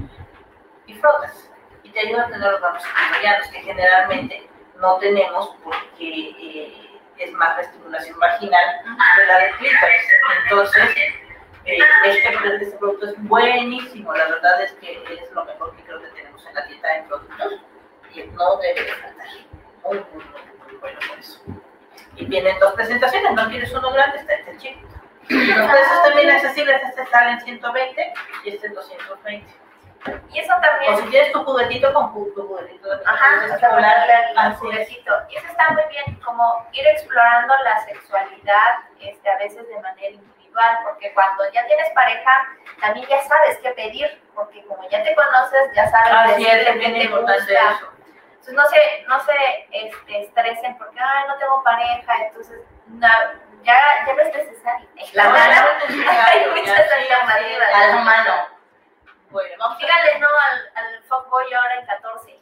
y 0.87 0.93
frotas. 0.95 1.51
Y 1.83 1.89
te 1.89 1.99
ayuda 1.99 2.23
a 2.23 2.29
tener 2.29 2.49
los 2.49 2.61
clitorianos, 2.61 3.47
que 3.49 3.59
generalmente 3.59 4.49
no 4.77 4.97
tenemos 4.99 5.53
porque 5.61 5.89
eh, 5.99 6.99
es 7.17 7.31
más 7.33 7.57
la 7.57 7.63
estimulación 7.63 8.17
vaginal 8.19 8.81
que 9.17 9.25
la 9.25 9.37
del 9.39 9.55
clítoris. 9.57 10.07
Entonces, 10.43 10.95
eh, 11.65 11.77
este, 12.05 12.63
este 12.63 12.77
producto 12.77 13.07
es 13.07 13.23
buenísimo, 13.27 14.13
la 14.13 14.25
verdad 14.25 14.61
es 14.63 14.71
que 14.73 15.03
es 15.13 15.31
lo 15.31 15.45
mejor 15.45 15.75
que 15.75 15.83
creo 15.83 16.01
que 16.01 16.07
tenemos 16.09 16.45
en 16.47 16.55
la 16.55 16.65
tienda 16.67 16.89
de 16.93 17.01
productos 17.03 17.53
y 18.13 18.23
no 18.23 18.57
debe 18.57 18.83
de 18.83 18.91
faltar. 18.93 19.27
Muy, 19.83 19.97
muy, 20.13 20.23
muy, 20.23 20.23
muy 20.65 20.75
bueno 20.79 20.99
por 21.09 21.19
eso. 21.19 21.39
Y 22.15 22.25
vienen 22.25 22.59
dos 22.59 22.73
presentaciones, 22.73 23.31
no 23.33 23.47
quieres 23.49 23.71
uno 23.73 23.91
grande, 23.91 24.17
está 24.19 24.33
este 24.33 24.57
chico. 24.57 24.79
Los 25.29 25.71
precios 25.71 26.03
también 26.03 26.29
accesibles, 26.31 26.81
este 26.83 27.05
sale 27.07 27.31
en 27.31 27.41
120 27.41 28.13
y 28.43 28.49
este 28.49 28.67
en 28.67 28.73
220. 28.73 29.53
Y 30.33 30.39
eso 30.39 30.51
O 30.57 30.61
también 30.61 30.97
si 30.97 31.03
quieres 31.09 31.31
tu 31.31 31.43
juguetito 31.43 31.93
con 31.93 32.11
ju- 32.13 32.33
tu 32.33 32.47
juguetito 32.47 32.89
de 32.89 33.03
Ajá, 33.05 33.35
o 33.47 33.53
así 33.53 34.51
es. 34.51 34.57
juguetito. 34.59 35.13
Y 35.29 35.35
eso 35.35 35.45
está 35.47 35.69
muy 35.71 35.83
bien, 35.89 36.19
como 36.25 36.67
ir 36.73 36.87
explorando 36.87 37.53
la 37.63 37.79
sexualidad, 37.85 38.79
este, 38.99 39.29
a 39.29 39.37
veces 39.37 39.67
de 39.69 39.79
manera 39.79 40.17
porque 40.83 41.13
cuando 41.13 41.49
ya 41.51 41.65
tienes 41.65 41.89
pareja, 41.91 42.31
también 42.79 43.07
ya 43.07 43.21
sabes 43.23 43.57
qué 43.59 43.71
pedir, 43.71 44.21
porque 44.35 44.63
como 44.65 44.87
ya 44.89 45.03
te 45.03 45.15
conoces, 45.15 45.69
ya 45.75 45.89
sabes 45.89 46.33
Así 46.33 46.45
es, 46.45 46.65
te 46.65 47.07
gusta. 47.07 47.35
eso. 47.35 47.91
Entonces 48.31 48.53
no 48.55 48.65
se, 48.67 49.03
no 49.07 49.19
se 49.19 49.67
este, 49.71 50.21
estresen 50.23 50.77
porque, 50.77 50.99
ay, 50.99 51.27
no 51.27 51.37
tengo 51.37 51.63
pareja, 51.63 52.13
entonces 52.25 52.59
ya, 52.99 53.33
ya 53.63 54.03
no 54.13 54.21
es 54.21 54.35
necesario. 54.35 54.87
La 55.13 55.23
No, 55.25 55.29
mano. 55.31 55.67
Hay 56.27 56.49
muchas 56.49 56.91
alternativas. 56.91 57.69
la 57.71 57.95
mano. 57.97 58.33
Bueno, 59.29 59.55
vamos 59.59 59.77
a 59.77 59.79
Díganle 59.79 60.19
no 60.19 60.27
al, 60.27 60.71
al 60.75 61.03
fuckboy 61.03 61.53
ahora 61.53 61.75
en 61.75 61.85
14. 61.85 62.39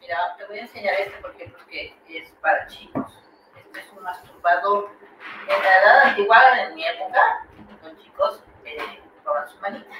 Mira, 0.00 0.34
te 0.36 0.44
voy 0.46 0.58
a 0.58 0.62
enseñar 0.62 0.94
este, 0.94 1.16
por 1.18 1.30
ejemplo, 1.30 1.64
que 1.66 1.96
es 2.08 2.30
para 2.42 2.66
chicos. 2.66 3.18
Este 3.56 3.80
es 3.80 3.88
un 3.92 4.02
masturbador. 4.02 4.90
En 5.48 5.62
la 5.62 5.78
edad 5.78 6.00
antigua, 6.04 6.60
en 6.60 6.74
mi 6.74 6.86
época, 6.86 7.46
los 7.82 8.02
chicos 8.02 8.42
eh, 8.64 9.00
proban 9.22 9.48
su 9.48 9.58
manita. 9.58 9.94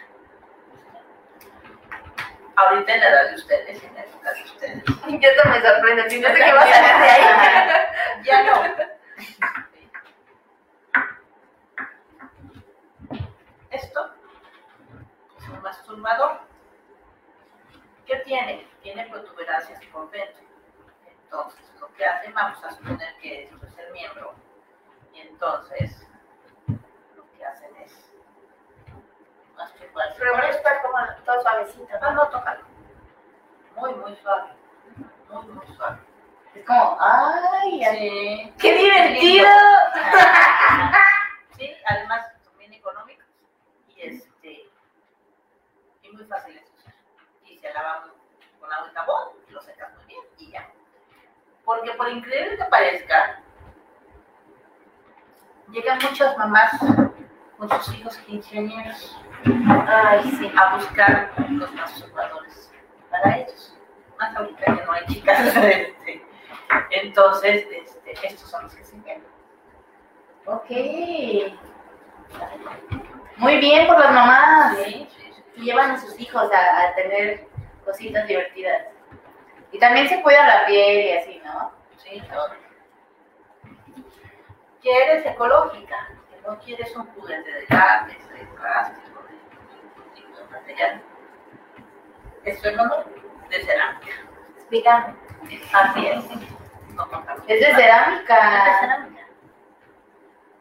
Ahorita 2.55 2.95
en 2.95 3.01
la 3.01 3.09
edad 3.09 3.29
de 3.31 3.35
ustedes, 3.35 3.83
en 3.83 3.95
la 3.95 4.01
época 4.03 4.33
de 4.33 4.43
ustedes, 4.43 4.85
Yo 5.21 5.29
esto 5.29 5.49
me 5.49 5.61
sorprende, 5.61 6.11
si 6.11 6.21
no 6.21 6.29
sé 6.29 6.35
qué 6.35 6.53
va 6.53 6.61
a 6.61 6.67
salir 6.67 7.01
de 7.01 7.11
ahí. 7.11 7.23
ya 8.25 8.43
no. 8.45 8.63
Esto 13.71 14.15
es 15.39 15.49
un 15.49 15.63
masturbador. 15.63 16.41
¿Qué 18.07 18.17
tiene? 18.17 18.67
Tiene 18.83 19.07
protuberancias 19.07 19.83
por 19.87 20.11
dentro. 20.11 20.43
Entonces, 21.25 21.61
lo 21.81 21.93
que 21.95 22.05
hacen, 22.05 22.35
vamos 22.35 22.63
a 22.63 22.71
suponer 22.71 23.17
que 23.21 23.45
esto 23.45 23.67
es 23.67 23.79
el 23.79 23.93
miembro. 23.93 24.35
Y 25.13 25.21
entonces, 25.21 26.07
lo 27.17 27.31
que 27.33 27.45
hacen 27.45 27.75
es 27.77 27.93
masturbarse. 29.57 30.15
Pero 30.19 30.33
bueno, 30.33 30.49
está 30.49 30.83
como 30.83 30.99
todo 31.25 31.41
suavecito, 31.43 31.99
No, 32.01 32.11
¿no? 32.11 32.25
no, 32.25 32.29
tócalo. 32.31 32.65
Muy, 33.77 33.95
muy 33.95 34.17
suave. 34.17 34.51
Muy, 35.31 35.47
muy 35.47 35.67
suave. 35.77 35.99
Es 36.55 36.67
como, 36.67 36.97
ay, 37.01 37.83
Sí. 37.91 38.55
qué 38.61 38.75
divertido. 38.77 39.49
Sí, 41.57 41.73
además 41.87 42.27
son 42.43 42.59
bien 42.59 42.73
económicos 42.73 43.25
y 43.89 44.03
este 44.03 44.69
y 46.03 46.09
muy 46.13 46.25
fáciles 46.25 46.65
de 46.65 46.77
usar. 46.81 46.95
Y 47.45 47.59
se 47.59 47.73
lavan 47.73 48.11
con 48.59 48.73
agua 48.73 48.89
y 48.91 48.95
jabón, 48.95 49.29
lo 49.49 49.61
secas 49.61 49.95
muy 49.95 50.05
bien 50.07 50.25
y 50.39 50.51
ya. 50.51 50.69
Porque 51.65 51.93
por 51.93 52.09
increíble 52.09 52.57
que 52.57 52.65
parezca, 52.65 53.41
llegan 55.73 55.99
muchas 56.03 56.37
mamás 56.37 56.73
con 57.59 57.69
sus 57.69 57.95
hijos 57.95 58.17
quinceañeros 58.19 59.17
Ay, 59.45 60.31
sí. 60.39 60.53
a 60.57 60.77
buscar 60.77 61.33
los 61.51 61.73
masturbadores 61.75 62.73
para 63.11 63.39
ellos. 63.39 63.77
Más 64.19 64.37
ahorita 64.37 64.65
que 64.65 64.85
no 64.85 64.93
hay 64.93 65.07
chicas. 65.07 65.57
este, 65.57 66.25
Entonces, 66.91 67.67
este, 67.71 68.13
estos 68.27 68.49
son 68.51 68.65
los 68.65 68.75
que 68.75 68.85
se 68.85 68.95
venden. 68.97 69.25
Ok. 70.47 70.71
Muy 73.37 73.57
bien 73.57 73.87
por 73.87 73.99
las 73.99 74.13
mamás. 74.13 74.79
Sí, 74.85 75.09
sí, 75.17 75.61
llevan 75.61 75.93
a 75.93 76.01
sus 76.01 76.19
hijos 76.21 76.51
a, 76.53 76.83
a 76.83 76.95
tener 76.95 77.49
cositas 77.85 78.27
divertidas. 78.29 78.87
Y 79.73 79.79
también 79.79 80.09
se 80.09 80.23
cuida 80.23 80.47
la 80.47 80.67
piel 80.67 81.07
y 81.07 81.13
así, 81.19 81.43
¿no? 81.45 81.73
Sí, 81.97 82.23
todo. 84.83 84.93
Quieres 84.93 85.27
ecológica, 85.27 86.09
que 86.31 86.49
no 86.49 86.59
quieres 86.59 86.97
un 86.97 87.07
juguete 87.15 87.51
de 87.51 87.67
látex, 87.69 88.29
de 88.31 88.45
plástico, 88.57 89.23
de 89.23 90.21
tipo 90.21 90.39
de 90.39 90.45
material. 90.51 91.03
Esto 92.45 92.69
es 92.69 92.77
mono 92.77 93.05
de 93.49 93.65
cerámica. 93.65 94.13
Explícame. 94.57 95.15
Así 95.73 96.07
es. 96.07 96.25
No. 96.95 97.05
Es 97.47 97.47
de 97.47 97.55
Es 97.55 97.61
de 97.61 97.75
cerámica. 97.83 98.79
cerámica. 98.81 99.23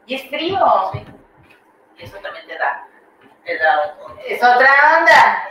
Y 0.06 0.16
es 0.16 0.30
frío. 0.30 0.90
Sí. 0.94 1.06
Y 1.98 2.04
eso 2.04 2.18
también 2.20 2.48
te 2.48 2.58
da, 2.58 2.88
te 3.46 3.58
da 3.58 3.96
un... 4.06 4.18
Es 4.26 4.42
otra 4.44 4.98
onda. 5.00 5.51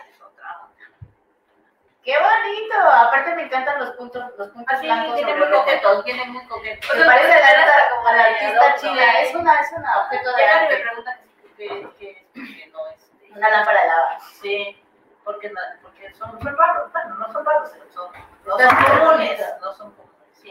¡Qué 2.02 2.14
bonito! 2.18 2.74
Aparte 2.90 3.34
me 3.34 3.42
encantan 3.42 3.78
los 3.78 3.90
puntos, 3.90 4.24
los 4.38 4.48
puntos 4.48 4.74
Así, 4.74 4.86
blancos 4.86 5.14
tiene 5.16 5.32
sobre 5.32 5.44
muy 5.46 5.58
coqueto, 5.58 6.02
tiene 6.02 6.24
muy 6.26 6.46
coqueto. 6.46 6.86
Se 6.94 7.04
parece 7.04 7.28
la, 7.28 7.46
artista- 7.46 7.90
como 7.94 8.08
a 8.08 8.12
la 8.14 8.22
artista 8.24 8.74
china. 8.76 9.02
¿eh? 9.20 9.22
Es 9.28 9.34
una, 9.34 9.60
es 9.60 9.72
una 9.76 10.00
objeto 10.02 10.32
de 10.34 10.42
y 10.42 10.46
me 10.46 10.50
arte. 10.52 10.76
preguntan 10.78 11.20
que, 11.56 11.66
que, 11.68 11.92
que, 11.98 12.28
que 12.32 12.66
no 12.72 12.86
es... 12.88 13.02
este, 13.02 13.32
Una 13.36 13.48
lámpara 13.50 13.82
de 13.82 13.86
lava. 13.88 14.18
Sí, 14.40 14.82
porque, 15.24 15.50
no- 15.50 15.60
porque 15.82 16.12
son, 16.14 16.40
son 16.40 16.56
raros, 16.56 16.90
bueno, 16.92 17.14
no 17.16 17.32
son 17.32 17.44
raros, 17.44 17.70
son, 17.92 18.12
no 18.46 18.58
son 18.58 18.76
comunes, 18.98 19.40
no 19.60 19.72
son 19.74 19.92
comunes, 19.92 20.28
sí. 20.32 20.50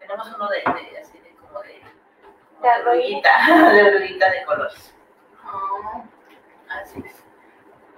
Tenemos 0.00 0.26
uno 0.34 0.48
de, 0.48 0.56
de 0.58 0.98
así 1.00 1.18
de 1.20 1.34
como 1.36 1.60
de, 1.62 1.80
como 1.80 2.60
De 2.60 2.68
de 2.68 2.74
arroyito. 2.74 3.28
oruguita, 3.88 4.30
de 4.30 4.44
colores. 4.44 4.94
Oh. 5.46 6.04
Así 6.70 7.02
es. 7.06 7.24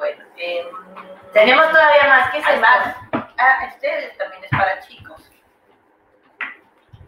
Bueno, 0.00 0.24
em, 0.38 0.66
Tenemos 1.34 1.68
todavía 1.68 2.08
más. 2.08 2.30
¿Qué 2.30 2.38
es 2.38 2.48
esto? 2.48 2.60
más. 2.62 2.96
Ah, 3.36 3.66
este 3.68 4.14
también 4.16 4.44
es 4.44 4.50
para 4.50 4.80
chicos. 4.80 5.30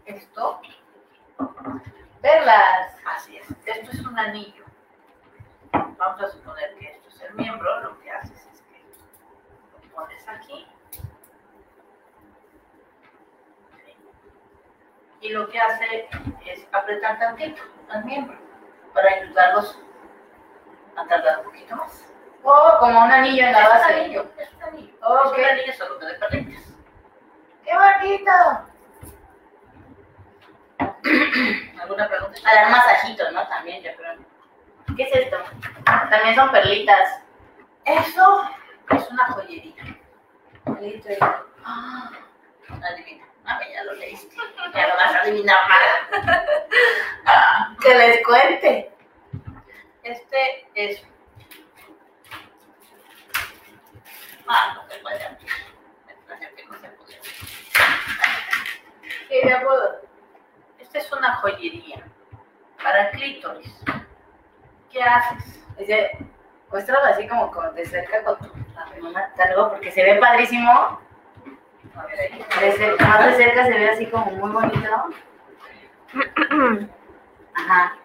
Esto, 0.05 0.61
Perlas. 2.21 2.95
así 3.03 3.35
es. 3.37 3.47
Esto 3.65 3.91
es 3.91 4.05
un 4.05 4.19
anillo. 4.19 4.63
Vamos 5.71 6.21
a 6.21 6.27
suponer 6.29 6.75
que 6.75 6.85
esto 6.91 7.09
es 7.09 7.21
el 7.21 7.33
miembro, 7.33 7.79
lo 7.81 7.99
que 7.99 8.11
haces 8.11 8.45
es 8.53 8.61
que 8.61 8.83
lo 9.87 9.95
pones 9.95 10.27
aquí. 10.29 10.67
Y 15.21 15.29
lo 15.29 15.49
que 15.49 15.59
hace 15.59 16.09
es 16.45 16.67
apretar 16.71 17.17
tantito 17.17 17.63
al 17.89 18.05
miembro 18.05 18.37
para 18.93 19.09
ayudarlos 19.15 19.79
a 20.95 21.07
tardar 21.07 21.39
un 21.39 21.45
poquito 21.45 21.75
más. 21.75 22.12
Oh, 22.43 22.77
como 22.79 23.03
un 23.05 23.11
anillo 23.11 23.45
en 23.45 23.51
la 23.53 23.59
Es 23.61 23.65
un 23.65 23.69
base. 23.71 23.93
anillo, 23.93 24.25
es 24.37 24.49
un 24.53 24.63
anillo. 24.63 24.93
Es 24.93 25.37
un 25.37 25.45
anillo 25.45 25.73
solo 25.73 25.99
que 25.99 26.05
de 26.05 26.13
perlitas. 26.15 26.63
¡Qué 27.63 27.71
bonito! 27.73 28.31
¿Alguna 31.81 32.07
pregunta? 32.09 32.39
A 32.45 32.55
dar 32.55 32.69
masajito, 32.71 33.31
¿no? 33.31 33.47
También, 33.47 33.83
yo 33.83 33.91
creo. 33.95 34.15
¿Qué 34.95 35.03
es 35.03 35.15
esto? 35.15 35.37
También 35.85 36.35
son 36.35 36.51
perlitas. 36.51 37.21
Eso 37.85 38.49
es 38.91 39.09
una 39.09 39.25
joyería. 39.27 39.83
Ah, 41.65 42.09
Adivina. 42.91 43.25
Ah, 43.45 43.59
ya 43.73 43.83
lo 43.83 43.93
leíste. 43.93 44.35
Ya 44.73 44.87
lo 44.87 44.95
vas 44.95 45.15
a 45.15 45.19
adivinar 45.21 45.57
más. 45.69 46.25
Que 47.81 47.95
les 47.95 48.25
cuente. 48.25 48.91
Este 50.03 50.67
es. 50.73 51.05
Ah, 54.47 54.73
no 54.75 54.85
traje 56.25 56.55
que 56.55 56.65
no 56.65 56.73
se 56.73 56.87
podía. 56.89 57.17
Esta 60.79 60.99
es 60.99 61.11
una 61.11 61.35
joyería 61.37 62.05
para 62.81 63.11
clítoris. 63.11 63.83
¿Qué 64.91 65.01
haces? 65.01 65.65
Dice, 65.77 66.11
muéstralo 66.69 67.05
así 67.05 67.27
como, 67.27 67.51
de 67.71 67.85
cerca 67.85 68.23
con 68.23 68.37
tu 68.37 68.47
mamá, 69.01 69.31
algo 69.37 69.69
porque 69.69 69.91
se 69.91 70.03
ve 70.03 70.19
padrísimo. 70.19 70.99
A 71.95 72.05
ver 72.05 72.19
ahí. 72.19 72.45
De 72.59 72.71
cerca, 72.73 73.05
más 73.07 73.25
de 73.25 73.43
cerca 73.43 73.65
se 73.65 73.71
ve 73.71 73.89
así 73.89 74.05
como 74.07 74.25
muy 74.31 74.51
bonito. 74.51 74.89
Ajá. 77.55 77.95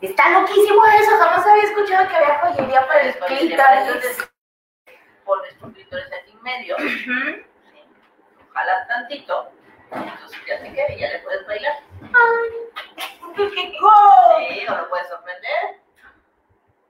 Está 0.00 0.30
loquísimo 0.30 0.84
eso, 0.86 1.10
jamás 1.18 1.46
había 1.46 1.64
escuchado 1.64 2.08
que 2.08 2.16
había 2.16 2.38
joyería 2.38 2.86
para 2.86 3.00
el 3.02 3.18
clítoris. 3.18 4.28
Pones 5.24 5.58
tu 5.58 5.72
clítoris 5.72 6.06
aquí 6.12 6.30
en 6.32 6.42
medio. 6.42 6.76
Jalas 8.54 8.88
tantito. 8.88 9.50
Entonces 9.90 10.38
ya 10.46 10.60
te 10.62 10.72
queda 10.72 10.92
y 10.92 10.98
ya 11.00 11.08
le 11.08 11.18
puedes 11.20 11.46
bailar. 11.46 11.74
Sí, 13.36 14.64
no 14.68 14.76
lo 14.76 14.88
puedes 14.88 15.08
sorprender. 15.08 15.80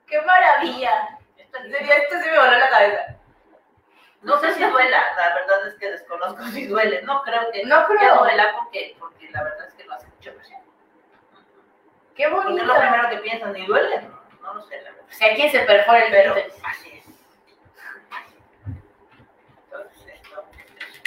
¡Qué 0.07 0.21
maravilla! 0.23 1.19
Esto 1.37 1.59
serio, 1.61 1.93
esto 1.93 2.17
sí 2.23 2.31
me 2.31 2.39
voló 2.39 2.53
la 2.53 2.69
cabeza. 2.71 3.17
No 4.23 4.39
sé 4.41 4.55
si 4.55 4.65
duela, 4.65 5.15
la 5.17 5.35
verdad 5.35 5.69
es 5.69 5.75
que 5.75 5.91
desconozco 5.91 6.43
si 6.53 6.67
duele. 6.67 7.03
No 7.03 7.23
creo 7.23 7.51
que, 7.53 7.65
No 7.67 7.85
creo. 7.87 7.99
que 7.99 8.19
duela 8.21 8.55
porque, 8.59 8.97
porque 8.99 9.31
la 9.31 9.43
verdad 9.45 9.69
es 9.69 9.75
que 9.75 9.85
no 9.85 9.95
hace 9.95 10.07
mucha 10.09 10.33
presión. 10.33 10.61
¡Qué 12.19 12.29
Porque 12.29 12.49
bonito! 12.49 12.63
es 12.63 12.69
lo 12.69 12.77
primero 12.81 13.09
que 13.09 13.17
piensan, 13.19 13.53
ni 13.55 13.65
duele. 13.65 14.01
No, 14.03 14.21
no 14.43 14.55
lo 14.55 14.63
sé, 14.63 14.83
la 14.83 14.91
verdad. 14.91 15.05
Si 15.09 15.25
aquí 15.25 15.49
se 15.49 15.61
perfora 15.61 16.05
el 16.05 16.11
Pero 16.11 16.35
así 16.65 16.91
es. 16.99 17.07
Entonces, 19.65 20.07
esto 20.15 20.45
este 20.59 20.85
es, 20.85 21.03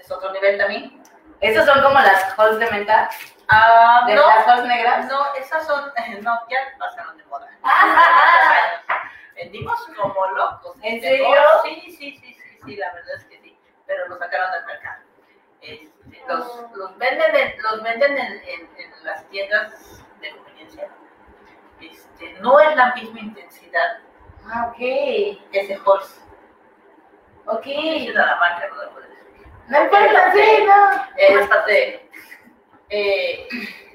es 0.00 0.10
otro 0.10 0.32
nivel 0.32 0.58
también. 0.58 1.02
Estos 1.40 1.66
son 1.66 1.80
como 1.82 2.00
las 2.00 2.36
halls 2.38 2.58
de 2.58 2.70
menta. 2.70 3.08
Ah, 3.48 4.04
¿De 4.06 4.14
no, 4.14 4.26
las 4.26 4.46
dos 4.46 4.64
negras? 4.66 5.06
no, 5.06 5.34
esas 5.34 5.66
son, 5.66 5.90
no, 6.22 6.40
ya 6.50 6.58
pasaron 6.78 7.16
de 7.16 7.24
moda. 7.24 7.48
Vendimos 9.36 9.80
como 9.96 10.26
locos. 10.32 10.76
¿En 10.82 11.00
serio? 11.00 11.28
Sí, 11.62 11.80
sí, 11.96 11.96
sí, 11.96 12.34
sí, 12.34 12.58
sí, 12.64 12.76
la 12.76 12.92
verdad 12.92 13.14
es 13.16 13.24
que 13.26 13.40
sí, 13.40 13.56
pero 13.86 14.08
lo 14.08 14.18
sacaron 14.18 14.50
del 14.50 14.64
mercado. 14.66 15.02
Este, 15.60 16.22
los, 16.26 16.72
los 16.74 16.98
venden, 16.98 17.34
en, 17.36 17.62
los 17.62 17.82
venden 17.82 18.18
en, 18.18 18.32
en- 18.48 18.70
en 18.76 19.04
las 19.04 19.24
tiendas 19.28 20.04
de 20.20 20.30
conveniencia. 20.36 20.88
Este, 21.80 22.32
no 22.40 22.58
es 22.60 22.74
la 22.76 22.94
misma 22.94 23.20
intensidad 23.20 23.98
Ah, 24.50 24.68
ok. 24.72 24.78
ese 25.52 25.74
Halls. 25.74 26.20
Ok. 27.46 27.64
Sí, 27.64 28.08
la 28.14 28.36
marca 28.36 28.66
no 28.68 28.82
la 28.82 28.90
puedes 28.90 29.08
decir. 29.10 29.46
No 29.68 29.82
importa, 29.82 30.32
sí, 30.32 30.64
no. 30.66 30.90
Este, 31.16 32.10
eh, 32.88 33.48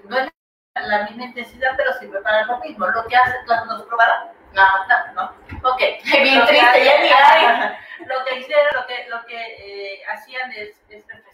no 0.05 0.17
es 0.19 0.29
la 0.75 1.03
misma 1.05 1.23
intensidad, 1.25 1.71
pero 1.75 1.93
sirve 1.93 2.21
para 2.21 2.45
lo 2.45 2.59
mismo. 2.59 2.85
Lo 2.87 3.05
que 3.07 3.15
hace, 3.15 3.33
¿tú 3.45 3.53
nos 3.65 3.81
probaron? 3.83 4.29
No, 4.53 4.63
No, 4.87 5.13
no. 5.13 5.69
Ok. 5.71 5.81
Bien 6.03 6.39
Lo 6.39 6.45
que 6.45 6.51
triste, 6.51 6.85
ya 6.85 6.99
ni 7.01 7.09
hay. 7.09 7.77
Lo 8.05 8.23
que 8.25 8.39
hicieron, 8.39 8.65
lo 8.75 8.85
que, 8.85 9.07
lo 9.09 9.25
que 9.25 9.93
eh, 9.93 10.03
hacían 10.11 10.51
es, 10.51 10.69
es 10.89 11.07
refrescar. 11.07 11.32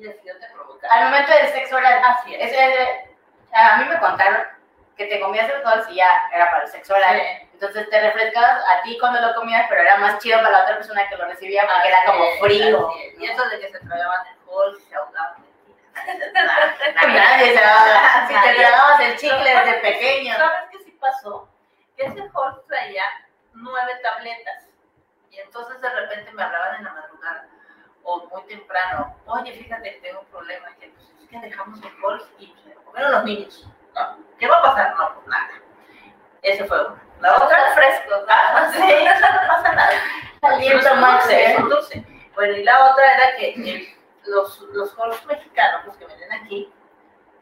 Y 0.00 0.06
el 0.06 0.14
frío 0.20 0.34
te 0.38 0.46
provoca. 0.48 0.88
Al 0.90 1.04
momento 1.04 1.32
del 1.32 1.48
sexo 1.48 1.76
oral. 1.76 2.00
Así 2.04 2.34
es. 2.34 2.52
A 3.52 3.76
mí 3.76 3.84
me 3.84 3.98
contaron 3.98 4.46
que 4.96 5.06
te 5.06 5.20
comías 5.20 5.48
el 5.50 5.66
Halls 5.66 5.88
y 5.90 5.96
ya 5.96 6.08
era 6.32 6.50
para 6.50 6.62
el 6.64 6.68
sexo 6.70 6.94
oral. 6.94 7.18
Sí. 7.20 7.48
Entonces 7.54 7.88
te 7.90 8.00
refrescabas 8.00 8.62
a 8.68 8.82
ti 8.82 8.98
cuando 8.98 9.20
lo 9.20 9.34
comías, 9.34 9.66
pero 9.68 9.82
era 9.82 9.96
más 9.98 10.18
chido 10.18 10.38
para 10.38 10.50
la 10.50 10.62
otra 10.62 10.76
persona 10.76 11.06
que 11.08 11.16
lo 11.16 11.26
recibía 11.26 11.62
porque 11.70 11.88
era 11.88 12.04
como 12.06 12.22
Así 12.24 12.32
es, 12.32 12.40
frío. 12.40 12.90
es. 12.98 13.18
Y 13.20 13.26
eso 13.26 13.48
de 13.48 13.60
que 13.60 13.68
se 13.70 13.80
tragaban 13.80 14.26
el 14.28 14.36
hall, 14.48 14.80
se 14.88 14.94
ahogaban. 14.94 15.44
Nadie 17.06 17.54
se 17.56 17.60
daba- 17.60 18.26
Si 18.28 18.34
te 18.34 18.54
tragabas 18.54 19.00
el 19.00 19.16
chicle 19.16 19.54
desde 19.54 19.74
pequeño. 19.80 20.36
¿Sabes 20.36 20.60
qué 20.70 20.78
sí 20.84 20.90
pasó? 20.92 21.48
Que 21.96 22.04
ese 22.06 22.20
hall 22.34 22.62
traía 22.68 23.04
nueve 23.52 23.92
tabletas. 24.02 24.64
Y 25.30 25.38
entonces 25.40 25.80
de 25.80 25.90
repente 25.90 26.32
me 26.32 26.42
hablaban 26.42 26.76
en 26.76 26.84
la 26.84 26.90
madrugada 26.92 27.44
o 28.10 28.28
muy 28.28 28.42
temprano. 28.48 29.14
Oye, 29.26 29.52
fíjate 29.52 29.94
que 29.94 30.00
tengo 30.00 30.20
un 30.20 30.26
problema. 30.26 30.66
Que 30.80 30.88
pues, 30.88 31.06
es 31.22 31.28
que 31.28 31.38
dejamos 31.38 31.80
el 31.82 31.92
hall 32.02 32.22
y 32.38 32.54
comieron 32.84 33.12
los 33.12 33.24
niños. 33.24 33.68
¿no? 33.94 34.18
¿Qué 34.38 34.48
va 34.48 34.58
a 34.58 34.62
pasar? 34.62 34.96
No, 34.96 35.14
pues 35.14 35.26
nada. 35.28 35.50
Ese 36.42 36.64
fue 36.64 36.86
uno. 36.86 36.98
La 37.20 37.36
otra, 37.36 37.72
fresco. 37.74 38.14
Ah, 38.28 38.70
sí, 38.72 38.78
no 38.80 39.48
pasa 39.48 39.72
nada. 39.74 39.92
Más, 41.00 41.68
dulce. 41.68 42.04
Bueno, 42.34 42.56
y 42.56 42.64
la 42.64 42.92
otra 42.92 43.14
era 43.14 43.36
que 43.36 43.48
eh, 43.50 43.96
los, 44.24 44.60
los 44.72 44.98
halls 44.98 45.24
mexicanos, 45.26 45.84
los 45.84 45.96
que 45.96 46.06
venden 46.06 46.32
aquí, 46.32 46.72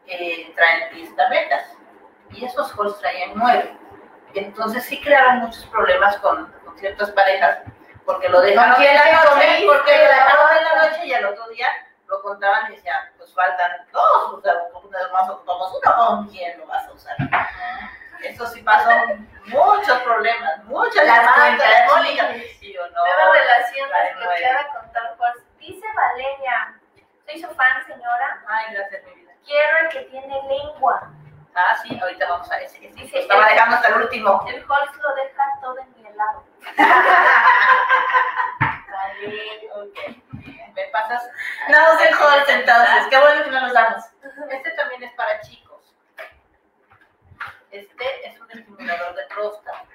eh, 0.05 0.51
traen 0.55 0.93
10 0.93 1.15
tabletas. 1.15 1.77
Y 2.31 2.45
esos 2.45 2.77
halls 2.77 2.99
traían 2.99 3.31
9. 3.35 3.77
Entonces 4.35 4.83
sí 4.83 5.01
crearon 5.01 5.39
muchos 5.39 5.65
problemas 5.67 6.17
con, 6.17 6.51
con 6.65 6.77
ciertas 6.77 7.09
parejas, 7.11 7.59
porque 8.05 8.29
lo 8.29 8.41
dejaron 8.41 8.73
¿Con 8.75 8.81
en 8.83 8.89
quién 8.91 8.95
la 9.11 9.11
noche, 9.23 9.29
comiste? 9.29 9.65
porque 9.65 9.97
lo 9.97 10.03
dejaron 10.03 10.57
en 10.57 10.63
la 10.63 10.75
noche 10.87 11.05
y 11.05 11.13
al 11.13 11.25
otro 11.25 11.47
día 11.49 11.67
lo 12.07 12.21
contaban 12.21 12.71
y 12.71 12.75
decían, 12.75 12.97
pues 13.17 13.33
faltan 13.33 13.71
dos, 13.91 14.33
o 14.33 14.41
sea, 14.41 14.53
más 15.13 15.29
ocupamos 15.29 15.71
uno, 15.71 15.95
¿con 15.95 16.27
quién 16.29 16.57
lo 16.59 16.65
vas 16.65 16.87
a 16.87 16.91
usar? 16.91 17.15
Eso 18.23 18.47
sí 18.47 18.61
pasó 18.63 18.89
muchos 19.45 19.99
problemas, 20.01 20.63
muchas 20.65 21.05
Las 21.05 21.17
llamadas 21.19 21.39
cuentas, 21.39 21.67
telefónicas. 21.69 22.35
Y 22.61 22.73
yo, 22.73 22.81
no, 22.89 23.05
Nueva 23.05 23.31
relación 23.33 23.89
desbloqueada 23.89 24.67
con 24.73 24.91
Tal 24.91 25.15
Force. 25.17 25.39
Dice 25.59 25.85
Valeria, 25.95 26.73
soy 27.25 27.39
su 27.41 27.47
fan, 27.55 27.85
señora. 27.85 28.43
Ay, 28.47 28.73
gracias, 28.73 29.03
mi 29.05 29.13
vida. 29.13 29.31
Quiero 29.45 29.77
el 29.79 29.89
que 29.89 29.99
tiene 30.09 30.41
lengua. 30.49 31.11
Ah, 31.55 31.75
sí, 31.81 31.97
ahorita 31.99 32.27
vamos 32.29 32.51
a 32.51 32.59
ese. 32.59 32.77
sí, 32.79 32.87
Dice, 32.89 33.19
estaba 33.19 33.47
el- 33.47 33.53
dejando 33.53 33.75
hasta 33.77 33.87
el 33.89 33.95
último. 34.01 34.43
El 34.47 34.65
Halls 34.69 34.95
lo 34.97 35.15
deja 35.15 35.43
todo 35.61 35.77
en 35.79 35.93
mi 35.95 36.07
helado. 36.07 36.43
Vale, 38.59 39.69
ok. 39.75 39.97
¿Me 41.09 41.15
pasas? 41.15 41.31
No 41.69 41.77
usen 41.95 42.13
Halls 42.13 42.49
entonces. 42.49 43.07
Qué 43.09 43.19
bueno 43.19 43.43
que 43.43 43.51
no 43.51 43.61
los 43.61 43.73
damos. 43.73 44.03
Este 44.51 44.71
también 44.71 45.03
es 45.03 45.13
para 45.13 45.41
chicos. 45.41 45.95
Este 47.71 48.27
es 48.27 48.39
un 48.39 48.51
estimulador 48.51 49.15
de 49.15 49.23
próstata. 49.25 49.85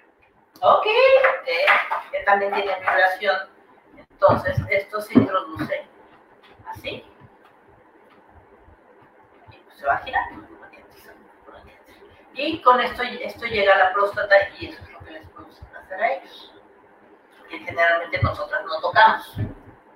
Ok. 0.60 0.86
¿eh? 0.86 1.66
que 2.10 2.20
también 2.24 2.52
tiene 2.52 2.74
vibración. 2.80 3.48
Entonces, 3.96 4.56
esto 4.70 5.00
se 5.00 5.14
introduce 5.14 5.86
así. 6.68 7.04
Y 9.50 9.56
pues 9.56 9.78
se 9.78 9.86
va 9.86 9.98
girando. 9.98 10.48
Y 12.36 12.60
con 12.62 12.80
esto, 12.80 13.02
esto 13.02 13.46
llega 13.46 13.74
a 13.74 13.78
la 13.78 13.92
próstata 13.92 14.34
y 14.58 14.66
eso 14.66 14.82
es 14.82 14.90
lo 14.90 14.98
que 15.00 15.10
les 15.12 15.28
produce 15.28 15.64
placer 15.66 16.02
a 16.02 16.12
ellos. 16.14 16.52
Que 17.48 17.58
generalmente 17.60 18.20
nosotras 18.20 18.64
no 18.64 18.80
tocamos. 18.80 19.36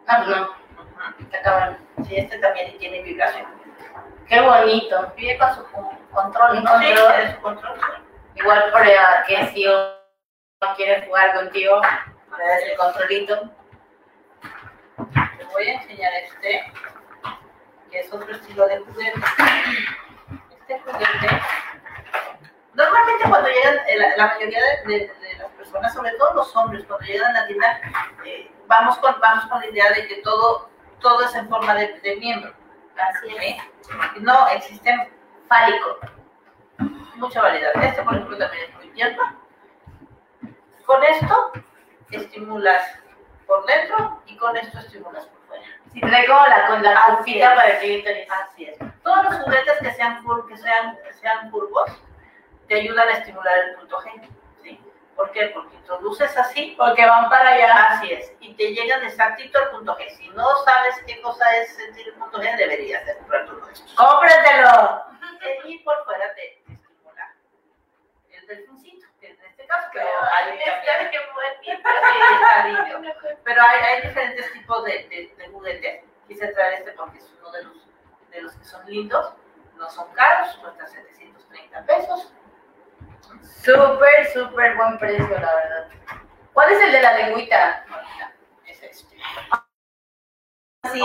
Ah, 0.06 0.18
no. 0.18 0.67
Ujú. 1.28 1.36
Está 1.36 1.42
cabrón. 1.42 1.78
Sí, 2.06 2.16
este 2.16 2.38
también 2.38 2.78
tiene 2.78 3.02
vibración. 3.02 3.46
Qué 4.28 4.40
bonito. 4.40 5.12
Vive 5.16 5.38
con 5.38 5.54
su 5.54 5.64
control. 6.12 6.58
Un 6.58 6.64
¿no? 6.64 6.78
Sí, 6.78 6.86
control. 6.86 7.14
tiene 7.14 7.34
su 7.34 7.40
control. 7.40 7.74
sí. 7.80 8.40
Igual 8.40 8.70
prueba 8.72 9.24
que 9.26 9.46
si 9.48 9.64
no 9.66 10.74
quiere 10.76 11.06
jugar 11.06 11.34
contigo, 11.34 11.80
le 12.38 12.48
das 12.48 12.62
el 12.70 12.76
controlito. 12.76 13.50
Les 15.38 15.52
voy 15.52 15.68
a 15.68 15.74
enseñar 15.74 16.12
este, 16.24 16.72
que 17.90 18.00
es 18.00 18.12
otro 18.12 18.30
estilo 18.32 18.66
de 18.68 18.78
juguete. 18.80 19.20
Este 20.60 20.80
juguete, 20.80 21.40
normalmente 22.74 23.24
cuando 23.28 23.48
llegan, 23.48 23.76
eh, 23.88 23.96
la, 23.96 24.16
la 24.16 24.26
mayoría 24.34 24.60
de, 24.62 24.92
de- 24.92 25.06
de 25.20 25.34
las 25.38 25.50
personas, 25.52 25.92
sobre 25.94 26.12
todo 26.12 26.34
los 26.34 26.54
hombres, 26.56 26.84
cuando 26.86 27.06
llegan 27.06 27.34
a 27.36 27.40
la 27.40 27.46
tienda, 27.46 27.80
eh, 28.24 28.50
vamos, 28.66 28.98
con, 28.98 29.18
vamos 29.20 29.46
con 29.46 29.60
la 29.60 29.66
idea 29.66 29.90
de 29.92 30.06
que 30.06 30.16
todo, 30.22 30.68
todo 31.00 31.24
es 31.24 31.34
en 31.34 31.48
forma 31.48 31.74
de, 31.74 31.98
de 32.00 32.16
miembro. 32.16 32.52
Así 32.96 33.36
es. 33.36 33.56
¿sí? 33.82 33.92
No, 34.20 34.48
existen 34.48 35.08
Fálico. 35.48 35.98
mucha 37.16 37.42
variedad. 37.42 37.72
Este, 37.82 38.02
por 38.02 38.14
ejemplo, 38.14 38.38
también 38.38 38.64
es 38.68 38.74
muy 38.76 38.88
tierno. 38.90 39.22
Con 40.84 41.02
esto 41.04 41.52
estimulas 42.10 42.82
por 43.46 43.64
dentro 43.66 44.22
y 44.26 44.36
con 44.36 44.56
esto 44.56 44.78
estimulas 44.78 45.26
por 45.26 45.40
fuera. 45.46 45.64
Si 45.92 46.00
trae 46.00 46.26
como 46.26 46.46
la, 46.46 46.66
con 46.66 46.82
la 46.82 47.04
curvita 47.06 47.54
para 47.54 47.70
el 47.70 47.78
clítoris. 47.78 48.28
Así 48.30 48.64
es. 48.64 48.78
Todos 49.02 49.24
los 49.24 49.34
juguetes 49.42 49.78
que 49.80 49.92
sean, 49.92 50.22
que 50.48 50.56
sean, 50.56 50.98
que 51.02 51.12
sean 51.14 51.50
curvos 51.50 51.90
te 52.68 52.74
ayudan 52.76 53.08
a 53.08 53.12
estimular 53.12 53.58
el 53.58 53.74
punto 53.76 53.98
G. 53.98 54.28
¿Por 55.18 55.32
qué? 55.32 55.46
Porque 55.52 55.74
introduces 55.74 56.36
así, 56.36 56.76
Porque 56.78 57.04
van 57.04 57.28
para 57.28 57.50
allá. 57.50 57.86
así 57.88 58.12
es, 58.12 58.32
y 58.38 58.54
te 58.54 58.72
llegan 58.72 59.02
exactito 59.04 59.58
al 59.58 59.70
punto 59.70 59.96
G. 59.96 60.08
Si 60.10 60.28
no 60.28 60.46
sabes 60.64 60.94
qué 61.08 61.20
cosa 61.20 61.44
es 61.56 61.74
sentir 61.74 62.06
el 62.06 62.14
punto 62.14 62.38
G, 62.40 62.56
deberías 62.56 63.04
de 63.04 63.16
comprar 63.18 63.52
uno 63.52 63.66
de 63.66 63.72
estos. 63.72 63.92
¡Cómpratelo! 63.96 65.02
Y 65.64 65.78
por 65.80 66.04
fuera 66.04 66.32
te, 66.36 66.62
estimula 66.72 67.34
el 68.30 68.46
delfincito, 68.46 69.08
que 69.20 69.30
en 69.30 69.44
este 69.44 69.66
caso, 69.66 69.88
pero 69.92 70.06
Ay, 70.32 70.50
hay 70.50 70.58
bien. 70.58 70.68
Sí. 71.64 71.72
Pero 73.44 73.62
hay, 73.62 73.80
hay 73.80 74.02
diferentes 74.08 74.52
tipos 74.52 74.84
de, 74.84 74.92
de, 75.08 75.34
de 75.36 75.48
juguetes. 75.48 76.04
Quise 76.28 76.46
traer 76.48 76.74
este 76.74 76.92
porque 76.92 77.18
es 77.18 77.34
uno 77.40 77.50
de 77.50 77.64
los, 77.64 77.76
de 78.30 78.42
los 78.42 78.52
que 78.54 78.64
son 78.64 78.86
lindos. 78.86 79.32
No 79.76 79.90
son 79.90 80.12
caros, 80.12 80.56
cuesta 80.58 80.86
730 80.86 81.82
pesos. 81.86 82.32
Súper, 83.62 84.32
súper 84.32 84.76
buen 84.76 84.98
precio, 84.98 85.28
la 85.28 85.54
verdad. 85.54 85.88
¿Cuál 86.52 86.72
es 86.72 86.80
el 86.80 86.92
de 86.92 87.02
la 87.02 87.12
lengüita? 87.18 87.84
Es 88.66 88.82
este. 88.82 89.16
Sí. 90.92 91.02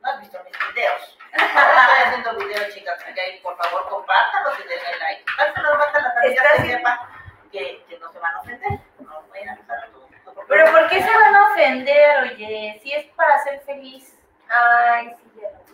No 0.00 0.10
has 0.10 0.20
visto 0.20 0.38
mis 0.44 0.74
videos. 0.74 1.18
Estoy 1.32 2.02
haciendo 2.04 2.36
videos, 2.36 2.74
chicas. 2.74 2.98
por 3.42 3.56
favor, 3.56 3.88
compártanlos 3.88 4.58
y 4.58 4.68
denle 4.68 4.98
like. 4.98 5.24
Nos 5.62 5.78
baja 5.78 6.00
la 6.00 6.12
familia 6.12 6.42
que 6.56 6.62
sepa 6.62 7.08
que, 7.50 7.84
que 7.88 7.98
no 7.98 8.12
se 8.12 8.18
van 8.18 8.34
a 8.34 8.40
ofender. 8.40 8.80
No 8.98 9.22
vayan 9.30 9.48
a 9.48 9.52
empezar 9.52 9.84
a 9.84 9.86
todo. 9.86 10.08
Pero 10.48 10.70
¿por 10.72 10.88
qué 10.88 11.02
se 11.02 11.10
van 11.10 11.34
a 11.34 11.52
ofender, 11.52 12.18
oye? 12.24 12.80
Si 12.82 12.92
es 12.92 13.06
para 13.14 13.38
ser 13.44 13.60
feliz. 13.60 14.18
Ay, 14.48 15.14
sí, 15.16 15.40
ya 15.40 15.50
lo 15.50 15.64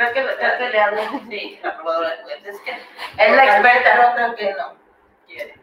Creo 0.00 0.12
que, 0.14 0.22
creo 0.36 0.56
que 0.58 0.68
le 0.70 0.80
hablo. 0.80 1.02
Sí, 1.28 1.60
la 1.62 1.76
probadora 1.76 2.16
de 2.16 2.22
juguetes. 2.22 2.54
Es 2.54 2.60
que 2.62 2.70
Es 3.18 3.36
la 3.36 3.44
experta. 3.44 4.14
Creo 4.14 4.34
que 4.34 4.54
no. 4.54 4.74
Quiere. 5.26 5.54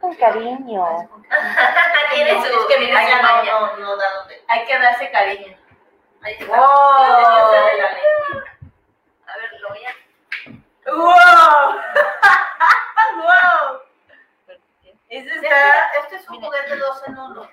Con 0.00 0.12
cariño. 0.16 1.08
Tiene 2.12 2.32
No, 2.32 2.42
su. 2.44 2.48
es 2.48 2.66
que 2.66 2.78
mi 2.80 2.86
Ay, 2.90 3.06
no, 3.14 3.22
no, 3.22 3.44
ya. 3.44 3.52
no, 3.60 3.76
no. 3.96 4.02
Hay 4.48 4.64
que 4.66 4.76
darse 4.76 5.08
cariño. 5.12 5.56
¡Wow! 6.48 6.56
A 6.56 6.58
ver, 9.36 9.52
lo 9.60 9.68
voy 9.68 9.84
a. 9.84 9.94
¡Wow! 10.90 11.78
¡Wow! 13.18 13.82
Este, 15.08 15.32
está... 15.36 15.56
este 16.02 16.16
es 16.16 16.28
un 16.28 16.42
juguete 16.42 16.74
dos 16.76 17.00
en 17.06 17.16
uno. 17.18 17.48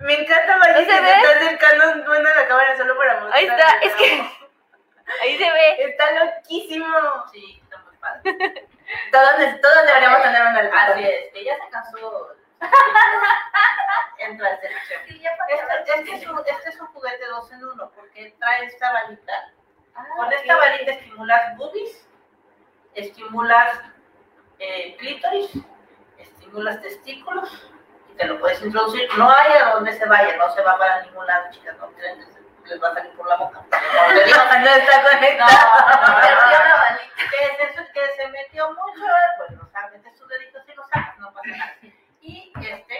Me 0.00 0.14
encanta 0.14 0.56
Maggie 0.58 0.86
que 0.86 0.92
se 0.92 1.10
está 1.10 1.30
acercando 1.36 2.12
un 2.12 2.26
a 2.26 2.34
la 2.34 2.46
cámara 2.46 2.76
solo 2.76 2.96
para 2.96 3.14
mostrar. 3.14 3.36
Ahí 3.36 3.46
está, 3.46 3.78
es 3.80 3.94
que. 3.96 4.30
Ahí 5.22 5.38
se 5.38 5.50
ve. 5.50 5.82
Está 5.82 6.24
loquísimo. 6.24 6.86
Sí, 7.32 7.60
está 7.62 7.78
muy 7.78 7.96
padre. 7.96 8.22
todos, 9.12 9.60
todos 9.60 9.86
deberíamos 9.86 10.22
tener 10.22 10.40
una 10.42 10.58
alberca. 10.58 10.82
Así 10.92 11.04
es, 11.04 11.32
que 11.32 11.40
ella 11.40 11.56
se 11.64 11.70
casó. 11.70 12.36
Entra 14.18 14.48
al 14.48 14.60
sí, 14.60 14.68
este, 15.06 15.92
este, 15.94 16.14
es 16.14 16.28
un, 16.28 16.40
este 16.40 16.70
es 16.70 16.80
un 16.80 16.86
juguete 16.88 17.24
dos 17.26 17.50
en 17.52 17.64
uno, 17.64 17.90
porque 17.94 18.34
trae 18.38 18.64
esta 18.66 18.92
balita. 18.92 19.52
Ah, 19.94 20.04
Con 20.16 20.32
esta 20.32 20.54
sí. 20.54 20.58
balita 20.58 20.90
estimulas 20.92 21.56
boobies, 21.56 22.08
estimulas 22.94 23.78
eh, 24.58 24.96
clítoris, 24.98 25.52
estimulas 26.18 26.82
testículos 26.82 27.70
te 28.18 28.26
lo 28.26 28.38
puedes 28.40 28.60
introducir. 28.62 29.08
No 29.16 29.30
hay 29.30 29.52
a 29.52 29.70
donde 29.74 29.92
se 29.92 30.04
vaya, 30.06 30.36
no 30.36 30.50
se 30.50 30.62
va 30.62 30.76
para 30.78 31.02
ningún 31.02 31.26
lado, 31.26 31.46
chicas, 31.50 31.76
no 31.78 31.90
creen 31.92 32.18
que 32.18 32.26
se 32.32 32.40
les 32.68 32.82
va 32.82 32.88
a 32.88 32.94
salir 32.94 33.12
por 33.16 33.26
la 33.28 33.36
boca. 33.36 33.60
Como 33.60 34.08
te 34.14 34.24
digo, 34.24 34.38
No 34.38 34.70
está 34.70 35.02
no, 35.02 35.08
conectado. 35.08 35.68
La 35.88 36.76
balita. 36.76 37.14
que 37.30 37.72
se, 37.74 37.92
que 37.92 38.06
se 38.16 38.28
metió 38.28 38.68
mucho, 38.70 39.06
pues 39.38 39.50
lo 39.52 39.66
sabes, 39.70 39.92
metes 39.92 40.18
tus 40.18 40.28
deditos 40.28 40.62
y 40.68 40.74
lo 40.74 40.82
sacas, 40.84 41.18
no 41.18 41.32
pasa 41.32 41.48
nada. 41.56 41.72
Y 42.20 42.52
este, 42.60 42.98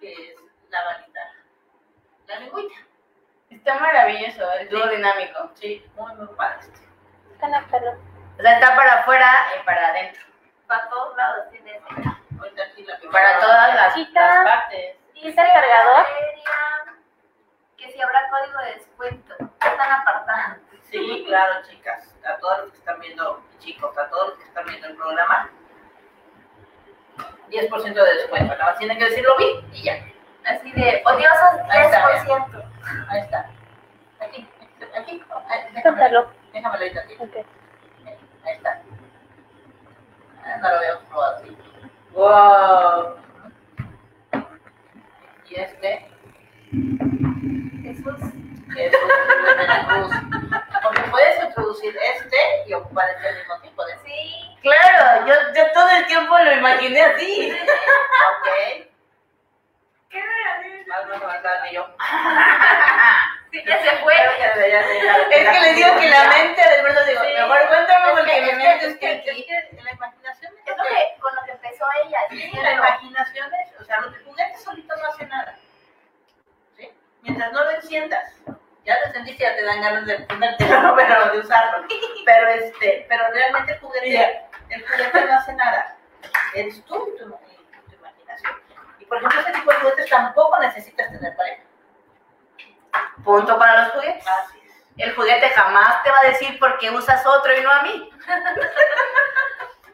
que 0.00 0.12
es 0.12 0.36
la 0.70 0.84
balita, 0.84 1.20
la 2.28 2.36
lengüita. 2.40 2.74
Está 3.50 3.74
maravilloso, 3.74 4.52
el 4.52 4.68
dúo 4.68 4.84
Sí. 4.84 4.96
dinámico. 4.96 5.50
Sí, 5.54 5.90
muy, 5.96 6.14
muy 6.14 6.28
padre 6.36 6.58
este. 6.60 6.80
Conéctalo. 7.40 7.90
O 8.38 8.42
sea, 8.42 8.52
está 8.54 8.76
para 8.76 8.94
afuera 9.00 9.46
y 9.60 9.64
para 9.66 9.88
adentro. 9.88 10.22
Para 10.68 10.88
todos 10.88 11.16
lados 11.16 11.50
tiene 11.50 11.72
ese. 11.76 11.84
Para 13.12 13.40
todas 13.40 13.74
las, 13.74 13.94
partes. 14.44 14.96
Dice 15.14 15.28
el 15.28 15.34
cargador 15.34 16.06
que 17.76 17.90
si 17.92 18.00
habrá 18.00 18.28
código 18.30 18.58
de 18.60 18.74
descuento. 18.74 19.34
Están 19.40 19.92
apartando. 19.92 20.60
Sí, 20.90 21.24
claro, 21.26 21.62
chicas. 21.68 22.14
A 22.24 22.36
todos 22.38 22.58
los 22.58 22.70
que 22.72 22.78
están 22.78 23.00
viendo, 23.00 23.42
chicos, 23.58 23.96
a 23.96 24.08
todos 24.08 24.30
los 24.30 24.38
que 24.38 24.44
están 24.44 24.64
viendo 24.66 24.88
el 24.88 24.96
programa, 24.96 25.50
10% 27.48 27.94
de 27.94 28.14
descuento. 28.14 28.54
Nada 28.54 28.70
más 28.70 28.78
tienen 28.78 28.98
que 28.98 29.04
decirlo 29.04 29.36
bien 29.36 29.68
y 29.72 29.82
ya. 29.84 30.04
Así 30.44 30.72
de 30.72 31.02
odiosos 31.04 31.60
Ahí 31.68 31.84
está, 31.84 32.24
3%. 32.24 32.64
Ahí 33.08 33.20
está. 33.20 33.50
Aquí, 34.20 34.48
aquí. 34.96 35.24
Ahí, 35.48 35.72
déjame, 35.74 35.82
Tócalo. 35.82 36.30
déjamelo 36.52 36.82
ahorita 36.84 37.00
aquí. 37.02 37.16
Ahí 38.44 38.54
está. 38.56 38.82
Ah, 40.44 40.56
No 40.60 40.68
lo 40.70 40.76
habíamos 40.76 41.04
probado 41.04 41.36
así. 41.36 41.56
Wow. 42.12 43.16
Y 45.48 45.54
este 45.60 46.06
Jesús. 47.82 48.14
es 48.76 48.94
un 48.94 49.56
Veracruz. 49.56 50.12
Porque 50.82 51.02
puedes 51.10 51.42
introducir 51.44 51.96
este 51.96 52.36
y 52.66 52.74
ocupar 52.74 53.08
este 53.10 53.28
al 53.28 53.36
mismo 53.36 53.60
tiempo. 53.60 53.84
¿de? 53.84 53.92
Sí. 54.04 54.56
Claro, 54.62 55.26
yo, 55.26 55.34
yo 55.54 55.72
todo 55.72 55.88
el 55.90 56.06
tiempo 56.06 56.38
lo 56.38 56.52
imaginé 56.52 57.00
así. 57.02 57.52
Ok. 58.30 58.86
¿Qué 60.10 60.18
me 60.20 60.84
Más 60.86 61.06
no 61.06 61.26
va 61.26 61.32
a 61.34 61.36
estar 61.36 61.62
ni 61.64 61.72
yo. 61.74 61.86
Sí, 63.52 63.62
ya 63.66 63.78
se 63.82 63.96
fue. 63.98 64.14
Creo 64.14 64.36
que 64.36 64.58
debería 64.58 64.82
de 64.86 64.98
ir 64.98 65.08
a- 65.08 65.16
Es 65.18 65.48
que 65.50 65.60
les 65.60 65.76
digo 65.76 65.88
que 65.98 66.08
la 66.10 66.24
mente 66.28 66.60
del 66.68 66.82
verlo 66.84 67.04
digo, 67.06 67.22
Sí. 67.22 67.32
mejor 67.34 67.68
cuéntame 67.68 68.10
porque 68.12 68.32
que- 68.32 68.40
mi 68.42 68.52
mente 68.52 68.78
que- 68.78 68.86
es 68.86 68.92
es 68.92 68.98
que 68.98 69.22
que- 69.22 69.30
aquí. 69.30 69.46
es 69.48 69.64
que 69.70 69.82
la 69.82 69.92
imaginación 69.92 70.52
Es 70.66 70.76
lo 70.76 70.82
que, 70.84 71.16
ella. 72.04 72.18
Sí, 72.30 72.50
la 72.62 72.72
imaginación 72.72 73.50
es, 73.54 73.80
o 73.80 73.84
sea, 73.84 74.00
los 74.00 74.14
juguetes 74.24 74.62
solitos 74.62 74.98
no 75.00 75.08
hacen 75.08 75.28
nada. 75.28 75.58
¿Sí? 76.76 76.90
Mientras 77.22 77.52
no 77.52 77.64
lo 77.64 77.70
enciendas. 77.70 78.34
Ya 78.84 78.98
lo 79.00 79.06
encendiste, 79.06 79.42
ya 79.42 79.54
te 79.56 79.62
dan 79.62 79.80
ganas 79.82 80.06
de 80.06 80.20
ponértelo, 80.20 80.96
pero 80.96 81.32
de 81.32 81.38
usarlo. 81.40 81.86
Pero 82.24 82.48
este, 82.48 83.06
pero 83.08 83.24
realmente 83.32 83.72
el 83.72 83.80
juguete, 83.80 84.42
el 84.68 84.86
juguete 84.86 85.24
no 85.24 85.34
hace 85.34 85.52
nada. 85.54 85.96
Eres 86.54 86.84
tú 86.84 86.94
y 87.08 87.18
tu, 87.18 87.24
tu 87.28 87.96
imaginación. 87.96 88.52
Y 89.00 89.04
por 89.06 89.16
ejemplo, 89.16 89.40
este 89.40 89.52
tipo 89.52 89.70
de 89.70 89.76
juguetes 89.78 90.10
tampoco 90.10 90.58
necesitas 90.60 91.10
tener 91.10 91.34
pareja. 91.34 91.62
Punto 93.24 93.58
para 93.58 93.82
los 93.84 93.92
juguetes. 93.94 94.24
Así 94.26 94.58
es. 94.64 94.74
El 94.96 95.14
juguete 95.14 95.48
jamás 95.48 96.02
te 96.04 96.10
va 96.10 96.18
a 96.20 96.28
decir 96.28 96.58
por 96.58 96.78
qué 96.78 96.90
usas 96.90 97.24
otro 97.26 97.56
y 97.56 97.62
no 97.62 97.70
a 97.70 97.82
mí. 97.82 98.10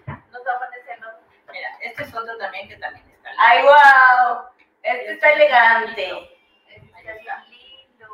No 0.07 0.43
te 0.43 0.49
va 0.49 0.57
a 0.57 0.59
poner 0.59 0.83
celoso. 0.85 1.19
Mira, 1.51 1.71
este 1.97 2.11
es 2.11 2.15
otro 2.15 2.37
también 2.37 2.69
que 2.69 2.77
también 2.77 3.09
está. 3.09 3.31
Ay, 3.39 3.63
wow. 3.63 4.43
Este 4.83 5.13
está 5.13 5.33
elegante. 5.33 6.31
Está 6.69 7.01
bien 7.01 7.27
lindo. 7.49 8.07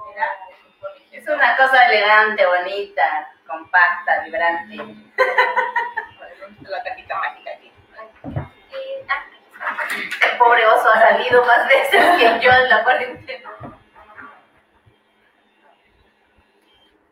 Es 1.11 1.29
una 1.29 1.57
cosa 1.57 1.87
elegante, 1.87 2.47
bonita, 2.47 3.29
compacta, 3.45 4.21
vibrante. 4.23 4.77
La 6.61 6.83
cajita 6.85 7.19
mágica 7.19 7.51
aquí. 7.51 7.73
El 10.31 10.39
pobre 10.39 10.65
oso 10.69 10.89
ha 10.89 11.01
salido 11.01 11.45
más 11.45 11.67
veces 11.67 12.05
que 12.19 12.41
yo 12.41 12.53
en 12.53 12.69
la 12.69 12.85
cuarentena. 12.85 13.51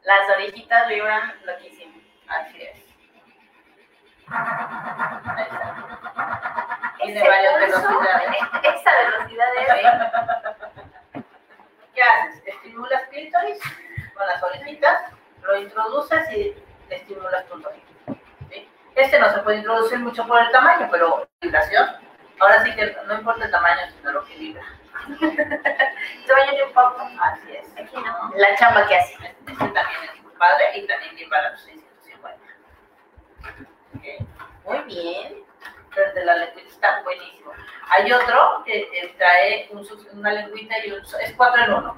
Las 0.03 0.31
orejitas 0.37 0.89
vibran 0.89 1.35
loquísimo. 1.45 2.01
Así 2.29 2.63
es. 2.63 2.79
Ahí 4.29 5.47
está. 5.51 6.57
Tiene 7.03 7.21
Ese 7.21 7.29
varias 7.29 7.55
velocidades. 7.61 8.31
Esa 8.63 8.91
velocidad 8.97 9.47
de 9.53 11.25
¿Qué 11.95 12.03
haces? 12.03 12.43
Estimulas 12.47 13.03
clítoris 13.11 13.59
con 14.15 14.27
las 14.27 14.43
orejitas, 14.43 15.13
lo 15.43 15.57
introduces 15.59 16.31
y 16.33 16.55
estimulas 16.91 17.47
tu. 17.47 17.63
¿sí? 18.51 18.69
Este 18.95 19.19
no 19.19 19.33
se 19.33 19.39
puede 19.41 19.59
introducir 19.59 19.99
mucho 19.99 20.27
por 20.27 20.41
el 20.41 20.51
tamaño, 20.51 20.89
pero 20.91 21.27
vibración. 21.41 21.89
Ahora 22.39 22.63
sí 22.65 22.75
que 22.75 22.97
no 23.07 23.15
importa 23.15 23.45
el 23.45 23.51
tamaño, 23.51 23.81
sino 23.97 24.13
lo 24.13 24.25
que 24.25 24.37
vibra. 24.37 24.65
Ir 26.53 26.65
un 26.65 26.73
poco. 26.73 27.09
Así 27.21 27.57
es. 27.57 27.69
Aquí 27.77 27.97
no. 27.97 28.31
La 28.37 28.55
chamba 28.57 28.87
que 28.87 28.97
hace. 28.97 29.15
Este 29.15 29.55
también 29.55 30.05
es 30.05 30.23
muy 30.23 30.33
padre 30.37 30.79
y 30.79 30.87
también 30.87 31.15
bien 31.17 31.29
para 31.29 31.51
los 31.51 31.61
650. 31.63 32.39
Ok. 33.95 34.05
Muy 34.65 34.79
bien. 34.95 35.50
Pero 35.95 36.09
el 36.09 36.15
de 36.15 36.25
la 36.25 36.37
lengüita 36.37 36.69
está 36.69 37.03
buenísimo. 37.03 37.53
Hay 37.89 38.13
otro 38.13 38.63
que 38.65 39.13
trae 39.19 39.69
un 39.73 39.87
una 40.13 40.33
lengüita 40.33 40.75
y 40.87 40.93
un, 40.93 41.01
es 41.01 41.35
cuatro 41.37 41.63
en 41.65 41.73
uno. 41.75 41.97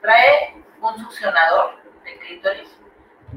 Trae 0.00 0.62
un 0.80 0.98
succionador 0.98 1.74
de 2.04 2.18
clítoris, 2.18 2.78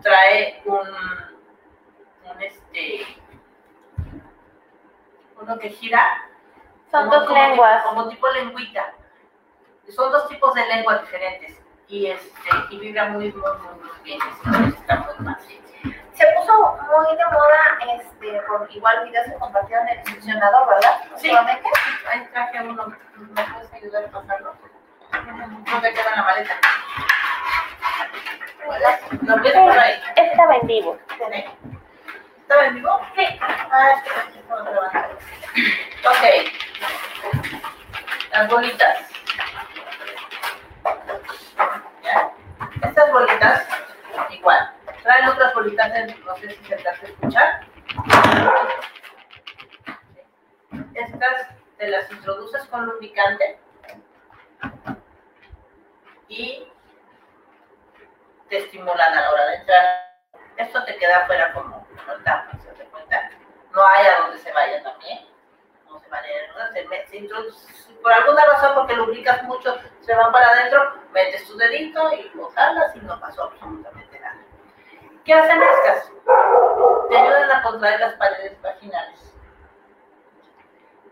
trae 0.02 0.62
un, 0.66 0.80
un 0.80 2.42
este, 2.42 3.06
uno 5.42 5.60
que 5.60 5.70
gira. 5.70 6.24
Son 6.92 7.06
como- 7.10 7.16
dos 7.20 7.28
como 7.28 7.42
lenguas. 7.42 7.84
como 7.84 8.10
tipo 8.10 8.28
lengüita. 8.30 8.94
Son 9.90 10.12
dos 10.12 10.28
tipos 10.30 10.54
de 10.54 10.66
lenguas 10.68 11.02
diferentes 11.02 11.60
y 11.88 12.08
este 12.08 12.50
y 12.70 12.80
vibra 12.80 13.10
muy 13.10 13.32
muy 13.34 13.42
muy, 13.42 13.90
bien. 14.04 14.20
Está 14.78 14.98
muy 15.00 15.34
fácil. 15.34 15.62
Se 16.22 16.28
puso 16.34 16.78
muy 16.78 17.18
de 17.18 17.26
moda, 17.26 17.80
este, 17.98 18.42
por 18.42 18.72
igual 18.72 19.06
videos 19.06 19.26
que 19.26 19.34
compartieron 19.40 19.90
el 19.90 20.06
succionador, 20.06 20.68
¿verdad? 20.68 21.02
Sí. 21.16 21.32
Ahí 21.32 22.30
traje 22.32 22.62
uno. 22.62 22.94
¿Me 23.16 23.44
puedes 23.44 23.74
ayudar 23.74 24.04
a 24.04 24.08
pasarlo? 24.08 24.56
No 25.66 25.82
me 25.82 25.94
queda 25.94 26.10
en 26.10 26.16
la 26.16 26.24
maleta. 26.24 26.54
Lo 29.24 29.38
ves 29.42 29.54
por 29.54 29.80
ahí. 29.80 30.00
Estaba 30.16 30.56
en 30.58 30.68
vivo. 30.68 31.00
¿Sí? 31.18 31.46
¿Estaba 32.42 32.66
en 32.66 32.76
vivo? 32.76 33.02
Sí. 33.16 33.40
Ah, 33.42 33.92
es 33.92 34.04
que 34.04 34.40
estaba 34.40 34.62
grabando. 34.62 35.18
Ok. 36.06 36.24
Las 38.32 38.48
bolitas. 38.48 38.98
¿Ya? 42.04 42.32
Estas 42.84 43.12
bolitas, 43.12 43.68
igual. 44.30 44.72
Traen 45.62 45.92
otras 45.92 45.92
bolitas, 45.92 45.94
dentro, 45.94 46.26
no 46.26 46.36
sé 46.38 46.50
si 46.50 46.64
se 46.66 46.74
alcanza 46.74 47.06
a 47.06 47.10
escuchar. 47.10 47.68
Estas 50.94 51.48
te 51.78 51.88
las 51.88 52.12
introduces 52.12 52.66
con 52.66 52.86
lubricante 52.86 53.60
y 56.28 56.68
te 58.50 58.58
estimulan 58.58 59.14
a 59.14 59.22
la 59.22 59.32
hora 59.32 59.46
de 59.48 59.56
entrar. 59.58 59.86
Esto 60.58 60.84
te 60.86 60.98
queda 60.98 61.20
afuera 61.20 61.54
como 61.54 61.86
el 62.12 62.24
tapa, 62.24 62.58
¿se 62.58 62.72
te 62.72 62.84
cuenta? 62.86 63.30
No 63.72 63.86
hay 63.86 64.08
a 64.08 64.22
donde 64.22 64.40
se 64.40 64.52
vaya 64.52 64.82
también. 64.84 65.28
No 65.88 66.00
se 66.00 66.08
a 66.16 66.28
ir, 66.32 66.50
por 68.02 68.14
alguna 68.14 68.46
razón, 68.46 68.76
porque 68.76 68.96
lubricas 68.96 69.44
mucho, 69.44 69.78
se 70.00 70.16
van 70.16 70.32
para 70.32 70.50
adentro, 70.50 70.96
metes 71.12 71.46
tu 71.46 71.58
dedito 71.58 72.14
y 72.14 72.32
lo 72.36 72.50
y 72.96 73.00
no 73.00 73.20
pasó 73.20 73.44
absolutamente. 73.44 74.11
¿Qué 75.26 75.34
hacen 75.34 75.62
estas? 75.62 76.12
Te 77.10 77.18
ayudan 77.18 77.52
a 77.52 77.62
contraer 77.64 78.00
las 78.00 78.14
paredes 78.16 78.60
vaginales. 78.62 79.34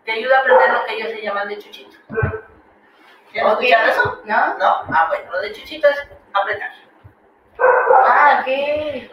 Te 0.05 0.12
ayuda 0.14 0.38
a 0.38 0.39
aprender 0.41 0.72
lo 0.72 0.86
que 0.86 0.93
ellos 0.95 1.10
se 1.12 1.22
llaman 1.22 1.47
de 1.49 1.57
chuchito. 1.60 1.97
¿Quieres 3.32 3.51
Ok. 3.53 3.62
escuchar 3.62 3.89
eso? 3.89 4.22
¿No? 4.26 4.57
No, 4.57 4.66
ah 4.93 5.05
bueno, 5.10 5.32
lo 5.32 5.39
de 5.41 5.51
chuchito 5.53 5.88
es 5.88 6.07
apretar. 6.34 6.72
Ah, 8.05 8.39
ok. 8.41 8.47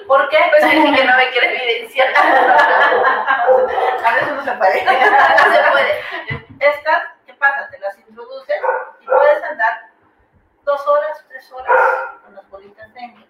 ¿Por 0.06 0.28
qué? 0.30 0.38
Pues 0.50 0.64
dicen 0.70 0.94
que 0.94 1.04
no 1.04 1.16
me 1.16 1.30
quiere 1.30 1.62
evidenciar. 1.62 2.08
A 2.16 4.14
veces 4.14 4.32
no 4.32 4.44
se 4.44 4.52
puede. 4.52 4.84
No 4.84 5.52
se 5.52 5.70
puede. 5.72 6.00
Estas, 6.60 7.02
¿qué 7.26 7.34
pasa? 7.34 7.68
Te 7.70 7.78
las 7.80 7.98
introduces 7.98 8.60
y 9.00 9.06
puedes 9.06 9.42
andar 9.44 9.90
dos 10.64 10.86
horas, 10.86 11.24
tres 11.28 11.52
horas 11.52 11.76
con 12.24 12.34
las 12.34 12.48
bolitas 12.48 12.92
dentro. 12.94 13.24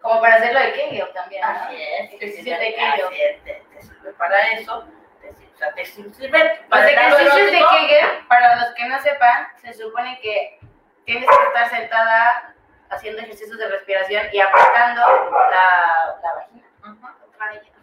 Como 0.00 0.20
para 0.20 0.36
hacerlo 0.36 0.60
de 0.60 0.72
Kegel 0.72 1.12
también, 1.12 1.42
¿no? 1.42 1.48
Así 1.48 1.82
es, 1.82 2.12
Ejercicio 2.14 2.56
de 2.58 2.66
así 2.68 2.74
Kegel. 2.74 3.12
es, 3.20 3.44
te, 3.44 3.64
te 3.74 3.82
sirve 3.82 4.12
para 4.12 4.38
eso, 4.52 4.84
te 5.20 5.32
sirve, 5.34 5.52
o 5.54 5.58
sea, 5.58 5.72
te 5.74 5.84
sirve 5.84 6.44
Los 6.44 6.68
para 6.68 6.88
ejercicios 6.90 7.50
de. 7.50 7.64
Kegel, 7.70 8.26
para 8.28 8.56
los 8.56 8.74
que 8.74 8.84
no 8.86 9.00
sepan, 9.02 9.48
se 9.60 9.72
supone 9.74 10.18
que 10.20 10.60
tienes 11.04 11.28
que 11.28 11.46
estar 11.46 11.68
sentada 11.70 12.54
haciendo 12.90 13.20
ejercicios 13.22 13.58
de 13.58 13.68
respiración 13.68 14.26
y 14.32 14.40
apretando 14.40 15.30
la, 15.50 16.16
la 16.22 16.34
vagina. 16.34 16.64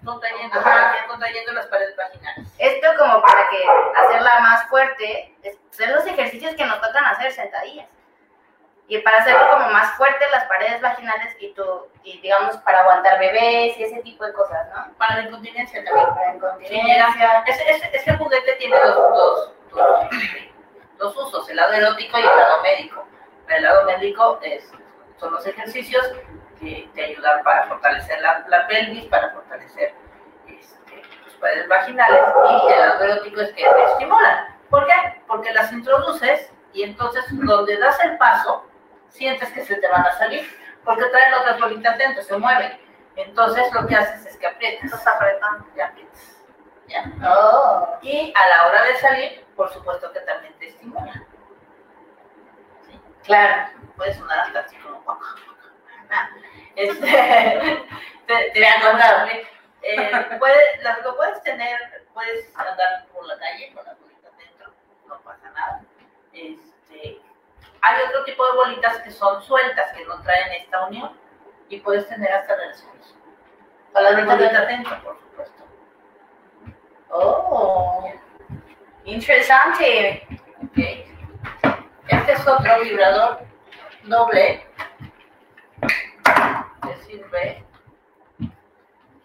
Contrayendo, 0.03 0.61
contrayendo 1.07 1.51
las 1.53 1.65
paredes 1.67 1.95
vaginales. 1.95 2.47
Esto 2.59 2.87
como 2.97 3.21
para 3.21 3.49
que 3.49 3.63
hacerla 3.95 4.39
más 4.39 4.67
fuerte, 4.69 5.35
son 5.71 5.91
los 5.91 6.05
ejercicios 6.05 6.53
que 6.55 6.65
nos 6.65 6.79
tocan 6.79 7.05
hacer 7.05 7.31
sentadillas. 7.31 7.87
Y 8.87 8.99
para 8.99 9.17
hacerlo 9.17 9.49
como 9.49 9.69
más 9.69 9.95
fuerte 9.97 10.23
las 10.31 10.45
paredes 10.45 10.79
vaginales 10.79 11.35
y 11.39 11.53
tu, 11.53 11.87
y 12.03 12.21
digamos 12.21 12.55
para 12.57 12.81
aguantar 12.81 13.17
bebés 13.19 13.75
y 13.77 13.83
ese 13.83 14.01
tipo 14.03 14.23
de 14.25 14.33
cosas, 14.33 14.67
¿no? 14.75 14.93
Para 14.97 15.15
la 15.17 15.21
incontinencia 15.23 15.83
también. 15.83 16.07
Para 16.13 16.31
Sí, 16.31 16.35
incontinencia. 16.75 17.43
Ese, 17.47 17.71
ese, 17.71 17.89
ese 17.97 18.17
juguete 18.17 18.53
tiene 18.57 18.77
dos, 18.77 18.95
dos, 18.95 19.51
dos, 19.71 20.05
dos 20.99 21.17
usos, 21.17 21.49
el 21.49 21.55
lado 21.55 21.73
erótico 21.73 22.17
y 22.19 22.21
el 22.21 22.27
lado 22.27 22.61
médico. 22.61 23.07
El 23.47 23.63
lado 23.63 23.85
médico 23.85 24.39
es, 24.43 24.69
son 25.17 25.33
los 25.33 25.45
ejercicios 25.47 26.07
que 26.59 26.87
te 26.93 27.05
ayudan 27.05 27.43
para 27.43 27.67
fortalecer 27.67 28.21
la, 28.21 28.45
la 28.47 28.67
pelvis, 28.67 29.05
para 29.05 29.31
fortalecer 29.31 29.95
este, 30.47 31.01
tus 31.23 31.33
paredes 31.35 31.67
vaginales 31.67 32.21
y 32.67 32.71
el 32.71 32.79
lado 32.79 33.03
erótico 33.03 33.41
es 33.41 33.49
que 33.53 33.63
te 33.63 33.83
estimulan. 33.83 34.55
¿Por 34.69 34.85
qué? 34.85 35.21
Porque 35.27 35.51
las 35.53 35.71
introduces 35.73 36.51
y 36.73 36.83
entonces 36.83 37.23
donde 37.31 37.77
das 37.77 37.99
el 38.03 38.17
paso 38.17 38.63
sientes 39.09 39.51
que 39.51 39.63
se 39.65 39.75
te 39.77 39.87
van 39.87 40.05
a 40.05 40.11
salir 40.17 40.45
porque 40.83 41.05
traen 41.05 41.33
otras 41.33 41.59
bolitas 41.59 41.97
dentro, 41.97 42.23
se 42.23 42.37
mueven. 42.37 42.79
Entonces 43.15 43.63
lo 43.73 43.87
que 43.87 43.95
haces 43.95 44.25
es 44.25 44.37
que 44.37 44.45
aprietas. 44.47 44.85
Estás 44.85 45.07
apretando. 45.07 45.65
Y 45.75 45.79
aprietas. 45.79 46.35
¿Ya? 46.87 47.03
Oh. 47.27 47.97
Y 48.01 48.33
a 48.35 48.47
la 48.49 48.67
hora 48.67 48.83
de 48.83 48.95
salir, 48.97 49.45
por 49.55 49.71
supuesto 49.73 50.11
que 50.11 50.19
también 50.21 50.53
te 50.59 50.67
estimula. 50.67 51.13
¿Sí? 52.85 52.99
Claro. 53.23 53.71
Puede 53.95 54.13
sonar 54.13 54.39
hasta 54.39 54.59
así 54.59 54.75
como 54.77 55.01
poco. 55.03 55.25
Este, 56.75 57.07
te, 58.27 58.51
te 58.53 58.67
han 58.67 58.81
contado. 58.81 59.27
eh, 59.81 60.37
puede- 60.39 60.83
lo 61.03 61.15
puedes 61.15 61.41
tener, 61.43 62.05
puedes 62.13 62.55
andar 62.57 63.05
por 63.13 63.25
la 63.25 63.37
calle 63.37 63.71
con 63.73 63.85
las 63.85 63.99
bolitas 63.99 64.37
dentro, 64.37 64.73
no 65.07 65.19
pasa 65.21 65.49
nada. 65.51 65.81
Este, 66.33 67.21
hay 67.85 68.01
otro 68.09 68.23
tipo 68.23 68.43
de 68.47 68.53
bolitas 68.53 68.97
que 69.01 69.11
son 69.11 69.43
sueltas, 69.43 69.91
que 69.93 70.03
no 70.05 70.19
traen 70.23 70.53
esta 70.53 70.87
unión, 70.87 71.11
y 71.69 71.79
puedes 71.79 72.07
tener 72.09 72.31
hasta 72.33 72.55
relaciones. 72.55 73.15
Bolitas 73.93 74.39
dentro. 74.39 74.65
dentro, 74.65 75.03
por 75.03 75.19
supuesto. 75.19 75.63
Oh. 77.11 78.11
Interesante. 79.03 80.27
Ok. 80.63 80.77
Este 82.07 82.31
es 82.31 82.47
otro 82.47 82.79
vibrador 82.81 83.41
doble 84.03 84.65
que 86.81 86.95
sirve 87.05 87.63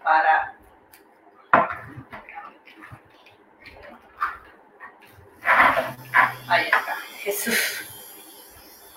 para 0.02 0.54
ahí 6.46 6.64
está. 6.66 6.96
Jesús. 7.22 7.89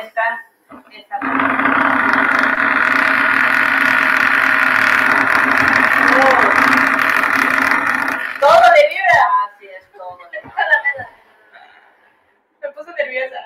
Esta, 0.00 0.46
esta, 0.92 1.16
Todo 8.40 8.60
le 8.74 8.88
vibra. 8.88 9.20
Así 9.46 9.66
es 9.68 9.92
todo. 9.92 10.18
Me 12.62 12.68
puse 12.72 12.92
nerviosa. 12.92 13.40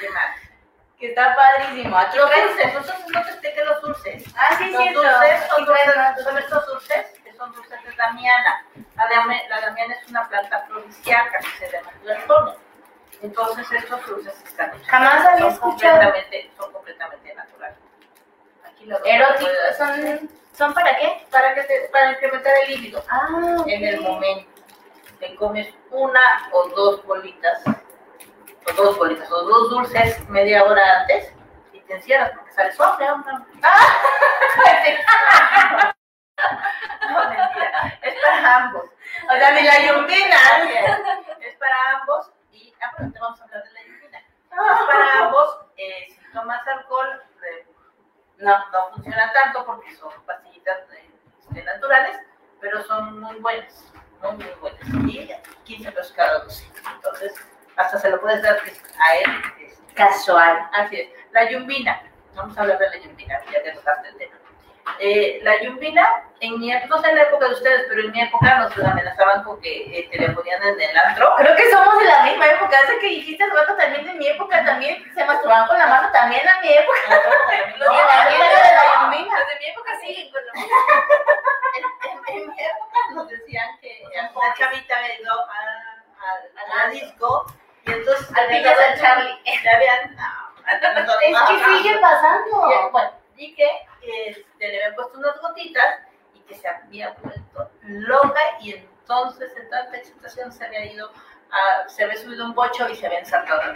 ¿Qué 0.00 0.08
más? 0.10 0.36
Que 0.98 1.08
está 1.08 1.34
padrísimo. 1.36 1.96
Aquí 1.98 2.16
Los 2.16 2.30
traes- 2.30 2.48
dulces, 2.48 2.74
los 2.74 2.86
dulces, 2.86 3.10
no 3.12 3.22
te 3.22 3.30
expliqué 3.30 3.64
los 3.64 3.82
dulces. 3.82 4.24
Ah, 4.36 4.54
sí, 4.56 4.70
Los 4.70 4.82
cierto. 4.82 5.02
dulces 5.02 5.48
son, 5.48 5.58
Sí, 5.58 5.64
traes 5.66 5.86
dulces, 5.86 5.96
más. 5.96 6.22
son 6.24 6.38
estos 6.38 6.66
dulces 6.66 7.20
que 7.24 7.32
son 7.34 7.52
dulces 7.52 7.84
de 7.84 7.92
damiana. 7.96 8.64
La, 8.96 9.08
dame- 9.08 9.48
la 9.48 9.60
damiana 9.60 9.94
es 9.94 10.08
una 10.08 10.28
planta 10.28 10.56
afrodisíaca 10.58 11.38
que 11.38 11.66
se 11.66 11.72
llama 11.72 11.90
florón. 12.24 12.54
Entonces 13.52 13.82
estos 13.84 14.06
dulces 14.06 14.42
están. 14.44 14.82
Jamás 14.84 15.26
había 15.26 15.38
son 15.40 15.52
escuchado. 15.52 16.00
completamente, 16.00 16.50
son 16.56 16.72
completamente 16.72 17.34
naturales. 17.34 17.78
Aquí 18.64 18.86
lo 18.86 19.04
Eróticos. 19.04 19.52
¿Son, 19.76 20.30
¿Son 20.56 20.74
para 20.74 20.96
qué? 20.98 21.26
para 21.30 21.54
que 21.54 21.62
te, 21.62 21.88
para 21.92 22.12
incrementar 22.12 22.52
el 22.64 22.70
líbido. 22.74 23.04
Ah, 23.08 23.28
En 23.66 23.84
el 23.84 24.00
momento 24.00 24.50
te 25.20 25.34
comes 25.36 25.72
una 25.90 26.48
o 26.52 26.68
dos 26.70 27.04
bolitas, 27.06 27.62
o 27.66 28.72
dos 28.72 28.96
bolitas, 28.98 29.30
o 29.30 29.42
dos 29.44 29.70
dulces 29.70 30.28
media 30.28 30.64
hora 30.64 31.00
antes 31.00 31.32
y 31.72 31.80
te 31.80 31.94
encierras 31.94 32.32
porque 32.34 32.52
sales 32.52 32.78
hombre, 32.80 33.10
hombre, 33.10 33.32
hombre. 33.34 33.52
No, 37.08 37.28
mentira. 37.30 37.98
Es 38.02 38.14
para 38.22 38.56
ambos. 38.56 38.84
O 38.84 39.38
sea, 39.38 39.50
ni 39.52 39.62
la 39.62 39.86
yumbina. 39.86 40.36
Así 40.56 40.72
es. 40.72 41.56
Para 41.58 41.76
ambos 42.00 42.30
ah, 42.82 42.92
bueno, 42.96 43.12
te 43.12 43.18
vamos 43.20 43.40
a 43.40 43.44
hablar 43.44 43.64
de 43.64 43.72
la 43.72 43.82
yumbina. 43.84 44.18
Es 44.18 44.86
para 44.86 45.18
ambos. 45.26 45.58
eh, 45.76 46.06
si 46.08 46.32
tomas 46.32 46.66
alcohol, 46.66 47.22
eh, 47.48 47.66
no, 48.38 48.70
no 48.70 48.90
funciona 48.94 49.32
tanto 49.32 49.64
porque 49.64 49.94
son 49.96 50.12
pastillitas 50.26 50.78
eh, 50.92 51.10
este, 51.40 51.62
naturales, 51.62 52.18
pero 52.60 52.82
son 52.84 53.20
muy 53.20 53.36
buenas, 53.36 53.92
muy, 54.20 54.32
muy 54.32 54.54
buenas. 54.60 54.80
Y 55.08 55.30
15 55.64 55.92
pesos 55.92 56.12
cada 56.12 56.40
dulce. 56.40 56.68
Entonces, 56.94 57.34
hasta 57.76 57.98
se 57.98 58.10
lo 58.10 58.20
puedes 58.20 58.42
dar 58.42 58.58
pues, 58.60 58.82
a 59.00 59.14
él. 59.16 59.30
este, 59.60 59.94
Casual. 59.94 60.68
Así 60.72 61.00
es. 61.00 61.10
La 61.32 61.50
yumbina. 61.50 62.02
Vamos 62.34 62.56
a 62.56 62.62
hablar 62.62 62.78
de 62.78 62.88
la 62.90 62.96
yumbina, 62.98 63.38
ya 63.50 63.62
que 63.62 63.72
tocaste 63.72 64.08
el 64.08 64.16
tema. 64.16 64.36
Eh, 64.98 65.40
la 65.42 65.60
yumbina, 65.62 66.08
en 66.40 66.58
mi 66.58 66.72
época, 66.72 66.86
no 66.96 67.02
sé 67.02 67.10
en 67.10 67.16
la 67.16 67.22
época 67.22 67.46
de 67.48 67.54
ustedes, 67.54 67.86
pero 67.88 68.00
en 68.02 68.12
mi 68.12 68.20
época 68.20 68.58
nos 68.58 68.76
amenazaban 68.78 69.42
con 69.44 69.60
que 69.60 69.98
eh, 69.98 70.08
te 70.10 70.18
le 70.18 70.30
ponían 70.30 70.62
en 70.62 70.80
el 70.80 70.96
antro. 70.96 71.34
Creo 71.36 71.56
que 71.56 71.70
somos 71.70 71.98
de 71.98 72.04
la 72.04 72.22
misma 72.24 72.46
época. 72.46 72.76
Hace 72.82 72.98
que 72.98 73.06
dijiste 73.06 73.46
rato 73.46 73.76
también 73.76 74.04
de 74.04 74.14
mi 74.14 74.28
época 74.28 74.64
también. 74.64 75.02
Se 75.14 75.24
masturbaban 75.24 75.68
con 75.68 75.78
la 75.78 75.86
mano 75.86 76.10
también 76.12 76.46
a 76.48 76.60
mi 76.60 76.72
época. 76.72 76.98
No, 77.08 77.16
Sí, 77.92 77.98
también 78.08 78.38
no, 78.40 78.44
era 78.46 78.68
de 78.68 78.74
la 78.74 79.02
yumbina. 79.02 79.36
Mi 79.60 79.66
época 79.66 80.00
siguen 80.00 80.30
con 80.32 80.40
la 80.46 80.52
en, 81.72 82.36
en 82.36 82.48
mi 82.50 82.60
época 82.60 82.98
nos 83.14 83.28
decían 83.28 83.78
que 83.80 84.04
una 84.34 84.54
chavita 84.54 84.94
ido 85.20 85.32
a, 85.32 85.60
a, 86.18 86.76
a 86.76 86.84
la 86.86 86.90
disco 86.90 87.46
y 87.86 87.92
entonces 87.92 88.28
Al 88.36 88.50
al 88.52 89.00
Charlie. 89.00 89.38
le 89.62 89.70
habían 89.70 90.16
no, 90.16 91.12
Es 91.20 91.36
que 91.48 91.64
sigue 91.82 91.98
pasando. 91.98 92.90
Bueno, 92.90 93.10
y 93.36 93.54
que 93.54 93.68
este, 94.02 94.68
le 94.68 94.76
habían 94.76 94.94
puesto 94.94 95.18
unas 95.18 95.40
gotitas 95.40 96.00
y 96.34 96.40
que 96.40 96.54
se 96.54 96.68
había 96.68 97.14
vuelto 97.22 97.70
loca 97.82 98.40
y 98.60 98.74
entonces 98.74 99.52
en 99.56 99.68
tanta 99.70 99.96
excitación 99.96 100.52
se 100.52 100.64
había 100.64 100.84
ido, 100.86 101.10
a, 101.50 101.88
se 101.88 102.04
había 102.04 102.16
subido 102.16 102.44
un 102.44 102.54
bocho 102.54 102.88
y 102.88 102.94
se 102.94 103.06
había 103.06 103.20
ensartado 103.20 103.62
la, 103.62 103.74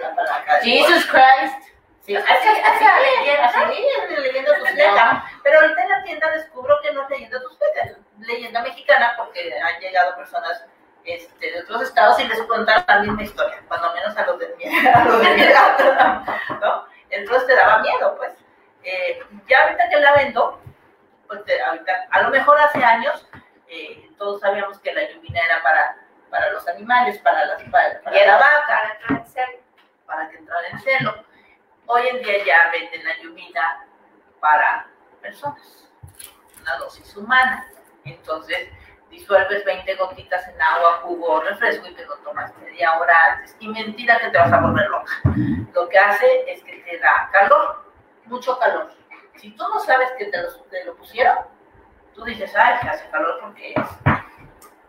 la 0.00 0.14
palanca. 0.14 0.60
Jesus 0.62 1.06
Christ. 1.06 1.72
Sí, 2.00 2.16
así, 2.16 2.28
así, 2.32 2.84
leyenda, 3.20 3.46
así 3.46 4.20
leyenda 4.20 4.58
tuxteca. 4.58 5.24
Pero 5.44 5.60
ahorita 5.60 5.82
en 5.82 5.88
la 5.88 6.02
tienda 6.02 6.30
descubro 6.32 6.76
que 6.82 6.92
no 6.92 7.04
es 7.04 7.10
leyenda 7.10 7.40
tuxteca, 7.40 7.82
es 7.82 7.96
leyenda 8.18 8.60
mexicana 8.62 9.14
porque 9.16 9.52
han 9.60 9.80
llegado 9.80 10.16
personas 10.16 10.64
este, 11.04 11.52
de 11.52 11.60
otros 11.62 11.82
estados 11.82 12.18
y 12.20 12.24
les 12.24 12.40
cuentan 12.42 12.84
la 12.86 12.98
misma 13.00 13.22
historia, 13.22 13.62
cuando 13.68 13.92
menos 13.92 14.16
a 14.16 14.26
los 14.26 14.38
de 14.38 14.54
mi, 14.56 14.64
a 14.88 15.04
los 15.04 15.20
de 15.20 15.34
mi 15.34 15.42
edad, 15.42 16.24
¿no? 16.60 16.86
Entonces 17.10 17.46
te 17.46 17.54
daba 17.54 17.78
miedo, 17.78 18.16
pues. 18.16 18.30
Eh, 18.84 19.22
ya 19.48 19.62
ahorita 19.64 19.88
que 19.88 19.96
la 20.00 20.14
vendo, 20.14 20.60
pues 21.28 21.44
te- 21.44 21.62
ahorita, 21.62 22.06
a 22.10 22.22
lo 22.22 22.30
mejor 22.30 22.58
hace 22.60 22.82
años, 22.82 23.26
eh, 23.68 24.10
todos 24.18 24.40
sabíamos 24.40 24.78
que 24.80 24.92
la 24.92 25.08
lluvia 25.10 25.42
era 25.44 25.62
para, 25.62 25.96
para 26.30 26.50
los 26.50 26.66
animales, 26.68 27.18
para, 27.18 27.44
las, 27.46 27.62
para, 27.64 28.00
para 28.02 28.16
la 28.26 28.36
vaca, 28.38 28.98
para 30.06 30.28
que 30.28 30.36
entrara 30.36 30.68
en 30.68 30.78
celo. 30.80 31.24
Hoy 31.86 32.06
en 32.08 32.22
día 32.22 32.44
ya 32.44 32.70
venden 32.70 33.04
la 33.04 33.16
lluvia 33.22 33.86
para 34.40 34.86
personas, 35.20 35.88
una 36.60 36.76
dosis 36.76 37.16
humana. 37.16 37.66
Entonces, 38.04 38.68
disuelves 39.10 39.64
20 39.64 39.94
gotitas 39.96 40.46
en 40.48 40.60
agua, 40.60 41.00
jugo 41.02 41.26
o 41.34 41.40
refresco 41.42 41.86
y 41.86 41.94
te 41.94 42.04
lo 42.06 42.16
tomas 42.18 42.54
media 42.58 42.98
hora 42.98 43.14
antes. 43.32 43.56
Y 43.60 43.68
mentira 43.68 44.18
que 44.18 44.28
te 44.30 44.38
vas 44.38 44.52
a 44.52 44.60
volver 44.60 44.88
loca. 44.88 45.12
Lo 45.72 45.88
que 45.88 45.98
hace 45.98 46.50
es 46.50 46.62
que 46.64 46.76
te 46.78 46.98
da 46.98 47.28
calor, 47.32 47.84
mucho 48.26 48.58
calor. 48.58 48.92
Si 49.36 49.50
tú 49.52 49.64
no 49.68 49.80
sabes 49.80 50.10
que 50.18 50.26
te 50.26 50.42
lo, 50.42 50.48
te 50.64 50.84
lo 50.84 50.96
pusieron, 50.96 51.38
tú 52.14 52.24
dices, 52.24 52.54
ay, 52.56 52.78
que 52.80 52.88
hace 52.88 53.08
calor 53.10 53.38
porque 53.40 53.72
es 53.74 53.88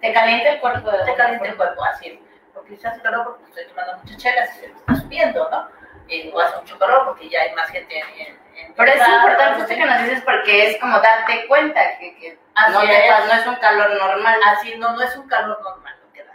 Te 0.02 0.14
calienta 0.14 0.50
el 0.52 0.60
cuerpo 0.60 0.92
de 0.92 1.06
te 1.06 1.16
calienta 1.16 1.48
el 1.48 1.56
cuerpo, 1.56 1.84
así 1.86 2.08
es. 2.10 2.20
Porque 2.54 2.76
se 2.78 2.88
hace 2.88 3.02
calor 3.02 3.26
porque 3.26 3.44
estoy 3.46 3.66
tomando 3.68 3.98
muchas 3.98 4.18
chelas 4.18 4.56
y 4.56 4.60
se 4.60 4.68
me 4.68 4.74
está 4.76 4.96
subiendo, 4.96 5.50
¿no? 5.50 5.70
Eh, 6.10 6.32
o 6.34 6.40
hace 6.40 6.58
mucho 6.58 6.78
calor 6.78 7.06
porque 7.08 7.30
ya 7.30 7.42
hay 7.42 7.54
más 7.56 7.70
gente 7.70 7.98
en... 8.00 8.44
Pero 8.76 8.92
es 8.92 9.08
importante 9.08 9.62
esto 9.62 9.74
que 9.76 9.86
nos 9.86 10.04
dices 10.04 10.22
porque 10.24 10.70
es 10.70 10.80
como 10.80 11.00
darte 11.00 11.48
cuenta 11.48 11.98
que, 11.98 12.16
que 12.18 12.40
Así 12.56 12.74
no, 12.74 12.82
te 12.82 13.08
es. 13.08 13.26
no 13.26 13.34
es 13.34 13.48
un 13.48 13.56
calor 13.56 13.90
normal. 13.98 14.40
Así, 14.46 14.76
no, 14.78 14.94
no 14.94 15.02
es 15.02 15.16
un 15.16 15.28
calor 15.28 15.60
normal 15.62 15.96
lo 16.06 16.14
que 16.14 16.24
da. 16.24 16.34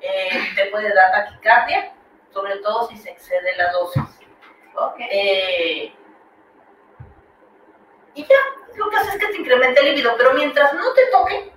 Eh, 0.00 0.48
te 0.56 0.66
puede 0.66 0.94
dar 0.94 1.10
taquicardia, 1.12 1.92
sobre 2.32 2.56
todo 2.58 2.88
si 2.88 2.96
se 2.96 3.10
excede 3.10 3.54
la 3.56 3.70
dosis. 3.72 4.02
Ok. 4.74 4.96
Eh, 5.10 5.92
y 8.18 8.24
ya, 8.26 8.36
lo 8.76 8.90
que 8.90 8.96
hace 8.96 9.10
es 9.10 9.18
que 9.18 9.26
te 9.28 9.36
incrementa 9.38 9.80
el 9.80 9.86
libido, 9.90 10.14
pero 10.16 10.32
mientras 10.32 10.72
no 10.74 10.92
te 10.92 11.06
toque, 11.06 11.52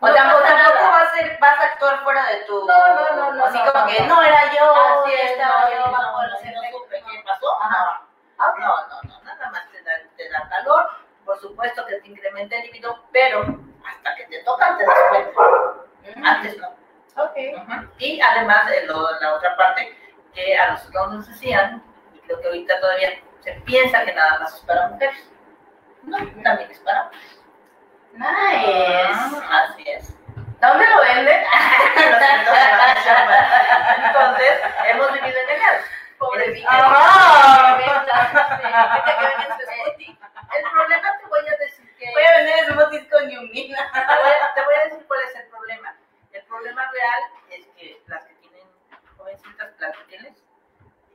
O 0.00 0.06
no 0.08 0.14
tampoco, 0.14 0.42
tampoco 0.44 0.86
vas, 0.90 1.02
a 1.12 1.14
ser- 1.16 1.38
vas 1.40 1.58
a 1.58 1.62
actuar 1.64 2.04
fuera 2.04 2.26
de 2.26 2.36
tu... 2.44 2.66
No, 2.66 2.94
no, 2.94 3.16
no, 3.16 3.32
no, 3.32 3.44
Así 3.46 3.58
no, 3.58 3.72
como 3.72 3.84
no, 3.86 3.90
que 3.90 4.00
no. 4.00 4.06
no 4.16 4.22
era 4.22 4.52
yo, 4.54 4.74
Así 4.74 5.12
es, 5.14 5.30
estaba 5.32 5.64
no, 5.64 5.70
yo 5.70 5.78
no, 5.86 5.92
bajo 5.92 6.22
no, 6.22 6.28
los 6.28 6.44
no 6.44 6.78
supe 6.78 7.02
qué 7.10 7.22
pasó. 7.24 7.62
Ajá. 7.62 8.02
No, 8.38 8.54
no, 8.58 8.76
no, 8.88 9.02
no, 9.02 9.24
nada 9.24 9.50
más 9.50 9.70
te 9.70 9.82
da, 9.82 9.92
te 10.16 10.28
da 10.28 10.48
calor, 10.50 10.90
por 11.24 11.40
supuesto 11.40 11.86
que 11.86 11.96
te 12.00 12.08
incrementa 12.08 12.56
el 12.56 12.62
libido, 12.64 13.02
pero 13.12 13.40
hasta 13.86 14.14
que 14.16 14.24
te 14.26 14.42
tocan 14.44 14.76
te 14.76 14.84
das 14.84 14.98
cuenta. 15.08 15.40
Mm, 16.16 16.24
Antes 16.26 16.58
no. 16.58 16.68
Ok. 17.16 17.36
Ujú. 17.56 17.88
Y 17.98 18.20
además, 18.20 18.66
de 18.68 18.84
lo- 18.86 19.18
la 19.20 19.34
otra 19.34 19.56
parte, 19.56 19.96
que 20.34 20.56
a 20.58 20.72
nosotros 20.72 21.12
nos 21.12 21.26
decían, 21.28 21.82
y 22.12 22.18
creo 22.20 22.40
que 22.40 22.46
ahorita 22.48 22.78
todavía 22.80 23.10
se 23.44 23.52
piensa 23.66 24.04
que 24.04 24.14
nada 24.14 24.38
más 24.40 24.54
es 24.54 24.60
para 24.60 24.88
mujeres. 24.88 25.30
No, 26.02 26.16
también 26.42 26.70
es 26.70 26.78
para 26.80 27.02
hombres. 27.02 27.38
Nice. 28.12 28.26
Ah, 28.26 29.68
Así 29.68 29.84
es. 29.86 30.16
¿Dónde 30.60 30.86
lo 30.88 31.00
venden? 31.02 31.44
Entonces, 34.06 34.60
hemos 34.86 35.12
vivido 35.12 35.38
engañados. 35.40 35.84
Pobre. 36.18 36.64
Ajá. 36.66 37.76
El 40.54 40.64
problema 40.70 41.18
te 41.18 41.26
voy 41.26 41.48
a 41.48 41.56
decir 41.58 41.94
que... 41.96 42.10
Voy 42.12 42.22
a 42.22 42.36
vender 42.38 42.66
smoothies 42.66 43.08
con 43.10 43.28
yumina. 43.28 43.90
Te 43.92 44.00
voy, 44.00 44.32
a, 44.32 44.54
te 44.54 44.64
voy 44.64 44.74
a 44.74 44.84
decir 44.84 45.04
cuál 45.06 45.20
es 45.20 45.34
el 45.36 45.46
problema. 45.48 45.96
El 46.32 46.42
problema 46.44 46.90
real 46.92 47.22
es 47.50 47.66
que 47.76 48.00
las 48.06 48.24
que 48.24 48.34
tienen 48.34 48.66
jovencitas, 49.18 49.68
las 49.78 49.96
que 49.96 50.04
tienes, 50.04 50.43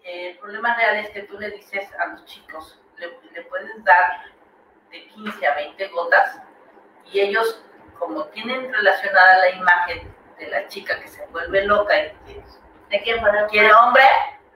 eh, 0.04 0.32
el 0.32 0.38
problema 0.38 0.76
real 0.76 0.98
es 0.98 1.10
que 1.12 1.24
tú 1.24 1.38
le 1.40 1.50
dices 1.52 1.88
a 2.00 2.08
los 2.08 2.26
chicos, 2.26 2.80
le, 2.98 3.08
le 3.34 3.42
puedes 3.44 3.84
dar 3.84 4.24
de 4.92 5.08
15 5.08 5.48
a 5.48 5.56
20 5.56 5.88
gotas 5.90 6.40
y 7.06 7.20
ellos, 7.22 7.64
como 7.98 8.26
tienen 8.28 8.72
relacionada 8.74 9.38
la 9.40 9.50
imagen 9.52 10.14
de 10.38 10.48
la 10.48 10.68
chica 10.68 11.00
que 11.00 11.08
se 11.08 11.26
vuelve 11.28 11.64
loca 11.66 11.98
y 11.98 12.10
que 12.26 12.44
¿De 12.90 13.00
quién 13.04 13.22
para 13.22 13.46
quiere 13.48 13.72
hombre, 13.72 14.04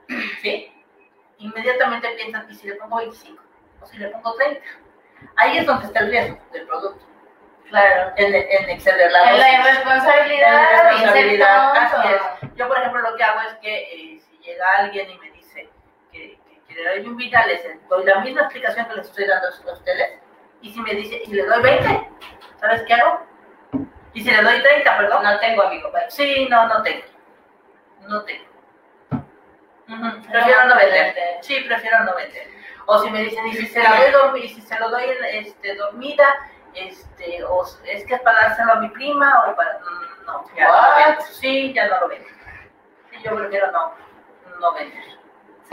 ¿sí? 0.42 0.74
Inmediatamente 1.38 2.10
piensan, 2.16 2.48
¿y 2.50 2.56
si 2.56 2.68
le 2.68 2.76
pongo 2.76 2.98
25? 2.98 3.44
¿O 3.82 3.86
si 3.86 3.98
le 3.98 4.08
pongo 4.10 4.34
30? 4.36 4.62
Ahí 5.36 5.58
es 5.60 5.66
donde 5.68 5.86
está 5.86 6.00
el 6.00 6.10
riesgo 6.10 6.38
del 6.52 6.66
producto, 6.66 7.06
Claro. 7.70 8.12
en, 8.18 8.34
en 8.34 8.70
exceder 8.70 9.12
la 9.12 9.32
En 9.32 9.40
la 9.40 11.38
La 11.38 11.72
así 11.74 12.08
es. 12.42 12.56
Yo, 12.56 12.68
por 12.68 12.78
ejemplo, 12.78 13.02
lo 13.02 13.16
que 13.16 13.24
hago 13.24 13.42
es 13.42 13.54
que 13.56 13.84
eh, 13.84 14.20
si 14.20 14.38
llega 14.40 14.66
alguien 14.80 15.10
y 15.10 15.18
me 15.20 15.32
que 16.74 16.82
quiere 16.82 17.00
dar 17.00 17.08
un 17.08 17.18
vida, 17.18 17.46
les 17.46 17.88
doy 17.90 18.06
la 18.06 18.20
misma 18.20 18.42
explicación 18.42 18.86
que 18.88 18.96
les 18.96 19.08
estoy 19.08 19.26
dando 19.26 19.48
a 19.48 19.74
ustedes. 19.74 20.20
Y 20.62 20.72
si 20.72 20.82
me 20.82 20.94
dice, 20.94 21.22
y 21.26 21.34
le 21.34 21.46
doy 21.46 21.62
20, 21.62 22.10
¿sabes 22.60 22.84
qué 22.84 22.94
hago? 22.94 23.26
Y 24.14 24.24
si 24.24 24.32
le 24.32 24.42
doy 24.42 24.62
30, 24.62 24.98
perdón. 24.98 25.24
No 25.24 25.40
tengo 25.40 25.64
amigo, 25.64 25.92
bye. 25.92 26.10
Sí, 26.10 26.48
no, 26.50 26.68
no 26.68 26.82
tengo. 26.84 27.04
No 28.08 28.24
tengo. 28.24 28.46
Prefiero 30.32 30.66
no 30.66 30.76
vender. 30.76 31.16
Sí, 31.42 31.60
prefiero 31.68 32.04
no 32.04 32.16
vender. 32.16 32.48
O 32.86 33.00
si 33.00 33.10
me 33.10 33.22
dicen, 33.22 33.46
y 33.48 33.54
si 33.54 33.66
se 33.68 33.82
la 33.82 34.12
doy 34.12 34.48
si 34.48 34.62
se 34.62 34.80
lo 34.80 34.90
doy 34.90 35.04
este, 35.32 35.76
dormida, 35.76 36.26
este, 36.74 37.44
o 37.44 37.64
es 37.86 38.06
que 38.06 38.16
es 38.16 38.22
para 38.22 38.42
dárselo 38.42 38.74
a 38.74 38.76
mi 38.76 38.90
prima, 38.90 39.46
o 39.48 39.56
para. 39.56 39.80
No, 40.26 40.46
ya 40.56 40.68
no 40.68 40.74
lo 40.74 40.80
What? 40.80 41.08
vendo. 41.08 41.22
Sí, 41.32 41.74
ya 41.74 41.88
no 41.88 42.00
lo 42.02 42.08
vendo. 42.10 42.28
Sí, 43.12 43.18
yo 43.24 43.36
prefiero 43.36 43.72
no, 43.72 43.94
no 44.60 44.74
vender. 44.74 45.23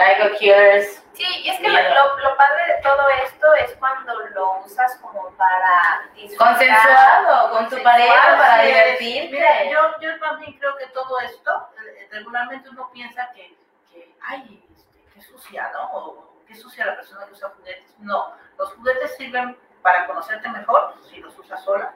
Psycho 0.00 0.38
Killers. 0.38 1.04
Sí, 1.12 1.24
y 1.44 1.50
es 1.50 1.58
que 1.60 1.68
lo, 1.68 1.78
lo- 1.82 2.18
lo 2.18 2.36
padre 2.36 2.64
de 2.76 2.82
todo 2.82 3.06
esto 3.24 3.54
es 3.54 3.74
cuando 3.76 4.14
lo 4.30 4.60
usas 4.64 4.96
como 5.02 5.28
para 5.36 6.08
disfrutar. 6.14 6.56
Consensuado 6.56 7.50
con 7.50 7.68
tu 7.68 7.82
pareja 7.82 8.36
para 8.38 8.64
es. 8.64 8.68
divertirte. 8.98 9.30
Mira, 9.36 9.64
yo, 9.70 10.00
yo 10.00 10.18
también 10.20 10.58
creo 10.58 10.76
que 10.78 10.86
todo 10.88 11.20
esto, 11.20 11.68
eh, 11.84 12.08
regularmente 12.10 12.70
uno 12.70 12.90
piensa 12.92 13.30
que, 13.34 13.54
que 13.92 14.14
ay, 14.22 14.64
este, 14.74 15.04
qué 15.12 15.20
sucia, 15.20 15.70
¿no? 15.74 15.92
O 15.92 16.42
qué 16.46 16.54
sucia 16.54 16.86
la 16.86 16.96
persona 16.96 17.26
que 17.26 17.32
usa 17.32 17.50
juguetes. 17.56 17.94
No, 17.98 18.34
los 18.56 18.72
juguetes 18.74 19.16
sirven 19.16 19.58
para 19.82 20.06
conocerte 20.06 20.48
mejor, 20.48 20.94
si 21.10 21.18
los 21.20 21.36
usas 21.38 21.62
sola. 21.62 21.92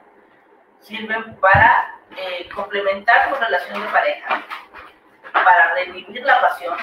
Sirven 0.81 1.35
para 1.37 1.95
eh, 2.15 2.47
complementar 2.53 3.29
tu 3.29 3.35
relación 3.35 3.81
de 3.81 3.87
pareja, 3.87 4.43
para 5.33 5.73
revivir 5.73 6.23
la 6.23 6.41
pasión 6.41 6.77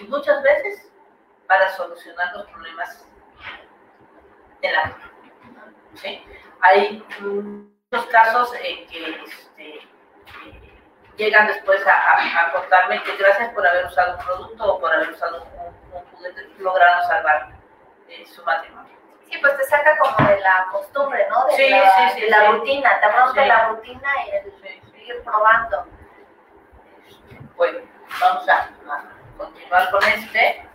y 0.00 0.04
muchas 0.04 0.42
veces 0.42 0.90
para 1.46 1.68
solucionar 1.70 2.32
los 2.34 2.46
problemas 2.50 3.06
en 4.62 4.72
la 4.72 4.84
vida. 4.84 5.10
¿sí? 5.94 6.24
Hay 6.60 7.04
muchos 7.20 8.06
casos 8.10 8.54
en 8.54 8.86
que 8.86 9.22
este, 9.24 9.74
eh, 9.78 10.80
llegan 11.16 11.46
después 11.48 11.84
a, 11.86 11.92
a- 11.92 12.40
a 12.48 12.52
contarme 12.52 13.02
que 13.02 13.16
gracias 13.16 13.50
por 13.52 13.66
haber 13.66 13.86
usado 13.86 14.16
un 14.18 14.24
producto 14.24 14.74
o 14.74 14.80
por 14.80 14.92
haber 14.92 15.10
usado 15.10 15.42
un, 15.42 15.96
un 15.98 16.04
juguete 16.12 16.48
lograron 16.58 17.02
salvar 17.06 17.50
eh, 18.08 18.24
su 18.26 18.42
matrimonio. 18.44 18.92
Sí, 19.28 19.38
pues 19.40 19.56
te 19.56 19.64
saca 19.64 19.96
como 19.98 20.28
de 20.28 20.40
la 20.40 20.66
costumbre, 20.70 21.26
¿no? 21.30 21.46
De 21.46 21.52
Sí, 21.54 21.70
la, 21.70 21.90
sí, 21.90 22.14
sí, 22.14 22.20
de 22.22 22.30
la 22.30 22.50
rutina, 22.52 23.00
te 23.00 23.06
Sí. 23.42 23.48
la 23.48 23.68
rutina 23.68 24.08
y 24.26 24.30
el 24.30 24.52
seguir 24.92 25.22
probando. 25.24 25.86
Bueno, 27.56 27.78
vamos 28.20 28.48
a 28.48 28.68
continuar 29.36 29.90
con 29.90 30.04
este. 30.04 30.68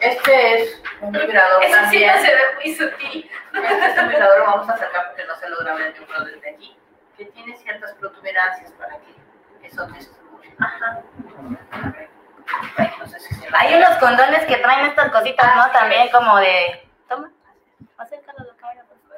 Este 0.00 0.62
es 0.62 0.82
un 1.00 1.12
vibrador 1.12 1.64
Eso 1.64 1.76
sí 1.90 2.04
no 2.04 2.12
se 2.20 2.34
ve 2.34 2.40
muy 2.54 2.74
sutil. 2.74 3.30
Este 3.54 3.86
es 3.86 3.98
un 3.98 4.08
vibrador, 4.08 4.38
lo 4.38 4.44
vamos 4.44 4.68
a 4.68 4.76
sacar 4.76 5.08
porque 5.08 5.24
no 5.24 5.34
se 5.36 5.48
logra 5.48 5.74
ver 5.74 5.94
de 5.94 6.00
uno 6.00 6.24
desde 6.24 6.50
aquí, 6.50 6.76
que 7.16 7.24
tiene 7.26 7.56
ciertas 7.56 7.94
protuberancias 7.94 8.72
para 8.72 8.98
que 8.98 9.66
eso 9.66 9.86
te 9.88 9.98
estimule. 9.98 10.54
Ajá. 10.58 11.02
Ay, 12.76 12.92
no 12.98 13.06
sé 13.06 13.18
si 13.20 13.34
se 13.34 13.48
Hay 13.52 13.74
unos 13.74 13.96
condones 13.96 14.44
que 14.46 14.56
traen 14.56 14.86
estas 14.86 15.10
cositas, 15.10 15.56
¿no? 15.56 15.70
También 15.72 16.08
como 16.10 16.36
de... 16.38 16.85
Acércalo 17.98 18.38
a 18.40 18.44
la 18.44 18.54
cámara, 18.56 18.84
por 18.84 18.98
favor. 19.00 19.16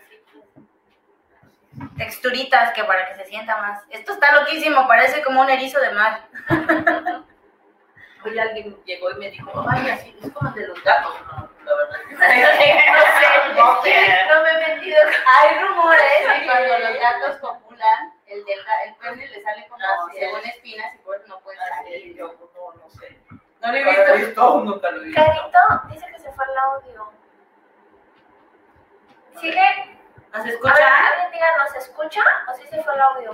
Texturitas 1.96 2.72
que 2.72 2.84
para 2.84 3.06
que 3.08 3.14
se 3.16 3.24
sienta 3.26 3.56
más. 3.56 3.82
Esto 3.90 4.12
está 4.12 4.32
loquísimo, 4.32 4.86
parece 4.88 5.22
como 5.22 5.40
un 5.42 5.50
erizo 5.50 5.80
de 5.80 5.90
mar. 5.90 6.22
Hoy 8.24 8.38
alguien 8.38 8.76
llegó 8.84 9.10
y 9.12 9.14
me 9.14 9.30
dijo, 9.30 9.50
ay, 9.68 9.90
así 9.90 10.16
es 10.22 10.30
como 10.32 10.50
de 10.50 10.66
los 10.66 10.82
gatos, 10.82 11.14
no, 11.32 11.48
la 11.64 11.74
verdad. 11.74 11.98
No 12.10 12.18
sé, 12.18 13.54
No 13.54 13.82
sé. 13.82 13.94
no 14.28 14.42
me 14.42 14.50
he 14.50 14.74
metido. 14.76 14.98
Hay 15.26 15.58
rumores 15.58 16.02
que 16.40 16.46
cuando 16.46 16.78
los 16.78 16.98
gatos 17.00 17.36
copulan, 17.40 18.12
el, 18.26 18.44
del, 18.44 18.58
ga- 18.64 18.82
el 18.86 18.94
pene 18.96 19.28
le 19.28 19.42
sale 19.42 19.66
como 19.68 19.84
Así 19.84 20.18
según 20.18 20.40
es. 20.40 20.46
espinas 20.56 20.94
y 20.94 20.98
por 20.98 21.16
eso 21.16 21.26
no 21.28 21.38
pueden 21.40 21.60
Así 21.60 21.74
salir. 21.76 22.10
es, 22.10 22.16
yo 22.16 22.26
no, 22.26 22.72
no 22.82 22.90
sé. 22.90 23.18
No 23.60 23.72
lo 23.72 23.76
he 23.76 23.84
visto. 23.84 24.14
visto, 24.14 24.60
nunca 24.64 24.90
lo 24.90 25.00
he 25.00 25.04
visto. 25.04 25.20
Carito 25.22 25.58
dice 25.90 26.06
que 26.12 26.18
se 26.20 26.32
fue 26.32 26.44
el 26.44 26.58
audio. 26.58 27.12
¿Sigue? 29.40 29.98
¿Nos 30.32 30.40
A 30.40 30.44
ver, 30.44 30.52
escuchan? 30.54 30.92
alguien 30.92 31.30
diga, 31.32 31.46
¿nos 31.58 31.74
escucha 31.76 32.20
o 32.48 32.54
sí 32.54 32.62
se 32.68 32.82
fue 32.82 32.94
el 32.94 33.00
audio? 33.00 33.30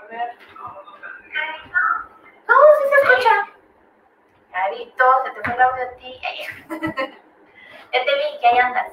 A 0.00 0.04
ver. 0.06 0.36
No, 2.48 2.54
sí 2.78 2.88
se 2.88 3.08
escucha. 3.08 3.48
Carito, 4.52 5.04
se 5.24 5.30
te 5.32 5.42
fue 5.42 5.54
el 5.54 5.62
audio 5.62 5.84
a 5.84 5.96
ti. 5.96 6.20
ya 7.92 8.04
te 8.04 8.14
vi, 8.14 8.40
que 8.40 8.46
ahí 8.46 8.58
andas. 8.58 8.92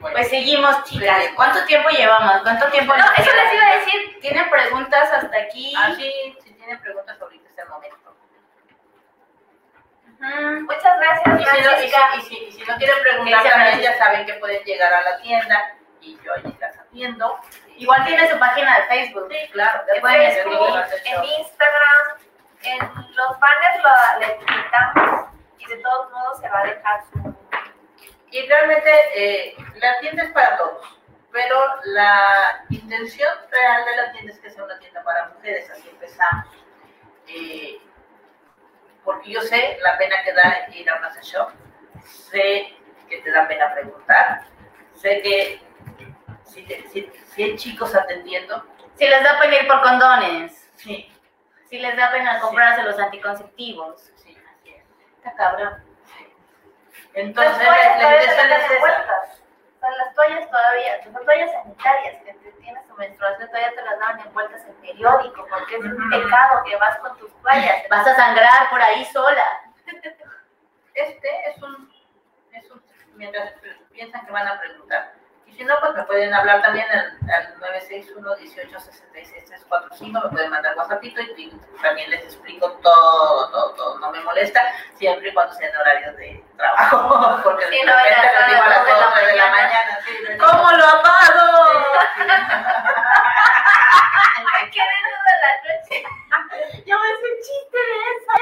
Bueno, 0.00 0.14
Pues 0.14 0.28
seguimos, 0.28 0.84
chicas. 0.84 1.24
¿Cuánto 1.36 1.64
tiempo 1.66 1.88
llevamos? 1.90 2.42
¿Cuánto 2.42 2.66
tiempo 2.70 2.96
No, 2.96 3.04
eso 3.16 3.30
les 3.34 3.52
iba 3.54 3.66
a 3.66 3.76
decir. 3.76 4.18
¿Tienen 4.20 4.48
preguntas 4.50 5.10
hasta 5.12 5.36
aquí? 5.38 5.74
así, 5.76 6.36
si 6.42 6.52
tienen 6.54 6.80
preguntas 6.80 7.20
ahorita 7.20 7.48
es 7.50 7.58
el 7.58 7.68
momento. 7.68 8.05
Muchas 10.18 10.98
gracias, 10.98 11.40
Y 11.40 11.44
si, 11.44 11.50
no, 11.50 11.58
y, 11.58 11.62
Francisca. 11.62 12.08
si, 12.12 12.18
y 12.18 12.22
si- 12.22 12.44
y 12.46 12.52
si 12.52 12.64
no 12.64 12.76
quieren 12.76 12.96
preguntar 13.02 13.42
también, 13.48 13.80
ya 13.80 13.98
saben 13.98 14.24
que 14.26 14.34
pueden 14.34 14.62
llegar 14.64 14.92
a 14.92 15.00
la 15.02 15.18
tienda 15.20 15.74
y 16.00 16.18
yo 16.24 16.32
ahí 16.34 16.56
las 16.60 16.78
atiendo. 16.78 17.38
Igual 17.76 18.04
tiene 18.06 18.30
su 18.30 18.38
página 18.38 18.80
de 18.80 18.86
Facebook. 18.86 19.28
Sí, 19.30 19.48
claro. 19.52 19.82
Te 19.86 19.94
En 19.96 20.00
pueden 20.00 20.32
Facebook, 20.32 20.78
escribir. 20.92 21.18
en 21.18 21.24
Instagram, 21.24 22.18
en 22.62 22.78
los 23.14 23.38
banners 23.40 23.82
lo, 23.82 24.20
le 24.20 24.26
etiquetamos 24.32 25.26
y 25.58 25.66
de 25.66 25.76
todos 25.76 26.10
modos 26.12 26.40
se 26.40 26.48
va 26.48 26.60
a 26.60 26.64
dejar 26.64 27.00
su... 27.12 27.36
Y 28.30 28.46
realmente 28.48 28.90
eh, 29.14 29.56
la 29.76 29.98
tienda 30.00 30.22
es 30.24 30.30
para 30.30 30.56
todos, 30.56 30.98
pero 31.32 31.58
la 31.84 32.64
intención 32.70 33.28
real 33.50 33.84
de 33.84 33.96
la 33.96 34.12
tienda 34.12 34.32
es 34.32 34.40
que 34.40 34.50
sea 34.50 34.64
una 34.64 34.78
tienda 34.78 35.02
para 35.04 35.28
mujeres, 35.28 35.70
así 35.70 35.88
empezamos. 35.90 36.46
Eh, 37.28 37.78
porque 39.06 39.30
yo 39.30 39.40
sé 39.40 39.78
la 39.82 39.96
pena 39.96 40.16
que 40.22 40.32
da 40.34 40.66
ir 40.74 40.90
a 40.90 40.96
una 40.98 41.10
sesión, 41.14 41.46
sé 42.04 42.76
que 43.08 43.18
te 43.22 43.30
da 43.30 43.48
pena 43.48 43.72
preguntar, 43.72 44.42
sé 44.94 45.22
que 45.22 45.60
si, 46.44 46.62
te- 46.64 46.86
si- 46.88 47.10
si 47.34 47.42
hay 47.42 47.56
chicos 47.56 47.94
atendiendo, 47.94 48.62
Si 48.96 49.06
les 49.06 49.22
da 49.24 49.38
pena 49.40 49.56
ir 49.56 49.66
por 49.68 49.80
condones. 49.82 50.70
sí, 50.74 51.10
Si 51.70 51.78
les 51.78 51.96
da 51.96 52.10
pena 52.10 52.40
comprarse 52.40 52.82
los 52.82 52.98
anticonceptivos. 52.98 54.10
sí, 54.16 54.36
así 54.52 54.70
es. 54.74 54.84
Está 55.18 55.34
cabrón. 55.34 55.82
Entonces, 57.14 57.56
toallas 57.58 58.02
la, 58.02 58.02
la 58.02 58.66
todavía 58.66 59.14
sea, 59.78 59.90
las 59.90 60.14
toallas 60.14 60.50
todavía, 60.50 60.96
las 61.12 61.24
toallas 61.24 61.52
sanitarias 61.52 62.22
que 62.22 62.34
te 62.34 62.52
tienes 62.52 62.86
tu 62.88 62.94
menstruación 62.94 63.48
todavía 63.48 63.74
te 63.74 63.82
las 63.82 63.98
daban 63.98 64.20
envueltas 64.20 64.64
en 64.64 64.74
periódico 64.76 65.46
porque 65.48 65.76
es 65.76 65.84
un 65.84 66.10
pecado 66.10 66.62
que 66.64 66.76
vas 66.76 66.98
con 66.98 67.16
tus 67.18 67.32
toallas. 67.42 67.88
Vas 67.90 68.06
a 68.06 68.16
sangrar 68.16 68.70
por 68.70 68.80
ahí 68.80 69.04
sola. 69.06 69.60
Este 70.94 71.50
es 71.50 71.62
un, 71.62 71.92
es 72.52 72.70
un, 72.70 72.82
mientras 73.16 73.52
piensan 73.92 74.24
que 74.24 74.32
van 74.32 74.48
a 74.48 74.58
preguntar. 74.58 75.12
Y 75.46 75.52
si 75.54 75.64
no, 75.64 75.74
pues 75.80 75.94
me 75.94 76.02
pueden 76.04 76.34
hablar 76.34 76.60
también 76.62 76.86
al, 76.90 77.16
al 77.30 77.54
961-1866-345, 77.60 80.24
me 80.24 80.30
pueden 80.30 80.50
mandar 80.50 80.76
WhatsAppito 80.76 81.20
y, 81.22 81.44
y 81.44 81.50
también 81.82 82.10
les 82.10 82.22
explico 82.24 82.70
todo, 82.82 83.50
todo, 83.50 83.74
todo. 83.74 83.98
No 84.00 84.10
me 84.10 84.20
molesta, 84.20 84.60
siempre 84.96 85.28
y 85.30 85.34
cuando 85.34 85.54
sean 85.54 85.74
horarios 85.76 86.16
de 86.16 86.42
trabajo, 86.56 87.40
porque 87.44 87.64
Sí, 87.68 87.78
de 87.78 87.84
repente 87.92 88.28
les 88.38 88.46
digo 88.48 88.62
a 88.62 88.68
las 88.68 88.78
las 88.78 88.86
dos 88.86 88.86
de 88.86 88.92
la 89.00 89.06
12 89.06 89.26
de 89.26 89.36
la 89.36 89.48
mañana. 89.50 89.98
sí, 90.04 90.12
¿Cómo 90.38 90.72
lo 90.72 90.84
apago? 90.86 91.46
Ay, 94.52 94.70
qué 94.70 94.80
desnuda 94.80 95.32
la 95.42 95.50
noche. 95.64 95.96
Yo 96.86 96.94
me 96.98 97.06
hice 97.10 97.28
chiste 97.42 97.78
de 97.78 97.96
eso. 98.16 98.32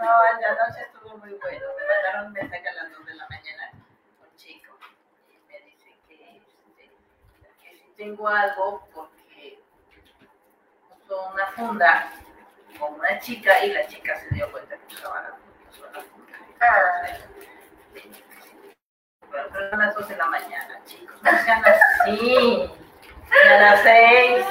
No, 0.00 0.10
la 0.40 0.50
noche 0.66 0.80
estuvo 0.82 1.10
muy 1.18 1.32
bueno. 1.34 1.66
Me 1.78 1.84
mandaron 1.94 2.32
mensaje 2.32 2.68
a 2.68 2.72
las 2.74 2.90
2 2.92 3.06
de 3.06 3.14
la 3.14 3.26
mañana 3.28 3.70
un 4.20 4.36
chico 4.36 4.72
y 5.30 5.36
me 5.46 5.60
dice 5.60 5.94
que, 6.08 6.36
este, 6.38 6.90
que 7.62 7.70
si 7.76 7.81
tengo 7.96 8.28
algo 8.28 8.88
porque 8.94 9.60
usó 11.04 11.30
una 11.32 11.46
funda 11.48 12.12
con 12.78 12.94
una 12.94 13.18
chica 13.18 13.64
y 13.64 13.72
la 13.72 13.86
chica 13.86 14.18
se 14.18 14.34
dio 14.34 14.50
cuenta 14.50 14.76
que 14.76 14.94
usaba 14.94 15.22
la, 15.22 16.02
funda. 16.02 16.38
Pero 19.30 19.70
son 19.70 19.78
las 19.78 19.94
2 19.94 20.08
de 20.08 20.16
la 20.16 20.26
mañana, 20.26 20.80
chicos. 20.84 21.22
No 21.22 21.30
sean 21.44 21.62
así. 21.64 22.70
A 23.50 23.60
las 23.60 23.82
6. 23.82 24.46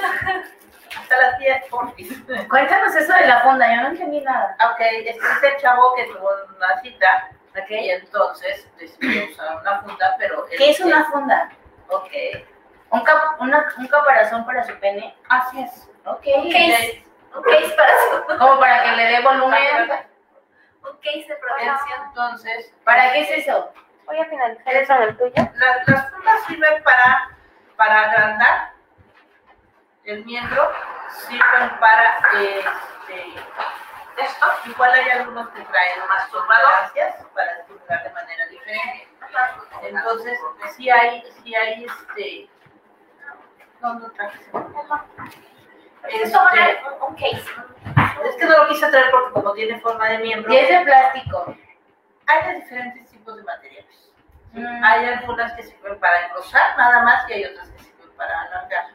Hasta 0.98 1.16
las 1.16 1.38
10, 1.38 1.64
porfis. 1.70 2.22
Cuéntanos 2.48 2.94
eso 2.94 3.12
de 3.12 3.26
la 3.26 3.40
funda, 3.42 3.74
yo 3.74 3.82
no 3.82 3.88
entendí 3.88 4.20
nada. 4.20 4.56
Ok, 4.72 4.80
este 4.80 5.10
es 5.10 5.42
el 5.42 5.56
chavo 5.60 5.94
que 5.94 6.04
tuvo 6.06 6.28
una 6.56 6.80
cita 6.80 7.30
¿Ok? 7.50 7.70
y 7.70 7.90
entonces 7.90 8.68
decidió 8.78 9.30
usar 9.30 9.60
una 9.60 9.82
funda, 9.82 10.16
pero... 10.18 10.46
¿Qué 10.46 10.70
es 10.70 10.80
una 10.80 11.04
funda? 11.10 11.50
Ok, 11.88 12.10
¿Un, 12.92 13.00
cap- 13.04 13.40
una- 13.40 13.72
un 13.78 13.86
caparazón 13.88 14.44
para 14.46 14.62
su 14.64 14.74
pene? 14.78 15.16
así 15.28 15.60
es. 15.62 15.88
Ok. 16.04 16.24
Un 16.36 16.50
case, 16.52 17.04
un 17.34 17.42
case 17.42 17.68
para 17.76 17.92
su, 17.98 18.38
Como 18.38 18.58
para 18.60 18.82
que 18.84 18.92
le 18.92 19.04
dé 19.06 19.20
volumen. 19.22 19.90
un 20.82 20.96
case 20.98 21.26
de 21.28 21.36
protección. 21.36 22.02
Entonces... 22.08 22.72
¿Para 22.84 23.12
qué 23.12 23.20
es 23.22 23.30
eso? 23.46 23.72
Voy 24.04 24.18
a 24.18 24.24
finalizar 24.26 24.74
eso 24.74 24.94
el 24.94 25.16
tuyo. 25.16 25.32
la- 25.54 25.82
las 25.86 26.10
fundas 26.10 26.44
sirven 26.46 26.82
para, 26.82 27.30
para 27.76 28.00
agrandar 28.10 28.72
el 30.04 30.24
miembro, 30.24 30.70
sirven 31.28 31.70
para 31.78 32.18
este, 32.34 33.34
esto. 34.18 34.46
Igual 34.66 34.90
hay 34.92 35.10
algunos 35.10 35.48
que 35.50 35.62
traen 35.62 36.06
más 36.08 36.28
tolerancias 36.30 37.24
para 37.34 37.52
estimular 37.58 38.02
de 38.02 38.10
manera 38.10 38.46
diferente. 38.48 39.08
Entonces, 39.82 40.38
sí 40.76 40.90
hay, 40.90 41.22
sí 41.42 41.54
hay 41.54 41.84
este... 41.86 42.50
No, 43.82 43.94
no 43.94 44.10
traje. 44.12 44.38
Es 46.08 46.22
Este, 46.22 46.38
un 47.00 47.14
case. 47.14 47.44
es 48.24 48.36
que 48.36 48.44
no 48.46 48.58
lo 48.58 48.68
quise 48.68 48.88
traer 48.90 49.10
porque 49.10 49.32
como 49.32 49.52
tiene 49.52 49.80
forma 49.80 50.08
de 50.08 50.18
miembro, 50.18 50.52
Y 50.52 50.56
es 50.56 50.68
de 50.68 50.84
plástico. 50.84 51.56
hay 52.26 52.46
de 52.48 52.54
diferentes 52.60 53.10
tipos 53.10 53.36
de 53.36 53.42
materiales. 53.42 54.10
Mm. 54.52 54.84
Hay 54.84 55.06
algunas 55.06 55.52
que 55.54 55.62
sirven 55.62 55.98
para 55.98 56.26
engrosar 56.26 56.76
nada 56.76 57.02
más 57.02 57.28
y 57.28 57.32
hay 57.34 57.44
otras 57.46 57.68
que 57.70 57.78
sirven 57.84 58.10
para 58.16 58.42
alargar. 58.42 58.86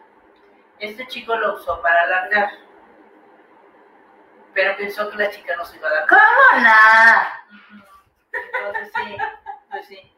Este 0.79 1.07
chico 1.07 1.35
lo 1.35 1.55
usó 1.55 1.81
para 1.81 2.01
alargar, 2.03 2.51
pero 4.53 4.77
pensó 4.77 5.09
que 5.09 5.17
la 5.17 5.29
chica 5.31 5.55
no 5.55 5.65
se 5.65 5.77
iba 5.77 5.89
a 5.89 5.93
dar. 5.93 6.07
¿Cómo 6.07 6.61
nada? 6.61 7.41
Entonces 8.31 8.91
sí, 8.95 9.17
pues 9.71 9.87
sí. 9.87 10.13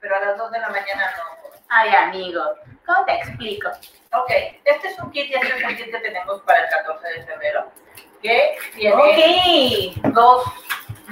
Pero 0.00 0.16
a 0.16 0.20
las 0.20 0.36
2 0.38 0.50
de 0.50 0.58
la 0.60 0.68
mañana 0.70 1.10
no. 1.16 1.50
Ay, 1.68 1.94
amigo, 1.94 2.42
¿cómo 2.86 3.04
te 3.04 3.14
explico? 3.14 3.68
Ok, 4.12 4.30
este 4.64 4.88
es 4.88 4.98
un 4.98 5.10
kit 5.10 5.34
este 5.34 5.46
es 5.56 5.64
un 5.64 5.76
kit 5.76 5.90
que 5.90 5.98
tenemos 6.00 6.40
para 6.42 6.60
el 6.64 6.70
14 6.70 7.08
de 7.08 7.22
febrero, 7.24 7.70
que 8.22 8.56
tiene 8.74 8.94
Ok. 8.94 10.12
dos 10.12 10.44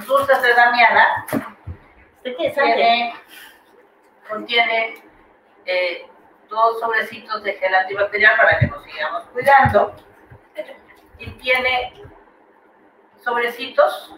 dulces 0.07 0.41
de 0.41 0.53
Damiana, 0.53 1.25
tiene, 2.23 3.13
contiene 4.29 5.03
eh, 5.65 6.07
dos 6.49 6.79
sobrecitos 6.79 7.43
de 7.43 7.53
gel 7.53 7.75
antibacterial 7.75 8.37
para 8.37 8.59
que 8.59 8.67
nos 8.67 8.83
sigamos 8.83 9.23
cuidando 9.33 9.95
y 11.19 11.29
tiene 11.31 11.93
sobrecitos 13.23 14.15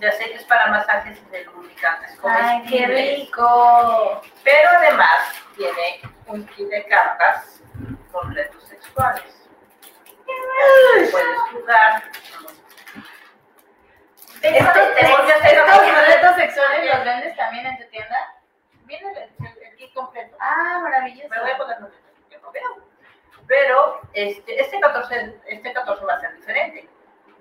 de 0.00 0.08
aceites 0.08 0.44
para 0.44 0.66
masajes 0.68 1.20
y 1.20 1.30
de 1.30 1.44
lubricantes 1.44 2.18
Ay, 2.24 2.62
qué 2.68 2.86
rico. 2.86 4.22
Pero 4.42 4.68
además 4.78 5.34
tiene 5.56 6.00
un 6.26 6.46
kit 6.46 6.68
de 6.68 6.84
cartas 6.86 7.62
con 8.10 8.34
retos 8.34 8.64
sexuales. 8.64 9.48
Puedes 11.10 11.40
jugar. 11.52 12.02
¿Estos 14.42 14.74
no- 14.74 16.06
retos 16.06 16.36
sexuales 16.36 16.94
los 16.94 17.04
vendes 17.04 17.36
también 17.36 17.66
en 17.66 17.78
tu 17.78 17.84
tienda? 17.90 18.34
Viene 18.84 19.12
el, 19.12 19.76
kit 19.76 19.92
completo. 19.92 20.36
Ah, 20.40 20.80
maravilloso. 20.82 21.28
Me 21.28 21.40
voy 21.40 21.50
a 21.50 21.56
poner 21.58 21.78
porque 21.78 22.38
no 22.38 22.50
veo. 22.50 22.88
Pero 23.46 24.00
este, 24.14 24.60
este, 24.60 24.80
14, 24.80 25.40
este 25.46 25.72
14 25.72 26.04
va 26.04 26.14
a 26.14 26.20
ser 26.20 26.34
diferente. 26.36 26.88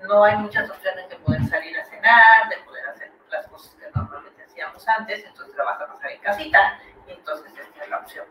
No 0.07 0.23
hay 0.23 0.35
muchas 0.37 0.69
opciones 0.69 1.09
de 1.09 1.15
poder 1.17 1.43
salir 1.45 1.77
a 1.77 1.85
cenar, 1.85 2.49
de 2.49 2.57
poder 2.57 2.87
hacer 2.87 3.11
las 3.29 3.47
cosas 3.47 3.75
que 3.75 3.85
normalmente 3.93 4.43
hacíamos 4.43 4.87
antes, 4.87 5.25
entonces 5.25 5.55
la 5.55 5.63
vas 5.65 5.81
a 5.81 5.87
pasar 5.87 6.11
en 6.11 6.21
casita, 6.21 6.79
y 7.07 7.11
entonces 7.11 7.51
esta 7.57 7.83
es 7.83 7.89
la 7.89 7.97
opción. 7.97 8.25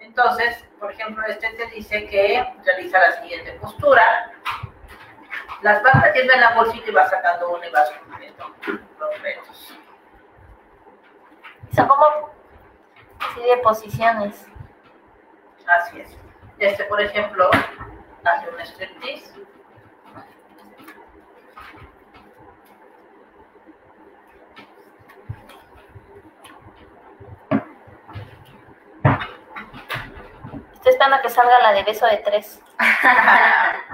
Entonces, 0.00 0.64
por 0.78 0.92
ejemplo, 0.92 1.24
este 1.26 1.50
te 1.50 1.66
dice 1.66 2.06
que 2.06 2.54
realiza 2.64 2.98
la 2.98 3.20
siguiente 3.20 3.52
postura. 3.54 4.32
Las 5.62 5.82
vas 5.82 5.94
metiendo 5.96 6.32
en 6.34 6.40
la 6.40 6.54
bolsita 6.54 6.88
y 6.88 6.94
vas 6.94 7.10
sacando 7.10 7.50
uno 7.50 7.64
y 7.64 7.70
vas 7.70 7.90
cumpliendo 7.90 8.54
los 8.98 9.22
retos. 9.22 9.78
Son 11.74 11.88
como 11.88 12.30
así 13.20 13.42
de 13.42 13.56
posiciones. 13.58 14.46
Así 15.66 16.00
es. 16.00 16.16
Este, 16.58 16.84
por 16.84 17.00
ejemplo, 17.00 17.50
hace 18.24 18.48
un 18.50 18.60
striptease. 18.60 19.47
Estoy 30.88 30.94
esperando 30.94 31.16
a 31.16 31.22
que 31.22 31.28
salga 31.28 31.58
la 31.58 31.72
de 31.72 31.82
beso 31.82 32.06
de 32.06 32.16
tres. 32.18 32.62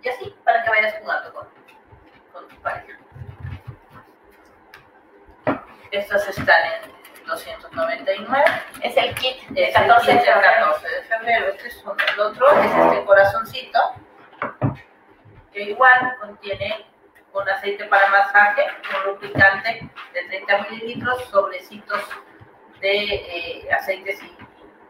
Y 0.00 0.08
así, 0.08 0.34
para 0.44 0.62
que 0.62 0.70
vayas 0.70 0.94
jugando 1.00 1.32
con, 1.34 1.48
con 2.32 2.48
tu 2.48 2.56
pareja. 2.62 2.98
Estas 5.90 6.28
están 6.28 6.84
en 6.84 7.26
299. 7.26 8.44
Es 8.82 8.96
el 8.96 9.14
kit 9.16 9.40
de 9.48 9.64
Es 9.64 9.76
el 9.76 9.86
14 9.88 10.12
de 10.12 10.18
15 10.18 10.30
al 10.30 10.40
febrero. 10.40 10.66
14 10.66 10.88
de 10.88 11.02
febrero. 11.02 11.48
Este 11.48 11.68
es 11.68 11.82
uno. 11.84 11.96
El 12.12 12.20
otro 12.20 12.60
es 12.60 12.76
este 12.76 13.04
corazoncito, 13.04 13.80
que 15.52 15.62
igual 15.62 16.16
contiene 16.20 16.86
un 17.32 17.48
aceite 17.48 17.84
para 17.84 18.08
masaje, 18.08 18.66
un 18.96 19.12
lubricante 19.12 19.90
de 20.14 20.24
30 20.24 20.58
mililitros, 20.70 21.24
sobrecitos 21.26 22.00
de 22.80 23.14
eh, 23.14 23.72
aceites 23.72 24.22
y, 24.22 24.47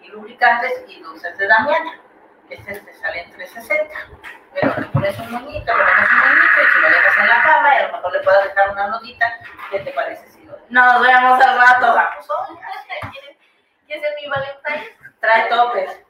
y 0.09 0.11
lubricantes 0.13 0.85
y 0.89 1.01
dulces 1.03 1.37
de 1.39 1.47
Damiana. 1.47 2.01
Este 2.49 2.81
te 2.81 2.95
sale 2.95 3.23
en 3.23 3.31
360. 3.33 3.95
Pero 4.55 4.75
le 4.79 4.87
pones 4.87 5.19
un 5.19 5.31
moñito, 5.33 5.77
le 5.77 5.85
pones 5.85 6.09
un 6.11 6.19
moñito 6.19 6.63
y 6.63 6.73
se 6.73 6.79
lo 6.81 6.89
dejas 6.89 7.17
en 7.19 7.29
la 7.29 7.43
cama 7.43 7.75
y 7.75 7.79
a 7.79 7.87
lo 7.89 7.93
mejor 7.97 8.13
le 8.13 8.21
puedes 8.21 8.45
dejar 8.45 8.71
una 8.71 8.87
notita. 8.89 9.39
¿Qué 9.71 9.81
te 9.81 9.93
parece 9.93 10.27
si 10.29 10.45
lo 10.45 10.59
Nos 10.71 11.03
vemos 11.03 11.45
al 11.45 11.59
rato. 11.59 11.95
Vamos. 11.95 12.27
¿Quieres 13.87 14.03
ser 14.05 14.15
mi 14.23 14.29
Valentine? 14.29 14.97
Trae 15.21 15.49
topes. 15.51 16.01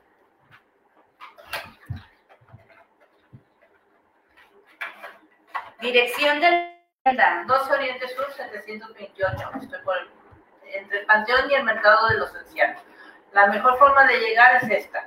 Dirección 5.81 6.41
de 6.41 6.51
la 6.51 6.75
tienda. 7.05 7.45
12 7.47 7.73
Oriente 7.73 8.09
Sur 8.09 8.33
728. 8.33 9.51
Estoy 9.63 9.81
por 9.83 9.97
el- 9.97 10.11
entre 10.75 11.01
el 11.01 11.07
Panteón 11.07 11.51
y 11.51 11.55
el 11.55 11.65
Mercado 11.65 12.09
de 12.09 12.19
los 12.19 12.35
Ancianos. 12.35 12.83
La 13.33 13.47
mejor 13.47 13.79
forma 13.79 14.05
de 14.05 14.19
llegar 14.19 14.57
es 14.57 14.71
esta. 14.71 15.07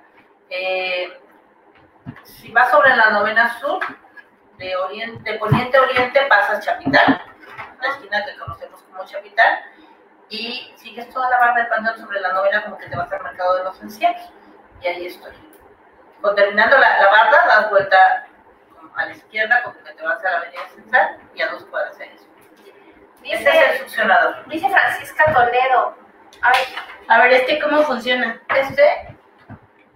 Eh, 0.49 1.19
si 2.23 2.51
vas 2.51 2.69
sobre 2.71 2.95
la 2.95 3.09
novena 3.11 3.59
sur, 3.59 3.79
de, 4.57 4.75
oriente, 4.75 5.31
de 5.31 5.39
poniente 5.39 5.77
a 5.77 5.81
oriente 5.81 6.21
pasas 6.29 6.63
Chapital, 6.63 7.21
la 7.81 7.87
esquina 7.89 8.23
que 8.25 8.37
conocemos 8.37 8.81
como 8.83 9.05
Chapital, 9.05 9.59
y 10.29 10.71
sigues 10.77 11.09
toda 11.09 11.29
la 11.29 11.39
barra 11.39 11.55
del 11.55 11.67
Panteón 11.67 11.97
sobre 11.97 12.19
la 12.21 12.31
novena 12.33 12.63
como 12.63 12.77
que 12.77 12.87
te 12.87 12.95
vas 12.95 13.11
al 13.11 13.23
Mercado 13.23 13.55
de 13.57 13.63
los 13.65 13.81
Ancianos. 13.81 14.31
Y 14.81 14.87
ahí 14.87 15.07
estoy. 15.07 15.33
Con 16.21 16.35
terminando 16.35 16.77
la, 16.77 17.01
la 17.01 17.09
barra, 17.09 17.45
das 17.47 17.69
vuelta 17.69 18.27
a 18.95 19.05
la 19.05 19.11
izquierda, 19.11 19.63
como 19.63 19.83
que 19.83 19.93
te 19.93 20.03
vas 20.03 20.23
a 20.23 20.29
la 20.31 20.37
avenida 20.37 20.67
central 20.69 21.17
y 21.33 21.41
a 21.41 21.49
dos 21.49 21.65
cuadras 21.65 21.99
en 21.99 22.11
eso. 22.11 22.25
Ese 23.23 23.33
es 23.33 23.55
el 23.55 23.71
Dice, 23.71 23.77
succionador. 23.79 24.47
dice 24.47 24.69
Francisca 24.69 25.33
Toledo. 25.33 25.95
A 26.41 26.49
ver, 26.49 26.67
A 27.07 27.17
ver, 27.21 27.33
¿este 27.33 27.59
cómo 27.59 27.83
funciona? 27.83 28.41
Este 28.55 29.17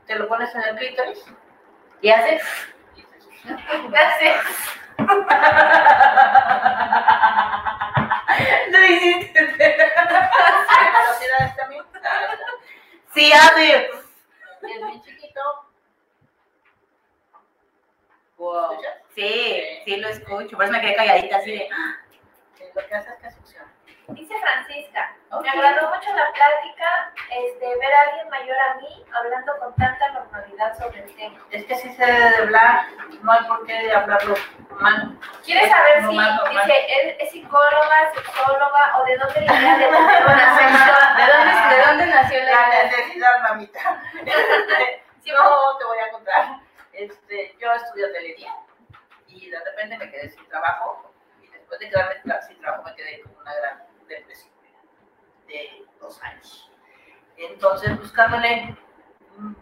te 0.08 0.16
lo 0.16 0.28
pones 0.28 0.54
en 0.54 0.62
el 0.64 0.76
clítoris 0.78 1.26
¿Y 2.02 2.10
hace? 2.10 2.40
y 2.96 3.02
te 3.04 3.22
succiona. 3.22 3.64
gracias. 3.90 4.46
Lo 8.70 8.84
hiciste. 8.86 9.56
Sí, 13.14 13.32
hace. 13.32 13.66
Y 13.66 14.72
es 14.72 14.86
bien 14.86 15.02
chiquito. 15.02 15.42
Wow. 18.38 18.72
¿Escuchas? 18.74 18.94
Sí, 19.16 19.64
sí 19.86 19.98
lo 19.98 20.10
escucho. 20.10 20.56
Por 20.58 20.66
eso 20.66 20.74
me 20.74 20.82
quedé 20.82 20.96
calladita 20.96 21.38
así 21.38 21.52
de. 21.52 21.70
Lo 22.76 22.88
que 22.88 22.96
hace 22.96 23.10
es 23.10 23.16
que 23.22 23.32
succiona. 23.32 23.72
Dice 24.08 24.36
Francisca, 24.40 25.16
me 25.42 25.50
agradó 25.50 25.90
mucho 25.90 26.14
la 26.14 26.32
plática, 26.32 27.12
este, 27.32 27.76
ver 27.78 27.94
a 27.94 28.02
alguien 28.02 28.30
mayor 28.30 28.56
a 28.60 28.76
mí 28.76 29.04
hablando 29.12 29.58
con 29.60 29.76
tanta 29.76 30.10
normalidad 30.12 30.78
sobre 30.78 31.00
el 31.00 31.16
tema. 31.16 31.40
Es 31.50 31.66
que 31.66 31.76
si 31.76 31.92
se 31.94 32.06
debe 32.06 32.30
de 32.30 32.38
hablar, 32.38 32.86
no 33.22 33.32
hay 33.32 33.44
por 33.46 33.66
qué 33.66 33.92
hablarlo 33.92 34.36
mal. 34.80 35.18
¿Quieres 35.44 35.70
saber 35.70 36.04
No 36.04 36.12
si, 36.12 36.18
no 36.18 36.50
dice, 36.50 36.86
él 36.88 37.18
es 37.20 37.32
psicóloga, 37.32 38.14
sexóloga 38.14 38.98
o 39.00 39.06
de 39.06 39.18
dónde 39.18 39.42
le 39.42 39.48
de 39.48 39.54
¿De 39.56 39.92
dónde, 39.92 41.76
¿De 41.76 41.86
dónde 41.88 42.06
nació 42.06 42.44
la 42.44 42.52
La 42.52 42.84
necesidad, 42.84 43.42
mamita. 43.42 44.04
Sí, 45.22 45.32
no, 45.32 45.78
te 45.80 45.86
voy 45.86 45.98
a 45.98 46.12
contar. 46.12 46.60
Este, 46.94 47.56
yo 47.60 47.74
estudié 47.74 48.06
hotelería 48.06 48.56
y 49.28 49.50
de 49.50 49.60
repente 49.60 49.98
me 49.98 50.12
quedé 50.12 50.30
sin 50.30 50.48
trabajo. 50.48 51.12
Y 51.42 51.48
después 51.48 51.80
de 51.80 51.90
quedarme 51.90 52.16
sin 52.48 52.60
trabajo 52.62 52.84
me 52.84 52.96
quedé 52.96 53.22
con 53.24 53.36
una 53.42 53.54
gran 53.56 53.85
depresión 54.08 54.54
de 55.48 55.86
dos 56.00 56.22
años. 56.24 56.72
Entonces, 57.38 57.98
buscándole 58.00 58.76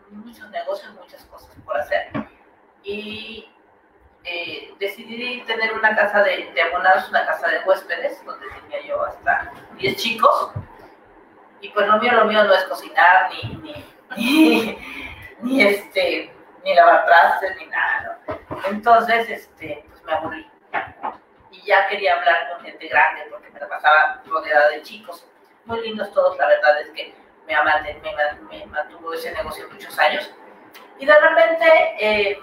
muchos 0.09 0.49
negocios, 0.51 0.93
muchas 0.93 1.25
cosas 1.25 1.55
por 1.65 1.77
hacer. 1.77 2.11
Y 2.83 3.49
eh, 4.23 4.73
decidí 4.79 5.41
tener 5.41 5.73
una 5.73 5.95
casa 5.95 6.23
de, 6.23 6.51
de 6.53 6.61
abonados, 6.61 7.09
una 7.09 7.25
casa 7.25 7.47
de 7.49 7.59
huéspedes, 7.65 8.23
donde 8.25 8.45
tenía 8.61 8.87
yo 8.87 9.03
hasta 9.03 9.51
10 9.77 9.95
chicos. 9.95 10.51
Y 11.61 11.69
pues 11.69 11.87
lo 11.87 11.99
mío, 11.99 12.11
lo 12.13 12.25
mío 12.25 12.43
no 12.43 12.53
es 12.53 12.63
cocinar, 12.65 13.31
ni, 13.31 13.55
ni, 13.55 13.85
ni, 14.17 14.77
ni, 15.41 15.61
este, 15.61 16.33
ni 16.63 16.75
lavar 16.75 17.05
trastes, 17.05 17.57
ni 17.57 17.67
nada, 17.67 18.19
¿no? 18.27 18.59
Entonces, 18.65 19.29
este, 19.29 19.85
pues 19.89 20.03
me 20.03 20.13
aburrí. 20.13 20.49
Ya 21.66 21.88
quería 21.88 22.16
hablar 22.16 22.49
con 22.53 22.61
gente 22.66 22.88
grande, 22.88 23.26
porque 23.30 23.49
me 23.49 23.59
la 23.59 23.68
pasaba 23.70 24.22
rodeada 24.26 24.70
de 24.70 24.82
chicos. 24.82 25.26
Muy 25.66 25.82
lindos 25.82 26.11
todos, 26.11 26.38
la 26.38 26.47
verdad 26.47 26.82
es 26.82 26.89
que 26.91 27.16
me, 27.47 27.55
amante- 27.55 27.99
me, 28.01 28.57
me 28.59 28.66
mantuvo 28.66 29.14
ese 29.14 29.32
negocio 29.32 29.68
muchos 29.72 29.97
años. 29.97 30.34
Y 30.99 31.05
de 31.05 31.20
repente 31.20 31.95
eh, 31.99 32.39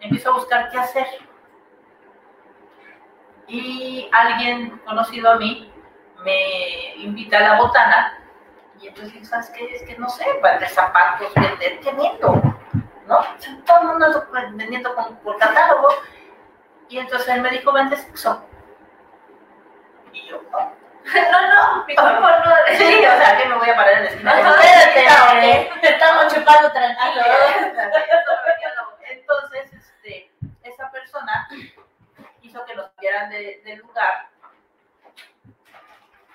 empiezo 0.00 0.30
a 0.30 0.34
buscar 0.34 0.68
qué 0.70 0.78
hacer. 0.78 1.06
Y 3.46 4.08
alguien 4.12 4.78
conocido 4.86 5.30
a 5.30 5.36
mí 5.36 5.70
me 6.24 6.94
invita 6.96 7.38
a 7.38 7.40
la 7.40 7.58
botana 7.58 8.18
y 8.80 8.88
entonces 8.88 9.28
¿sabes 9.28 9.50
qué? 9.50 9.74
Es 9.74 9.82
que 9.82 9.96
no 9.98 10.08
sé, 10.08 10.24
vender 10.42 10.68
zapatos, 10.68 11.32
vender, 11.34 11.78
¿qué 11.80 11.92
vendo? 11.92 12.32
¿No? 13.06 13.18
Todo 13.66 13.80
el 13.82 13.86
mundo 13.88 14.26
vendiendo 14.56 14.94
por 15.22 15.36
catálogo. 15.38 15.88
Y 16.94 16.98
entonces 17.00 17.26
él 17.26 17.40
me 17.40 17.50
dijo, 17.50 17.72
vende 17.72 17.96
sexo. 17.96 18.46
Y 20.12 20.28
yo, 20.28 20.40
no. 20.52 20.72
No, 21.12 21.48
no, 21.48 21.84
mi 21.86 21.96
cuerpo 21.96 22.20
no. 22.20 22.54
Sí, 22.78 22.98
o 23.04 23.18
sea, 23.18 23.36
que 23.36 23.46
me 23.46 23.56
voy 23.56 23.68
a 23.68 23.74
parar 23.74 23.94
en 23.94 24.04
la 24.04 24.10
esquina. 24.10 24.38
Espérate, 24.38 25.88
estamos 25.88 26.32
chupando 26.32 26.70
tranquilo. 26.70 27.24
Entonces, 29.10 29.72
este, 29.72 30.30
esa 30.62 30.88
persona 30.92 31.48
hizo 32.42 32.64
que 32.64 32.76
nos 32.76 32.94
vieran 33.00 33.28
de, 33.28 33.60
del 33.64 33.80
lugar 33.80 34.28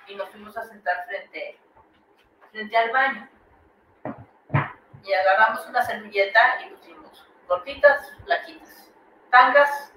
y 0.08 0.16
nos 0.16 0.28
fuimos 0.28 0.58
a 0.58 0.64
sentar 0.64 1.06
frente, 1.06 1.58
frente 2.52 2.78
al 2.78 2.92
baño. 2.92 3.30
Y 5.06 5.14
agarramos 5.14 5.66
una 5.68 5.84
servilleta 5.84 6.62
y 6.66 6.70
pusimos 6.72 7.26
cortitas, 7.48 8.12
flaquitas, 8.26 8.92
tangas 9.32 9.94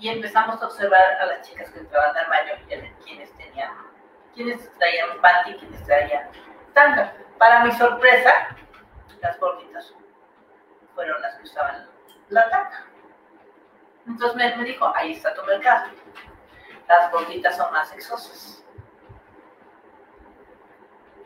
y 0.00 0.08
empezamos 0.08 0.60
a 0.62 0.66
observar 0.66 1.02
a 1.20 1.26
las 1.26 1.46
chicas 1.46 1.70
que 1.70 1.78
entraban 1.78 2.16
al 2.16 2.26
baño 2.26 2.52
y 2.68 2.74
a 2.74 2.78
ver 2.78 2.92
quiénes 3.04 3.30
tenían, 3.36 3.70
quiénes 4.34 4.70
traían 4.78 5.10
un 5.10 5.20
panty, 5.20 5.54
quiénes 5.54 5.84
traían 5.84 6.30
tanga. 6.72 7.12
Para 7.38 7.64
mi 7.64 7.72
sorpresa, 7.72 8.56
las 9.20 9.38
gorditas 9.38 9.94
fueron 10.94 11.20
las 11.20 11.36
que 11.36 11.42
usaban 11.42 11.88
la 12.30 12.48
tanga. 12.48 12.86
Entonces 14.06 14.56
me, 14.56 14.64
dijo, 14.64 14.90
ahí 14.96 15.12
está 15.12 15.34
tu 15.34 15.44
mercado. 15.44 15.90
Las 16.88 17.12
gorditas 17.12 17.56
son 17.56 17.72
más 17.72 17.88
sexosas. 17.88 18.64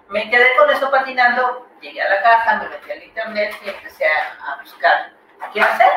Me 0.09 0.29
quedé 0.31 0.55
con 0.57 0.69
eso 0.71 0.91
patinando, 0.91 1.69
llegué 1.81 2.03
a 2.03 2.11
la 2.11 2.23
casa, 2.23 2.57
me 2.57 2.69
metí 2.69 2.91
al 2.91 3.03
internet 3.03 3.55
y 3.65 3.69
empecé 3.71 4.07
a 4.07 4.59
buscar 4.61 5.13
qué 5.53 5.61
hacer 5.61 5.93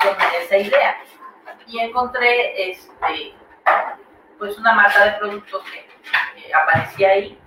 con 0.00 0.16
esa 0.40 0.56
idea. 0.56 0.96
Y 1.66 1.78
encontré 1.78 2.70
este, 2.70 3.34
pues 4.38 4.58
una 4.58 4.72
marca 4.72 5.04
de 5.04 5.12
productos 5.12 5.62
que, 5.64 5.86
que 6.42 6.54
aparecía 6.54 7.10
ahí 7.10 7.38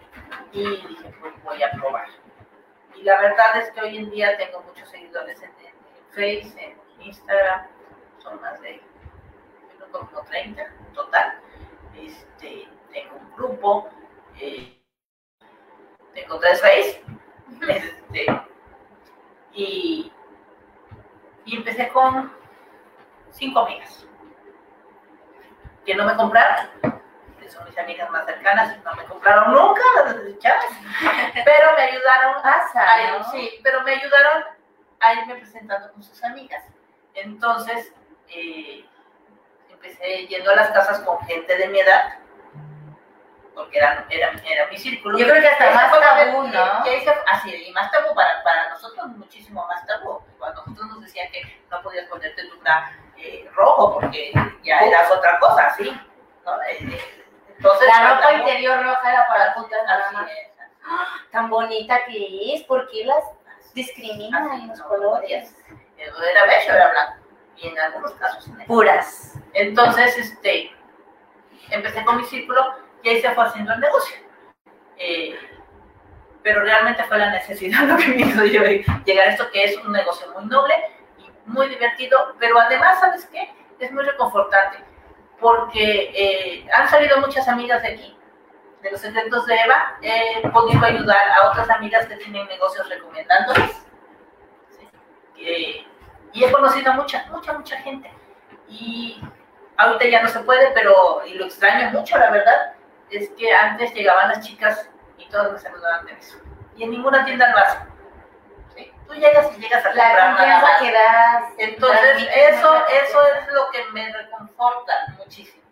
y 0.52 0.64
dije, 0.64 1.14
pues 1.20 1.34
voy 1.44 1.62
a 1.62 1.72
probar. 1.72 2.08
Y 2.96 3.04
la 3.04 3.20
verdad 3.22 3.58
es 3.58 3.72
que 3.72 3.82
hoy 3.82 3.98
en 3.98 4.10
día 4.10 4.38
tengo 4.38 4.62
muchos 4.62 4.90
seguidores 4.90 5.42
en, 5.42 5.50
en, 5.50 5.76
Face, 6.12 6.54
en 6.58 7.02
Instagram, 7.02 7.68
son 8.20 8.40
más 8.40 8.62
de 8.62 8.82
como 9.92 10.22
30 10.24 10.62
en 10.62 10.94
total. 10.94 11.40
Este, 11.96 12.68
tengo 12.92 13.16
un 13.16 13.36
grupo, 13.36 13.90
eh, 14.40 14.82
tengo 16.14 16.40
tres 16.40 16.62
Face, 16.62 17.04
este, 17.68 18.26
y, 19.54 20.12
y 21.46 21.56
empecé 21.58 21.90
con 21.90 22.32
cinco 23.32 23.60
amigas 23.60 24.06
que 25.86 25.94
no 25.94 26.06
me 26.06 26.16
compraron, 26.16 26.68
que 27.40 27.48
son 27.48 27.64
mis 27.66 27.78
amigas 27.78 28.10
más 28.10 28.26
cercanas, 28.26 28.84
no 28.84 28.96
me 28.96 29.06
compraron 29.06 29.54
nunca 29.54 29.82
las 30.04 30.18
desechadas, 30.18 30.66
pero 31.46 31.74
me 31.76 31.84
ayudaron 31.84 32.36
a, 32.44 33.18
¿no? 33.20 33.32
sí, 33.32 33.60
pero 33.64 33.84
me 33.84 33.94
ayudaron 33.94 34.46
a 35.00 35.14
irme 35.14 35.36
presentando 35.36 35.92
con 35.92 36.02
sus 36.02 36.24
amigas. 36.24 36.64
Entonces, 37.14 37.94
eh, 38.30 38.84
empecé 39.70 40.26
yendo 40.28 40.52
a 40.52 40.56
las 40.56 40.72
casas 40.72 41.00
con 41.02 41.20
gente 41.28 41.56
de 41.56 41.68
mi 41.68 41.80
edad 41.80 42.25
porque 43.56 43.78
era, 43.78 44.06
era, 44.10 44.34
era 44.46 44.68
mi 44.68 44.78
círculo. 44.78 45.18
Yo 45.18 45.28
creo 45.28 45.42
que 45.42 45.48
hasta 45.48 45.72
más 45.72 45.92
tabú, 45.92 46.44
¿no? 46.48 46.84
así, 47.32 47.56
y 47.56 47.72
más 47.72 47.90
tabú 47.92 48.14
para, 48.14 48.44
para 48.44 48.70
nosotros, 48.70 49.08
muchísimo 49.08 49.66
más 49.66 49.86
tabú. 49.88 50.22
Cuando 50.38 50.62
nosotros 50.66 50.90
nos 50.90 51.02
decían 51.02 51.32
que 51.32 51.42
no 51.72 51.82
podías 51.82 52.08
ponerte 52.08 52.44
tu 52.50 52.60
bra 52.60 52.92
eh, 53.18 53.50
rojo 53.56 53.94
porque 53.94 54.32
ya 54.64 54.80
eras 54.80 55.10
otra 55.10 55.40
cosa, 55.40 55.74
¿sí? 55.78 55.90
¿no? 56.46 56.62
Eh, 56.64 56.78
eh, 56.82 57.26
Entonces, 57.58 57.88
La 57.88 58.10
ropa 58.16 58.28
tabú. 58.28 58.38
interior 58.40 58.84
roja 58.84 59.10
era 59.10 59.28
para 59.28 59.54
putas 59.56 59.80
nada 59.86 60.12
más. 60.12 60.30
es. 60.30 60.52
Tan 61.32 61.50
bonita 61.50 62.06
que 62.06 62.54
es, 62.54 62.64
¿por 62.64 62.88
qué 62.90 63.06
las 63.06 63.24
discriminan 63.74 64.52
Así, 64.52 64.62
en 64.62 64.68
los 64.68 64.80
no, 64.80 64.88
colores? 64.88 65.56
Era 65.98 66.46
beige 66.46 66.72
o 66.72 66.76
era 66.76 66.92
blanco. 66.92 67.14
Y 67.58 67.68
en 67.70 67.80
algunos 67.80 68.12
casos. 68.14 68.50
Puras. 68.68 69.34
Entonces, 69.54 70.18
este, 70.18 70.76
empecé 71.72 72.04
con 72.04 72.18
mi 72.18 72.26
círculo 72.26 72.85
y 73.06 73.10
ahí 73.10 73.22
se 73.22 73.32
fue 73.32 73.46
haciendo 73.46 73.72
el 73.72 73.80
negocio. 73.80 74.18
Eh, 74.98 75.38
pero 76.42 76.62
realmente 76.62 77.04
fue 77.04 77.20
la 77.20 77.30
necesidad 77.30 77.84
lo 77.88 77.98
que 77.98 78.08
me 78.08 78.22
hizo 78.22 78.44
llegar 78.44 79.28
a 79.28 79.32
esto, 79.32 79.50
que 79.52 79.64
es 79.64 79.78
un 79.78 79.92
negocio 79.92 80.28
muy 80.34 80.46
noble 80.46 80.74
y 81.20 81.30
muy 81.46 81.70
divertido, 81.70 82.36
pero 82.40 82.60
además, 82.60 83.00
¿sabes 83.00 83.26
qué? 83.32 83.54
Es 83.80 83.92
muy 83.92 84.04
reconfortante, 84.04 84.80
porque 85.40 86.12
eh, 86.16 86.68
han 86.74 86.90
salido 86.90 87.20
muchas 87.20 87.48
amigas 87.48 87.84
de 87.84 87.90
aquí, 87.90 88.18
de 88.82 88.92
los 88.92 89.02
secretos 89.02 89.46
de 89.46 89.56
Eva, 89.56 89.98
he 90.02 90.48
podido 90.50 90.84
ayudar 90.84 91.30
a 91.30 91.50
otras 91.50 91.70
amigas 91.70 92.08
que 92.08 92.16
tienen 92.18 92.48
negocios 92.48 92.90
recomendándoles. 92.90 93.86
Eh, 95.38 95.86
y 96.34 96.44
he 96.44 96.52
conocido 96.52 96.94
mucha, 96.94 97.26
mucha, 97.32 97.54
mucha 97.54 97.78
gente. 97.78 98.12
Y 98.68 99.22
ahorita 99.78 100.06
ya 100.06 100.24
no 100.24 100.30
se 100.30 100.40
puede, 100.40 100.72
pero 100.72 101.22
y 101.26 101.34
lo 101.36 101.46
extraño 101.46 101.92
mucho, 101.92 102.18
la 102.18 102.32
verdad, 102.32 102.75
es 103.12 103.30
que 103.32 103.54
antes 103.54 103.94
llegaban 103.94 104.30
las 104.30 104.42
chicas 104.46 104.90
y 105.18 105.28
todas 105.30 105.52
me 105.54 105.60
saludaban 105.60 106.06
de 106.06 106.14
beso. 106.14 106.38
Y 106.76 106.84
en 106.84 106.92
ninguna 106.92 107.24
tienda 107.26 107.50
lo 107.52 107.58
hacen. 107.58 107.82
¿sí? 108.76 108.92
Tú 109.08 109.14
llegas 109.14 109.48
y 109.58 109.62
llegas 109.62 109.86
a 109.86 109.94
La 109.94 110.28
confianza 110.28 110.68
que 110.80 110.92
das. 110.92 111.44
Entonces, 111.58 112.28
eso, 112.36 112.76
eso 112.88 113.28
es 113.28 113.54
lo 113.54 113.70
que 113.72 113.84
me 113.94 114.12
reconforta 114.12 114.94
muchísimo. 115.18 115.64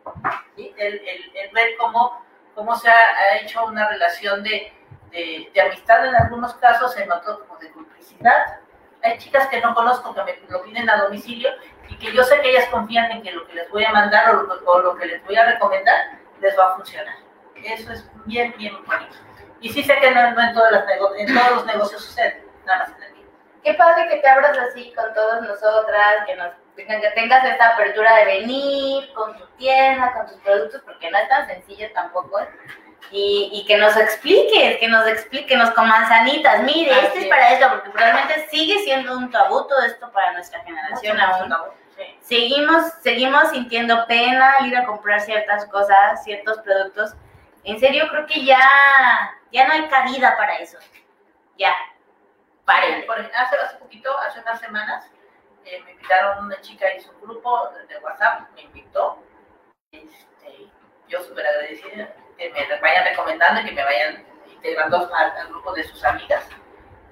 ¿sí? 0.55 0.73
El, 0.77 0.93
el- 1.07 1.31
el 1.35 1.51
ver 1.53 1.75
cómo, 1.77 2.23
cómo 2.55 2.75
se 2.75 2.89
ha, 2.89 2.93
ha 2.93 3.37
hecho 3.37 3.65
una 3.65 3.87
relación 3.89 4.43
de, 4.43 4.71
de- 5.11 5.49
de 5.53 5.61
amistad 5.61 6.05
en 6.05 6.15
algunos 6.15 6.53
casos, 6.55 6.95
en 6.97 7.11
otros 7.11 7.39
como 7.39 7.57
de 7.59 7.71
complicidad. 7.71 8.59
Hay 9.01 9.17
chicas 9.17 9.47
que 9.47 9.59
no 9.59 9.73
conozco 9.75 10.13
que 10.15 10.23
me 10.23 10.39
lo 10.49 10.63
piden 10.63 10.89
a 10.89 10.95
domicilio 10.97 11.49
y 11.89 11.97
que 11.97 12.13
yo 12.13 12.23
sé 12.23 12.39
que 12.39 12.51
ellas 12.51 12.67
confían 12.69 13.11
en 13.11 13.21
que 13.21 13.31
lo 13.33 13.45
que 13.45 13.53
les 13.53 13.69
voy 13.69 13.83
a 13.83 13.91
mandar 13.91 14.33
o 14.33 14.43
lo, 14.43 14.53
o 14.65 14.79
lo 14.79 14.95
que 14.95 15.05
les 15.07 15.25
voy 15.25 15.35
a 15.35 15.45
recomendar 15.45 16.19
les 16.43 16.57
va 16.59 16.65
a 16.71 16.75
funcionar. 16.75 17.15
Eso 17.55 17.91
es 17.93 18.05
bien, 18.25 18.53
bien 18.57 18.75
bonito. 18.85 19.15
Y 19.61 19.69
sí 19.71 19.81
sé 19.83 19.97
que 19.99 20.11
no, 20.11 20.31
no 20.31 20.41
en, 20.41 20.53
todas 20.53 20.71
las 20.73 20.85
nego- 20.85 21.15
en 21.15 21.33
todos 21.33 21.51
los 21.55 21.65
negocios 21.65 22.03
sucede, 22.05 22.45
nada 22.65 22.79
más 22.79 22.89
en 22.97 23.03
el 23.03 23.13
mío. 23.13 23.25
Qué 23.63 23.73
padre 23.75 24.09
que 24.09 24.17
te 24.17 24.27
abras 24.27 24.57
así 24.57 24.93
con 24.93 25.13
todas 25.13 25.41
nosotras, 25.41 26.25
que 26.27 26.35
nos 26.35 26.51
que 26.75 27.11
tengas 27.15 27.45
esta 27.45 27.69
apertura 27.75 28.15
de 28.17 28.25
venir 28.25 29.13
con 29.13 29.37
tu 29.37 29.45
tienda, 29.57 30.11
con 30.13 30.25
tus 30.27 30.37
productos, 30.37 30.81
porque 30.83 31.09
no 31.11 31.17
es 31.19 31.29
tan 31.29 31.47
sencillo 31.47 31.87
tampoco. 31.93 32.39
¿eh? 32.39 32.49
Y, 33.11 33.49
y 33.53 33.65
que 33.67 33.77
nos 33.77 33.95
expliques, 33.95 34.77
que 34.79 34.87
nos 34.87 35.05
expliques 35.07 35.69
con 35.71 35.87
manzanitas, 35.87 36.61
mire, 36.63 36.91
Así 36.95 37.05
este 37.05 37.19
es 37.19 37.27
para 37.27 37.49
esto, 37.53 37.69
porque 37.69 37.91
realmente 37.93 38.47
sigue 38.49 38.79
siendo 38.79 39.15
un 39.15 39.29
tabú 39.29 39.67
todo 39.67 39.81
esto 39.83 40.11
para 40.11 40.33
nuestra 40.33 40.61
generación 40.61 41.21
aún. 41.21 41.53
Seguimos, 42.21 42.91
seguimos 43.01 43.49
sintiendo 43.49 44.05
pena 44.07 44.53
al 44.59 44.67
ir 44.67 44.77
a 44.77 44.85
comprar 44.85 45.21
ciertas 45.21 45.65
cosas, 45.67 46.23
ciertos 46.23 46.59
productos. 46.59 47.13
En 47.63 47.79
serio, 47.79 48.07
creo 48.09 48.25
que 48.25 48.43
ya, 48.45 48.59
ya 49.51 49.67
no 49.67 49.73
hay 49.73 49.87
cabida 49.87 50.35
para 50.37 50.57
eso. 50.57 50.77
Ya. 51.57 51.75
Paren. 52.65 53.05
Hace, 53.35 53.55
hace 53.57 53.77
poquito, 53.77 54.17
hace 54.19 54.39
unas 54.39 54.59
semanas, 54.59 55.05
eh, 55.65 55.81
me 55.85 55.91
invitaron, 55.91 56.45
una 56.45 56.59
chica 56.61 56.93
hizo 56.93 57.11
un 57.11 57.21
grupo 57.21 57.69
de 57.87 57.97
WhatsApp, 57.99 58.49
me 58.55 58.61
invitó. 58.61 59.21
Este, 59.91 60.69
yo 61.07 61.21
súper 61.23 61.45
agradecida 61.45 62.13
que 62.37 62.49
me 62.49 62.79
vayan 62.81 63.05
recomendando 63.05 63.61
y 63.61 63.65
que 63.65 63.71
me 63.73 63.83
vayan 63.83 64.25
integrando 64.51 65.09
al, 65.13 65.31
al 65.31 65.47
grupo 65.49 65.73
de 65.73 65.83
sus 65.83 66.03
amigas. 66.03 66.47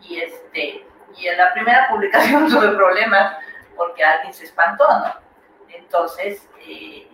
Y, 0.02 0.20
este, 0.20 0.86
y 1.16 1.28
en 1.28 1.38
la 1.38 1.54
primera 1.54 1.88
publicación 1.90 2.50
tuve 2.50 2.70
problemas 2.76 3.36
porque 3.82 4.04
alguien 4.04 4.32
se 4.32 4.44
espantó, 4.44 4.88
¿no? 4.88 5.16
Entonces, 5.70 6.48
eh, 6.60 7.08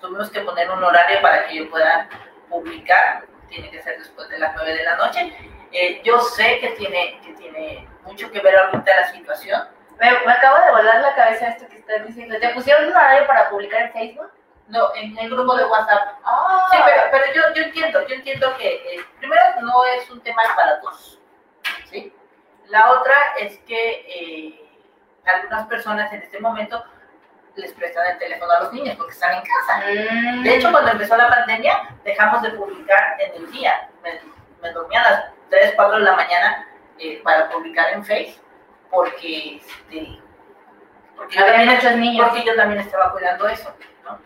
tuvimos 0.00 0.28
que 0.28 0.40
poner 0.40 0.68
un 0.68 0.82
horario 0.82 1.22
para 1.22 1.46
que 1.46 1.54
yo 1.54 1.70
pueda 1.70 2.08
publicar, 2.48 3.26
tiene 3.48 3.70
que 3.70 3.80
ser 3.80 3.96
después 3.96 4.28
de 4.28 4.40
las 4.40 4.52
9 4.56 4.74
de 4.74 4.82
la 4.82 4.96
noche. 4.96 5.32
Eh, 5.70 6.02
yo 6.02 6.18
sé 6.18 6.58
que 6.58 6.70
tiene, 6.70 7.20
que 7.24 7.32
tiene 7.34 7.88
mucho 8.02 8.28
que 8.28 8.40
ver 8.40 8.56
ahorita 8.58 8.96
la 9.02 9.12
situación. 9.12 9.68
Me, 10.00 10.10
me 10.26 10.32
acabo 10.32 10.56
de 10.64 10.70
volar 10.72 11.00
la 11.00 11.14
cabeza 11.14 11.46
esto 11.46 11.68
que 11.68 11.76
estás 11.76 12.04
diciendo. 12.04 12.36
¿Te 12.40 12.48
pusieron 12.48 12.86
un 12.88 12.92
horario 12.96 13.24
para 13.28 13.48
publicar 13.48 13.82
en 13.82 13.92
Facebook? 13.92 14.32
No, 14.66 14.92
en 14.96 15.16
el 15.16 15.30
grupo 15.30 15.54
de 15.54 15.64
WhatsApp. 15.64 16.18
Ah, 16.24 16.66
Sí, 16.72 16.76
pero, 16.84 17.02
pero 17.12 17.24
yo, 17.34 17.42
yo 17.54 17.62
entiendo, 17.62 18.04
yo 18.08 18.14
entiendo 18.16 18.56
que 18.56 18.74
eh, 18.74 19.00
primero 19.20 19.42
no 19.62 19.84
es 19.84 20.10
un 20.10 20.20
tema 20.22 20.42
para 20.56 20.80
todos, 20.80 21.20
¿sí? 21.88 22.12
La 22.66 22.90
otra 22.90 23.14
es 23.38 23.58
que 23.60 24.04
eh, 24.08 24.69
algunas 25.24 25.66
personas 25.66 26.12
en 26.12 26.22
este 26.22 26.40
momento 26.40 26.82
les 27.56 27.72
prestan 27.72 28.06
el 28.06 28.18
teléfono 28.18 28.52
a 28.52 28.60
los 28.60 28.72
niños 28.72 28.96
porque 28.96 29.12
están 29.12 29.34
en 29.34 29.42
casa. 29.42 29.82
Mm. 29.86 30.42
De 30.42 30.56
hecho, 30.56 30.70
cuando 30.70 30.92
empezó 30.92 31.16
la 31.16 31.28
pandemia, 31.28 31.96
dejamos 32.04 32.42
de 32.42 32.50
publicar 32.50 33.20
en 33.20 33.42
el 33.42 33.50
día. 33.52 33.88
Me, 34.02 34.20
me 34.62 34.72
dormía 34.72 35.02
a 35.02 35.10
las 35.10 35.24
3, 35.50 35.72
4 35.74 35.98
de 35.98 36.04
la 36.04 36.16
mañana 36.16 36.66
eh, 36.98 37.20
para 37.22 37.48
publicar 37.50 37.92
en 37.92 38.04
Face 38.04 38.40
porque, 38.90 39.56
este, 39.56 40.20
porque, 41.16 41.36
yo 41.36 41.46
también, 41.46 41.68
muchos 41.68 41.96
niños. 41.96 42.28
porque 42.28 42.44
yo 42.44 42.56
también 42.56 42.80
estaba 42.80 43.12
cuidando 43.12 43.48
eso, 43.48 43.74
¿no? 44.04 44.18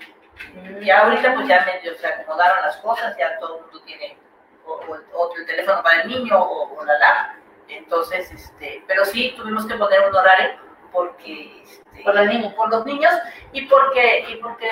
Mm. 0.54 0.82
Y 0.82 0.90
ahorita 0.90 1.34
pues 1.34 1.46
ya 1.46 1.64
medio 1.64 1.94
se 1.96 2.06
acomodaron 2.06 2.62
las 2.62 2.76
cosas, 2.78 3.16
ya 3.18 3.38
todo 3.38 3.56
el 3.56 3.62
mundo 3.62 3.82
tiene 3.82 4.18
o, 4.66 4.72
o 4.72 4.94
el, 4.94 5.02
o 5.12 5.36
el 5.36 5.46
teléfono 5.46 5.82
para 5.82 6.02
el 6.02 6.08
niño 6.08 6.38
o, 6.38 6.78
o 6.78 6.84
la 6.84 6.98
lap. 6.98 7.36
Entonces, 7.68 8.30
este, 8.30 8.84
pero 8.86 9.04
sí 9.04 9.34
tuvimos 9.36 9.66
que 9.66 9.74
poner 9.74 10.08
un 10.08 10.14
horario 10.14 10.63
porque 10.94 11.62
este, 11.62 12.02
Por 12.02 12.14
los 12.14 12.26
niños. 12.26 12.54
por 12.54 12.70
los 12.70 12.86
niños 12.86 13.12
y 13.52 13.66
porque 13.66 14.24
y 14.30 14.36
porque 14.36 14.68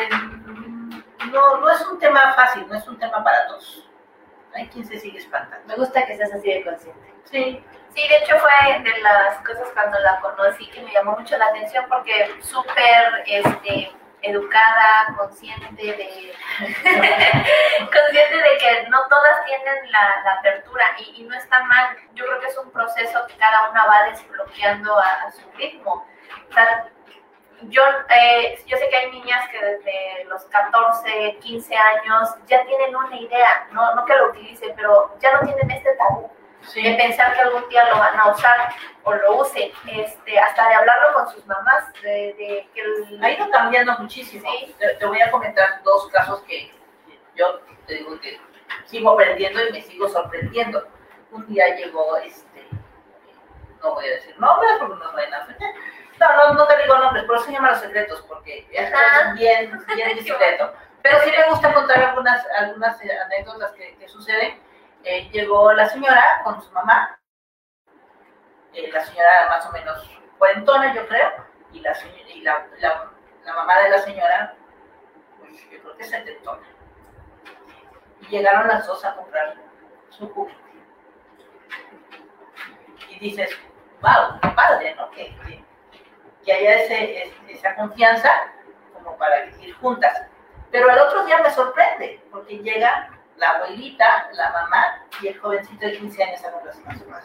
no, 1.30 1.58
no 1.58 1.70
es 1.70 1.80
un 1.82 1.98
tema 1.98 2.32
fácil, 2.34 2.66
no 2.68 2.74
es 2.76 2.88
un 2.88 2.98
tema 2.98 3.22
para 3.22 3.46
todos. 3.48 3.88
Hay 4.54 4.68
quien 4.68 4.86
se 4.86 4.98
sigue 4.98 5.18
espantando. 5.18 5.66
Me 5.66 5.74
gusta 5.76 6.06
que 6.06 6.16
seas 6.16 6.32
así 6.32 6.48
de 6.50 6.64
consciente. 6.64 7.12
Sí, 7.24 7.62
Sí, 7.94 8.08
de 8.08 8.16
hecho 8.16 8.38
fue 8.38 8.78
de 8.82 9.00
las 9.02 9.36
cosas 9.46 9.68
cuando 9.74 9.98
la 10.00 10.18
conocí 10.20 10.66
que 10.70 10.80
me 10.80 10.90
llamó 10.92 11.12
mucho 11.18 11.36
la 11.36 11.44
atención 11.48 11.84
porque 11.90 12.34
súper 12.40 13.22
este, 13.26 13.92
educada, 14.22 15.14
consciente 15.14 15.82
de 15.82 16.32
consciente 17.92 18.36
de 18.36 18.58
que 18.58 18.88
no 18.88 18.98
todas 19.10 19.44
tienen 19.44 19.92
la, 19.92 20.22
la 20.24 20.32
apertura 20.38 20.84
y, 20.98 21.20
y 21.20 21.24
no 21.24 21.36
está 21.36 21.62
mal. 21.64 21.94
Yo 22.14 22.24
creo 22.24 22.40
que 22.40 22.46
es 22.46 22.56
un 22.56 22.70
proceso 22.70 23.26
que 23.26 23.34
cada 23.36 23.68
una 23.70 23.84
va 23.84 24.04
desbloqueando 24.04 24.98
a, 24.98 25.12
a 25.26 25.30
su 25.32 25.42
ritmo. 25.58 26.06
O 26.48 26.52
sea, 26.52 26.88
yo, 27.62 27.82
eh, 28.10 28.60
yo 28.66 28.76
sé 28.76 28.88
que 28.88 28.96
hay 28.96 29.10
niñas 29.12 29.48
que 29.50 29.64
desde 29.64 30.24
los 30.24 30.42
14, 30.46 31.38
15 31.40 31.76
años 31.76 32.28
ya 32.46 32.64
tienen 32.64 32.94
una 32.96 33.16
idea, 33.16 33.68
no, 33.72 33.94
no 33.94 34.04
que 34.04 34.16
lo 34.16 34.30
utilicen, 34.30 34.74
pero 34.74 35.14
ya 35.20 35.32
no 35.32 35.40
tienen 35.46 35.70
este 35.70 35.94
tabú 35.96 36.30
de 36.74 36.94
pensar 36.94 37.34
que 37.34 37.40
algún 37.40 37.68
día 37.68 37.88
lo 37.88 37.98
van 37.98 38.18
a 38.20 38.30
usar 38.30 38.72
o 39.02 39.12
lo 39.12 39.36
usen, 39.40 39.72
este, 39.88 40.38
hasta 40.38 40.68
de 40.68 40.74
hablarlo 40.76 41.12
con 41.14 41.28
sus 41.28 41.44
mamás, 41.46 41.92
de, 42.02 42.34
de 42.38 42.68
que 42.72 42.80
el- 42.80 43.24
Ha 43.24 43.30
ido 43.30 43.50
cambiando 43.50 43.98
muchísimo. 43.98 44.48
Sí. 44.48 44.72
Te, 44.78 44.94
te 44.94 45.06
voy 45.06 45.20
a 45.20 45.30
comentar 45.32 45.82
dos 45.82 46.08
casos 46.10 46.40
que 46.42 46.72
yo 47.34 47.60
te 47.86 47.94
digo 47.94 48.18
que 48.20 48.40
sigo 48.86 49.10
aprendiendo 49.10 49.60
y 49.66 49.72
me 49.72 49.82
sigo 49.82 50.08
sorprendiendo. 50.08 50.86
Un 51.32 51.46
día 51.48 51.74
llegó, 51.74 52.16
este, 52.18 52.64
no 53.82 53.94
voy 53.94 54.06
a 54.06 54.10
decir 54.10 54.38
nombres 54.38 54.72
porque 54.78 54.94
nos 55.02 55.12
vayan 55.14 55.34
a 55.34 55.42
ofender. 55.42 55.74
No, 56.22 56.36
no, 56.36 56.54
no 56.54 56.66
te 56.66 56.76
digo 56.80 56.96
nombres, 56.98 57.24
por 57.24 57.36
eso 57.36 57.46
se 57.46 57.52
llama 57.52 57.70
los 57.70 57.80
secretos, 57.80 58.22
porque 58.28 58.68
es 58.70 58.92
bien, 59.34 59.84
bien 59.94 60.14
discreto. 60.16 60.72
Pero 61.02 61.18
sí 61.24 61.32
me 61.36 61.48
gusta 61.48 61.74
contar 61.74 62.00
algunas, 62.00 62.46
algunas 62.56 63.02
eh, 63.02 63.18
anécdotas 63.18 63.72
que, 63.72 63.96
que 63.96 64.08
suceden. 64.08 64.62
Eh, 65.02 65.28
llegó 65.32 65.72
la 65.72 65.88
señora 65.88 66.42
con 66.44 66.62
su 66.62 66.70
mamá, 66.70 67.18
eh, 68.72 68.88
la 68.92 69.04
señora 69.04 69.48
más 69.48 69.66
o 69.66 69.72
menos 69.72 70.08
cuarentona, 70.38 70.94
yo 70.94 71.06
creo, 71.08 71.32
y 71.72 71.80
la, 71.80 71.96
y 72.32 72.40
la, 72.42 72.66
la, 72.78 73.10
la 73.44 73.52
mamá 73.54 73.80
de 73.80 73.90
la 73.90 73.98
señora, 73.98 74.54
pues 75.40 75.70
yo 75.70 75.80
creo 75.80 75.96
que 75.96 76.04
setentona. 76.04 76.62
Y 78.20 78.26
llegaron 78.26 78.68
las 78.68 78.86
dos 78.86 79.04
a 79.04 79.16
comprar 79.16 79.56
su 80.10 80.28
juguete. 80.32 80.60
Y 83.08 83.18
dices, 83.18 83.50
wow, 84.00 84.38
qué 84.40 84.48
padre, 84.50 84.94
¿no? 84.94 85.10
Que, 85.10 85.36
que, 85.46 85.64
que 86.44 86.52
haya 86.52 86.82
ese, 86.82 87.22
es- 87.24 87.32
esa 87.48 87.74
confianza 87.76 88.30
como 88.94 89.16
para 89.16 89.44
ir 89.46 89.74
juntas. 89.76 90.22
Pero 90.70 90.90
el 90.90 90.98
otro 90.98 91.24
día 91.26 91.38
me 91.38 91.50
sorprende, 91.50 92.20
porque 92.30 92.58
llega 92.58 93.10
la 93.36 93.50
abuelita, 93.50 94.28
la 94.32 94.50
mamá 94.50 95.04
y 95.20 95.28
el 95.28 95.38
jovencito 95.38 95.86
de 95.86 95.98
15 95.98 96.22
años 96.24 96.44
a 96.44 96.50
la 96.50 96.58
relación 96.60 96.90
sexual. 96.98 97.22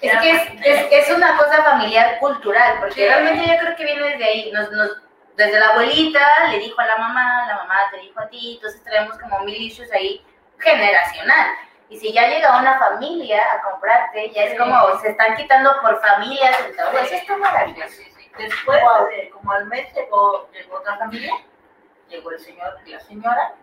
Es 0.00 0.16
que 0.18 0.30
es, 0.30 0.42
es, 0.64 0.86
es 1.08 1.16
una 1.16 1.36
cosa 1.36 1.62
familiar 1.62 2.18
cultural, 2.20 2.76
porque 2.80 2.94
Sí. 2.94 3.04
realmente 3.06 3.46
yo 3.46 3.58
creo 3.58 3.76
que 3.76 3.84
viene 3.84 4.02
desde 4.08 4.24
ahí. 4.24 4.52
Nos, 4.52 4.70
nos, 4.72 4.90
desde 5.36 5.60
la 5.60 5.68
abuelita 5.70 6.20
le 6.50 6.58
dijo 6.58 6.80
a 6.80 6.86
la 6.86 6.96
mamá, 6.96 7.44
la 7.46 7.56
mamá 7.56 7.76
te 7.90 7.98
dijo 7.98 8.18
a 8.20 8.28
ti, 8.28 8.54
entonces 8.56 8.82
traemos 8.82 9.18
como 9.18 9.40
mil 9.40 9.56
issues 9.60 9.92
ahí 9.92 10.24
generacional. 10.58 11.48
Y 11.90 11.98
si 11.98 12.12
ya 12.12 12.28
llega 12.28 12.58
una 12.58 12.78
familia 12.78 13.42
a 13.52 13.62
comprarte, 13.62 14.30
ya 14.30 14.44
es 14.44 14.52
Sí. 14.52 14.56
como 14.58 14.98
se 15.00 15.10
están 15.10 15.34
quitando 15.36 15.72
por 15.82 16.00
familias 16.00 16.56
el 16.64 16.76
tabú. 16.76 16.96
Eso 16.96 17.14
está 17.16 17.36
maravilloso. 17.36 17.88
Sí, 17.88 18.04
sí. 18.16 18.30
Después, 18.38 18.80
como 19.32 19.52
al 19.52 19.66
mes, 19.66 19.92
llegó, 19.92 20.48
llegó 20.52 20.76
otra 20.76 20.96
familia, 20.98 21.34
llegó 22.08 22.30
el 22.30 22.38
señor 22.38 22.78
y 22.86 22.90
la 22.92 23.00
señora 23.00 23.54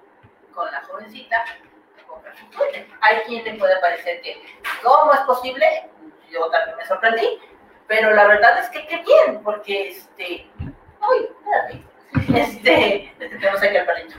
con 0.53 0.69
la 0.71 0.81
jovencita 0.83 1.37
a 1.41 2.07
comprar 2.07 2.35
su 2.37 2.45
juguete. 2.47 2.87
Hay 3.01 3.17
quien 3.21 3.45
le 3.45 3.53
puede 3.55 3.79
parecer 3.79 4.21
que, 4.21 4.41
¿cómo 4.83 5.13
es 5.13 5.19
posible? 5.21 5.89
Yo 6.29 6.49
también 6.49 6.75
me 6.77 6.85
sorprendí, 6.85 7.41
pero 7.87 8.11
la 8.13 8.27
verdad 8.27 8.59
es 8.59 8.69
que 8.69 8.85
qué 8.87 8.97
bien, 9.03 9.41
porque 9.41 9.87
este. 9.89 10.49
Uy, 10.59 11.29
espérate. 11.31 11.83
Este. 12.37 13.15
Tenemos 13.19 13.63
aquí 13.63 13.75
el 13.77 13.85
palito. 13.85 14.15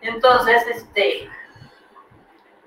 Entonces, 0.00 0.66
este. 0.66 1.30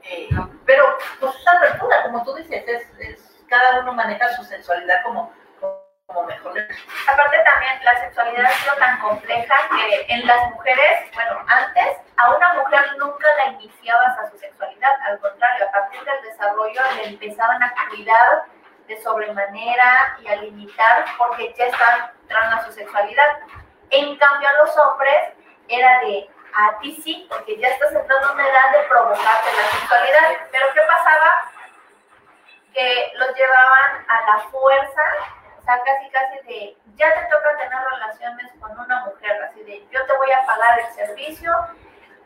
Eh, 0.10 0.30
pero, 0.66 0.97
pues, 1.20 1.36
esa 1.36 1.58
apertura, 1.58 2.03
como 2.03 2.24
tú 2.24 2.36
dices, 2.36 2.64
es, 2.68 2.99
es 2.99 3.36
cada 3.47 3.80
uno 3.82 3.93
maneja 3.93 4.28
su 4.36 4.43
sexualidad 4.43 5.03
como, 5.03 5.32
como 6.08 6.24
mejor 6.24 6.53
Aparte 7.08 7.39
también 7.43 7.84
la 7.84 7.99
sexualidad 7.99 8.45
ha 8.45 8.51
sido 8.51 8.76
tan 8.76 8.99
compleja 8.99 9.56
que 9.70 10.06
en 10.14 10.28
las 10.28 10.51
mujeres, 10.51 11.12
bueno, 11.14 11.43
antes 11.47 11.97
a 12.18 12.36
una 12.36 12.53
mujer 12.56 12.97
nunca 12.97 13.28
la 13.38 13.53
iniciabas 13.53 14.18
a 14.20 14.30
su 14.30 14.38
sexualidad, 14.38 14.91
al 15.08 15.20
contrario, 15.20 15.68
a 15.68 15.72
partir 15.72 16.03
del 16.03 16.22
desarrollo 16.24 16.82
le 16.97 17.08
empezaban 17.10 17.62
a 17.62 17.74
cuidar 17.89 18.45
de 18.88 19.01
sobremanera 19.01 20.18
y 20.22 20.28
a 20.28 20.36
limitar 20.38 21.06
porque 21.18 21.53
ya 21.58 21.66
estaban 21.66 22.12
entrando 22.22 22.56
a 22.58 22.66
su 22.66 22.72
sexualidad. 22.72 23.39
En 23.89 24.16
cambio 24.18 24.49
a 24.49 24.64
los 24.64 24.78
hombres 24.78 25.34
era 25.68 25.99
de 26.01 26.30
a 26.56 26.80
ti 26.80 26.99
sí, 27.03 27.28
porque 27.30 27.58
ya 27.58 27.68
estás 27.68 27.93
entrando 27.93 28.28
a 28.28 28.32
una 28.32 28.47
edad 28.47 28.72
de 28.72 28.88
provocarte 28.88 29.49
la 29.53 29.80
sexualidad. 29.80 30.47
Pero 30.51 30.66
¿qué 30.74 30.82
pasaba? 30.88 31.51
Que 32.74 33.12
los 33.16 33.36
llevaban 33.36 34.06
a 34.08 34.22
la 34.26 34.39
fuerza 34.49 35.01
o 35.66 35.68
sea, 35.68 35.82
casi, 35.84 36.08
casi 36.12 36.38
de, 36.45 36.78
ya 36.93 37.12
te 37.12 37.26
toca 37.26 37.58
tener 37.58 37.80
relaciones 37.89 38.51
con 38.60 38.80
una 38.80 39.06
mujer, 39.06 39.43
así 39.49 39.64
de, 39.64 39.84
yo 39.89 40.06
te 40.06 40.14
voy 40.14 40.32
a 40.32 40.45
pagar 40.45 40.80
el 40.80 40.93
servicio. 40.93 41.51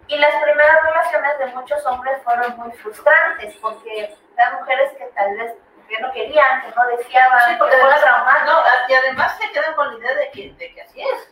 Y 0.08 0.18
las 0.18 0.36
primeras 0.44 0.84
relaciones 0.84 1.40
de 1.40 1.46
muchos 1.56 1.86
hombres 1.86 2.22
fueron 2.24 2.58
muy 2.58 2.72
frustrantes, 2.74 3.56
porque 3.62 4.14
eran 4.36 4.56
mujeres 4.56 4.92
que 4.98 5.06
tal 5.16 5.38
vez 5.38 5.54
que 5.88 6.00
no 6.02 6.12
querían, 6.12 6.64
que 6.64 6.76
no 6.76 6.86
deseaban, 6.98 7.46
Sí, 7.46 7.54
que 7.54 7.58
porque 7.60 7.78
traumados, 7.78 8.46
no, 8.46 8.62
y 8.90 8.94
además 8.94 9.38
se 9.38 9.50
quedan 9.52 9.74
con 9.76 9.88
la 9.88 10.00
idea 10.00 10.16
de 10.16 10.32
que, 10.32 10.52
de 10.52 10.74
que 10.74 10.82
así 10.82 11.02
es, 11.02 11.30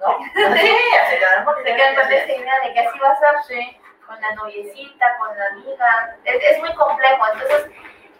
¿no? 0.00 0.18
Sí, 0.56 0.76
se 1.10 1.18
quedan 1.18 1.44
con 1.44 1.60
idea 1.60 2.60
de 2.64 2.72
que 2.72 2.80
así 2.80 2.98
va 2.98 3.10
a 3.10 3.16
ser. 3.18 3.36
Sí. 3.46 3.80
con 4.06 4.18
la 4.22 4.32
noviecita, 4.36 5.16
con 5.18 5.36
la 5.38 5.46
amiga, 5.52 6.16
es, 6.24 6.42
es 6.42 6.58
muy 6.60 6.72
complejo. 6.74 7.26
Entonces, 7.30 7.70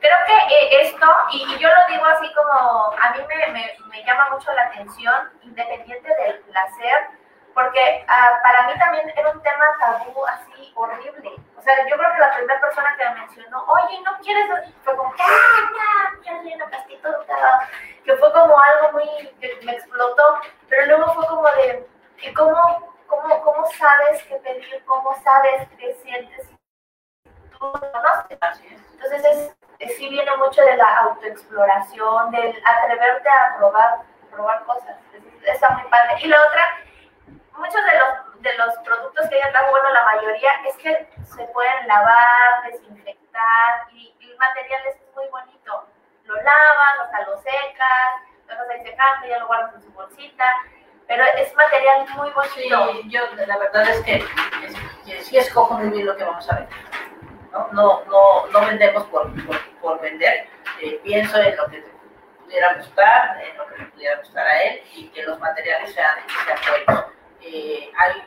creo 0.01 0.17
que 0.27 0.35
eh, 0.55 0.83
esto, 0.83 1.07
y 1.31 1.57
yo 1.59 1.69
lo 1.69 1.87
digo 1.89 2.05
así 2.05 2.31
como, 2.35 2.93
a 3.01 3.11
mí 3.13 3.21
me, 3.27 3.53
me, 3.53 3.77
me 3.89 4.05
llama 4.05 4.29
mucho 4.31 4.53
la 4.53 4.65
atención, 4.65 5.31
independiente 5.43 6.15
del 6.23 6.41
placer, 6.41 7.09
porque 7.55 8.05
ah, 8.09 8.39
para 8.43 8.67
mí 8.69 8.79
también 8.79 9.13
era 9.17 9.31
un 9.31 9.43
tema 9.43 9.65
tabú 9.81 10.25
así 10.27 10.73
horrible. 10.77 11.33
O 11.57 11.63
sea, 11.63 11.75
yo 11.89 11.97
creo 11.97 12.13
que 12.13 12.19
la 12.19 12.35
primera 12.37 12.61
persona 12.61 12.97
que 12.97 13.05
me 13.09 13.15
mencionó, 13.21 13.65
oye, 13.67 14.01
¿no 14.03 14.17
quieres? 14.19 14.49
Fue 14.85 14.97
como, 14.97 15.13
¡ah, 15.19 15.71
no! 15.73 16.23
Quiero 16.23 16.39
una 16.41 16.67
prostituta. 16.67 17.69
Que 18.05 18.17
fue 18.17 18.33
como 18.33 18.59
algo 18.59 18.93
muy, 18.93 19.29
que 19.41 19.59
me 19.65 19.73
explotó, 19.73 20.41
pero 20.69 20.87
luego 20.87 21.13
fue 21.15 21.27
como 21.27 21.43
de, 21.51 21.87
¿y 22.23 22.33
cómo, 22.33 22.95
cómo, 23.07 23.43
cómo 23.43 23.67
sabes 23.73 24.23
qué 24.25 24.37
pedir? 24.37 24.85
¿Cómo 24.87 25.15
sabes 25.23 25.69
qué 25.79 25.95
sientes? 26.03 26.49
Tú 27.59 27.59
no 27.67 27.73
conoces. 27.93 28.39
Entonces, 28.93 29.25
es, 29.25 29.57
es- 29.81 29.97
sí 29.97 30.09
viene 30.09 30.37
mucho 30.37 30.63
de 30.63 30.77
la 30.77 30.99
autoexploración, 30.99 32.31
del 32.31 32.63
atreverte 32.65 33.29
a 33.29 33.57
probar, 33.59 33.99
probar 34.31 34.65
cosas. 34.65 34.97
Es- 35.13 35.23
Está 35.55 35.71
muy 35.71 35.83
padre. 35.91 36.15
Y 36.21 36.29
la 36.29 36.37
otra, 36.47 36.63
muchos 37.59 37.85
de 37.85 37.99
los, 37.99 38.43
de 38.43 38.55
los 38.57 38.75
productos 38.85 39.29
que 39.29 39.37
ella 39.37 39.51
trajo, 39.51 39.71
bueno, 39.71 39.91
la 39.91 40.05
mayoría, 40.05 40.51
es 40.67 40.77
que 40.77 41.09
se 41.25 41.45
pueden 41.49 41.87
lavar, 41.87 42.63
desinfectar, 42.71 43.87
y, 43.93 44.15
y 44.21 44.31
el 44.31 44.39
material 44.39 44.83
es 44.87 44.97
muy 45.15 45.27
bonito. 45.29 45.87
Lo 46.25 46.35
lavas, 46.37 47.01
hasta 47.05 47.23
lo 47.23 47.39
secas, 47.39 48.13
lo 48.47 48.55
dejas 48.55 48.69
ahí 48.71 48.83
secando, 48.83 49.27
ya 49.27 49.39
lo 49.39 49.47
guardas 49.47 49.75
en 49.75 49.83
su 49.83 49.93
bolsita, 49.93 50.45
pero 51.07 51.25
es 51.25 51.55
material 51.55 52.07
muy 52.17 52.31
bonito. 52.31 52.55
Sí, 52.55 53.11
yo 53.11 53.21
la 53.47 53.57
verdad 53.59 53.89
es 53.89 54.01
que, 54.03 54.17
es, 54.17 54.75
que 55.07 55.23
sí 55.23 55.39
escojo 55.39 55.75
muy 55.75 55.89
bien 55.91 56.07
lo 56.07 56.17
que 56.17 56.25
vamos 56.25 56.51
a 56.51 56.57
vender. 56.57 56.79
No, 57.51 57.69
no, 57.73 58.05
no, 58.05 58.47
no 58.49 58.61
vendemos 58.67 59.05
por, 59.05 59.33
por, 59.47 59.59
por 59.81 60.01
vender. 60.01 60.47
Eh, 60.83 61.01
pienso 61.03 61.39
en 61.39 61.57
lo 61.57 61.67
que 61.69 61.81
te 61.81 61.91
pudiera 62.45 62.75
gustar, 62.75 63.41
en 63.43 63.57
lo 63.57 63.67
que 63.67 63.79
le 63.79 63.85
pudiera 63.87 64.17
gustar 64.19 64.47
a 64.47 64.63
él 64.63 64.83
y 64.95 65.09
que 65.09 65.23
los 65.23 65.39
materiales 65.39 65.95
sean, 65.95 66.19
sean 66.45 66.59
buenos. 66.87 67.05
Eh, 67.41 67.93
hay 67.97 68.23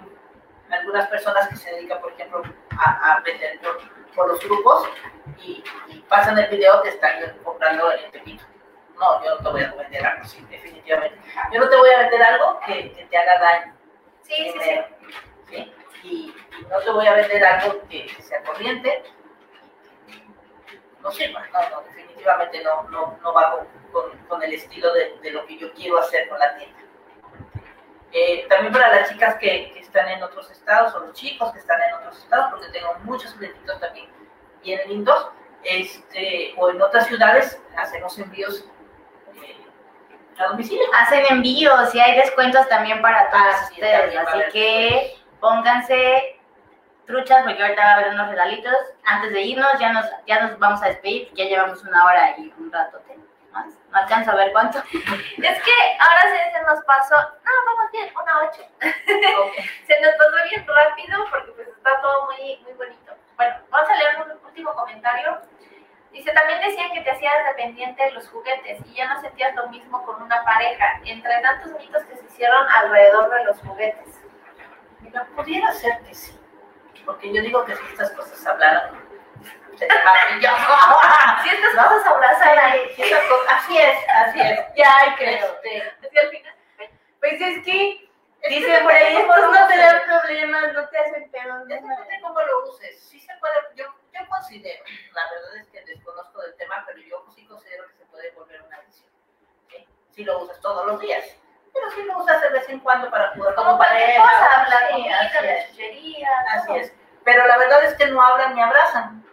algunas 0.71 1.07
personas 1.07 1.49
que 1.49 1.55
se 1.57 1.71
dedican, 1.71 2.01
por 2.01 2.11
ejemplo, 2.13 2.41
a, 2.77 3.13
a 3.15 3.19
vender 3.21 3.59
por, 3.59 3.77
por 4.15 4.27
los 4.29 4.39
grupos 4.43 4.87
y, 5.39 5.63
y 5.87 5.99
pasan 6.07 6.37
el 6.37 6.49
video 6.49 6.81
que 6.81 6.89
están 6.89 7.37
comprando 7.43 7.91
en 7.91 8.11
Tepito. 8.11 8.43
No, 8.97 9.23
yo 9.23 9.35
no 9.35 9.43
te 9.43 9.49
voy 9.49 9.63
a 9.63 9.73
vender 9.73 10.05
algo 10.05 10.23
así, 10.23 10.45
definitivamente. 10.49 11.19
Yo 11.51 11.59
no 11.59 11.69
te 11.69 11.75
voy 11.75 11.89
a 11.89 11.99
vender 11.99 12.21
algo 12.21 12.59
que, 12.65 12.91
que 12.93 13.05
te 13.05 13.17
haga 13.17 13.39
daño. 13.39 13.75
Sí, 14.21 14.53
sí, 14.53 14.59
sí. 14.59 14.79
¿sí? 15.49 15.73
Y, 16.03 16.35
y 16.59 16.65
no 16.69 16.79
te 16.79 16.91
voy 16.91 17.07
a 17.07 17.13
vender 17.13 17.43
algo 17.43 17.81
que 17.89 18.07
sea 18.19 18.41
corriente, 18.43 19.03
no 21.01 21.11
sirva, 21.11 21.47
no, 21.51 21.69
no, 21.69 21.81
definitivamente 21.81 22.63
no, 22.63 22.83
no, 22.83 23.17
no 23.21 23.33
va 23.33 23.51
con, 23.51 23.67
con, 23.91 24.17
con 24.27 24.43
el 24.43 24.53
estilo 24.53 24.93
de, 24.93 25.17
de, 25.21 25.31
lo 25.31 25.45
que 25.45 25.57
yo 25.57 25.73
quiero 25.73 25.97
hacer 25.97 26.29
con 26.29 26.37
la 26.39 26.55
tienda. 26.55 26.79
Eh, 28.13 28.45
también 28.49 28.73
para 28.73 28.93
las 28.93 29.09
chicas 29.09 29.35
que, 29.35 29.71
que, 29.73 29.79
están 29.79 30.07
en 30.09 30.21
otros 30.21 30.49
estados 30.51 30.93
o 30.95 30.99
los 30.99 31.13
chicos 31.13 31.51
que 31.53 31.59
están 31.59 31.79
en 31.81 31.95
otros 31.95 32.17
estados, 32.17 32.47
porque 32.51 32.67
tengo 32.69 32.93
muchos 33.03 33.33
clientitos 33.33 33.79
también 33.79 34.09
bien 34.61 34.79
lindos, 34.87 35.27
este, 35.63 36.53
o 36.57 36.69
en 36.69 36.81
otras 36.81 37.07
ciudades 37.07 37.61
hacemos 37.77 38.17
envíos 38.19 38.65
eh, 39.43 39.65
a 40.37 40.47
domicilio. 40.47 40.83
Hacen 40.93 41.25
envíos 41.29 41.93
y 41.95 41.99
hay 41.99 42.17
descuentos 42.17 42.67
también 42.67 43.01
para 43.01 43.29
todos 43.29 43.43
Ah, 43.43 43.65
sí, 43.67 43.73
ustedes, 43.75 44.17
así 44.17 44.39
que 44.51 45.15
pónganse 45.39 46.39
truchas 47.05 47.43
porque 47.43 47.61
ahorita 47.61 47.83
va 47.83 47.89
a 47.89 47.95
haber 47.95 48.13
unos 48.13 48.29
regalitos. 48.29 48.73
Antes 49.05 49.33
de 49.33 49.41
irnos 49.41 49.71
ya 49.79 49.93
nos, 49.93 50.05
ya 50.25 50.41
nos 50.41 50.59
vamos 50.59 50.81
a 50.81 50.87
despedir, 50.87 51.31
ya 51.33 51.45
llevamos 51.45 51.83
una 51.83 52.05
hora 52.05 52.37
y 52.37 52.53
un 52.57 52.71
rato 52.71 52.99
más. 53.51 53.67
No 53.89 53.97
alcanzo 53.97 54.31
a 54.31 54.35
ver 54.35 54.51
cuánto. 54.51 54.79
Es 54.91 55.63
que 55.63 55.77
ahora 55.99 56.21
sí 56.23 56.51
se 56.51 56.63
nos 56.63 56.83
pasó, 56.85 57.15
no, 57.15 57.51
vamos 57.65 57.91
bien, 57.91 58.09
una 58.15 58.39
ocho. 58.39 58.61
Okay. 58.77 59.65
se 59.87 60.01
nos 60.01 60.15
pasó 60.15 60.49
bien 60.49 60.65
rápido 60.67 61.25
porque 61.29 61.51
pues 61.51 61.67
está 61.67 62.01
todo 62.01 62.25
muy, 62.27 62.57
muy 62.63 62.73
bonito. 62.73 63.13
Bueno, 63.35 63.55
vamos 63.69 63.89
a 63.89 63.95
leer 63.95 64.21
un 64.21 64.45
último 64.45 64.73
comentario. 64.73 65.41
Dice, 66.11 66.31
también 66.33 66.59
decían 66.61 66.91
que 66.93 67.01
te 67.01 67.11
hacías 67.11 67.33
dependiente 67.47 68.03
de 68.03 68.11
los 68.11 68.27
juguetes 68.29 68.79
y 68.85 68.95
ya 68.95 69.13
no 69.13 69.21
sentías 69.21 69.55
lo 69.55 69.67
mismo 69.69 70.03
con 70.05 70.21
una 70.21 70.43
pareja, 70.43 70.99
entre 71.05 71.41
tantos 71.41 71.71
mitos 71.79 72.03
que 72.03 72.17
se 72.17 72.25
hicieron 72.25 72.67
alrededor 72.69 73.29
de 73.29 73.45
los 73.45 73.59
juguetes. 73.61 74.21
Mira, 74.99 75.25
pudiera 75.35 75.71
ser 75.71 76.01
que 76.01 76.13
sí, 76.13 76.37
porque 77.05 77.33
yo 77.33 77.41
digo 77.41 77.63
que 77.63 77.75
si 77.75 77.85
estas 77.85 78.11
cosas 78.11 78.45
hablaran, 78.45 79.00
maravilloso. 80.03 80.57
Si 81.43 81.49
estas 81.49 81.73
cosas 81.73 82.05
abrazan 82.05 82.59
ahí. 82.59 82.95
Así 83.49 83.77
es, 83.77 83.97
así 84.09 84.39
es. 84.41 84.59
Ya. 84.75 85.15
Este, 85.17 85.37
Así 86.05 86.17
al 86.17 86.29
final. 86.29 86.55
Pues 87.19 87.41
es 87.41 87.63
que 87.65 88.11
que 88.41 88.49
dicen 88.49 88.83
por 88.83 88.91
ahí, 88.91 89.17
estos 89.17 89.37
no 89.37 89.67
te 89.67 89.77
dan 89.77 90.01
problemas, 90.03 90.73
no 90.73 90.89
te 90.89 90.97
hacen 90.97 91.29
pedos. 91.29 91.67
Depende 91.67 91.95
de 92.09 92.21
cómo 92.21 92.41
lo 92.41 92.69
uses. 92.69 92.99
Sí 92.99 93.19
se 93.19 93.33
puede, 93.35 93.53
yo, 93.75 93.85
yo 94.11 94.27
considero, 94.27 94.83
la 95.13 95.29
verdad 95.29 95.57
es 95.57 95.67
que 95.67 95.85
desconozco 95.85 96.41
del 96.41 96.55
tema, 96.55 96.83
pero 96.87 96.99
yo 96.99 97.23
sí 97.35 97.45
considero 97.45 97.87
que 97.87 97.93
se 97.97 98.05
puede 98.05 98.31
volver 98.31 98.61
una 98.63 98.77
adicción. 98.77 99.11
¿sí? 99.69 99.87
Si 100.09 100.23
lo 100.23 100.39
usas 100.39 100.59
todos 100.59 100.87
los 100.87 100.99
días. 100.99 101.23
Pero 101.71 101.91
si 101.91 102.03
lo 102.03 102.17
usas 102.17 102.41
de 102.41 102.49
vez 102.49 102.67
en 102.67 102.79
cuando 102.79 103.09
para 103.11 103.29
jugar 103.29 103.55
Como 103.55 103.77
pareja, 103.77 104.67
sí, 104.67 104.93
comida, 104.93 105.19
así 105.19 105.71
chuchería. 105.71 106.29
Es. 106.75 106.93
Pero 107.23 107.45
la 107.45 107.57
verdad 107.57 107.83
es 107.85 107.93
que 107.93 108.07
no 108.07 108.21
hablan 108.21 108.55
ni 108.55 108.61
abrazan. 108.61 109.23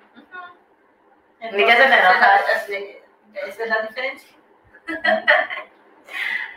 Ni 1.41 1.51
te 1.65 1.73
es 1.73 1.79
la- 1.79 1.99
enojar. 1.99 2.41
así- 2.57 2.99
Esa 3.35 3.63
es 3.63 3.69
la 3.69 3.83
diferencia. 3.83 4.37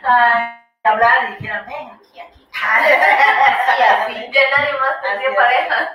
Ay, 0.04 0.42
hablar 0.84 1.30
y 1.30 1.34
dijeran, 1.36 1.66
ven 1.66 1.90
aquí, 1.90 2.20
aquí. 2.20 2.48
Sí, 2.52 3.82
así. 3.82 4.30
ya 4.32 4.40
nadie 4.56 4.72
más 4.78 4.96
Así 5.14 5.24
es. 5.24 5.34
pareja 5.36 5.92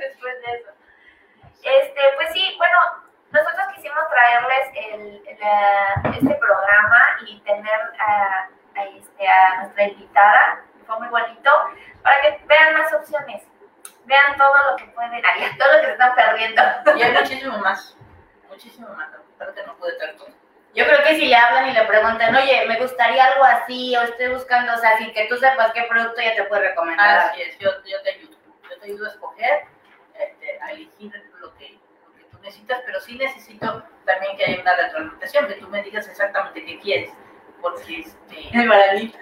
después 0.00 0.34
de 0.42 0.52
eso. 0.52 0.70
Este, 1.62 2.00
pues 2.16 2.32
sí, 2.32 2.54
bueno, 2.58 2.78
nosotros 3.32 3.66
quisimos 3.74 4.02
traerles 4.08 4.68
el, 4.74 5.22
este 6.14 6.34
programa 6.36 7.00
y 7.26 7.40
tener 7.40 7.80
a, 7.98 8.48
a 8.76 8.84
este, 8.84 9.28
a 9.28 9.56
nuestra 9.58 9.84
invitada, 9.84 10.62
que 10.78 10.84
fue 10.86 10.98
muy 11.00 11.08
bonito, 11.08 11.50
para 12.02 12.20
que 12.22 12.40
vean 12.46 12.74
más 12.78 12.92
opciones, 12.94 13.42
vean 14.04 14.36
todo 14.38 14.70
lo 14.70 14.76
que 14.76 14.84
pueden, 14.86 15.22
todo 15.58 15.72
lo 15.74 15.80
que 15.80 15.86
se 15.86 15.92
están 15.92 16.14
perdiendo. 16.14 16.62
Y 16.96 17.02
hay 17.02 17.12
muchísimo 17.12 17.58
más. 17.58 17.96
Muchísimo 18.50 18.88
más. 18.90 19.08
Espero 19.30 19.54
que 19.54 19.62
no 19.62 19.76
pude 19.76 19.92
traer 19.94 20.16
todo. 20.16 20.28
Yo 20.74 20.84
creo 20.84 21.02
que 21.02 21.16
si 21.16 21.26
le 21.26 21.34
hablan 21.34 21.68
y 21.68 21.72
le 21.72 21.84
preguntan, 21.84 22.34
oye, 22.34 22.64
me 22.66 22.78
gustaría 22.78 23.24
algo 23.24 23.44
así, 23.44 23.96
o 23.96 24.02
estoy 24.02 24.28
buscando, 24.28 24.72
o 24.74 24.76
sea, 24.76 24.98
sin 24.98 25.12
que 25.12 25.26
tú 25.26 25.36
sepas 25.36 25.72
qué 25.72 25.82
producto 25.88 26.20
ya 26.20 26.36
te 26.36 26.44
puede 26.44 26.68
recomendar. 26.68 27.30
Así 27.30 27.42
es, 27.42 27.58
yo, 27.58 27.70
yo 27.84 28.00
te 28.02 28.10
ayudo. 28.10 28.36
Yo 28.70 28.78
te 28.78 28.86
ayudo 28.86 29.06
a 29.06 29.10
escoger, 29.10 29.64
este, 30.14 30.60
a 30.60 30.70
elegir 30.72 31.12
lo 31.40 31.52
que, 31.56 31.80
lo 32.06 32.14
que 32.14 32.24
tú 32.30 32.38
necesitas, 32.40 32.82
pero 32.86 33.00
sí 33.00 33.16
necesito 33.16 33.82
también 34.04 34.36
que 34.36 34.44
haya 34.44 34.60
una 34.60 34.76
retroalimentación, 34.76 35.48
que 35.48 35.54
tú 35.54 35.68
me 35.68 35.82
digas 35.82 36.08
exactamente 36.08 36.64
qué 36.64 36.78
quieres. 36.78 37.12
Porque 37.60 38.00
este, 38.00 38.48
El 38.52 38.66
maravilla. 38.66 39.18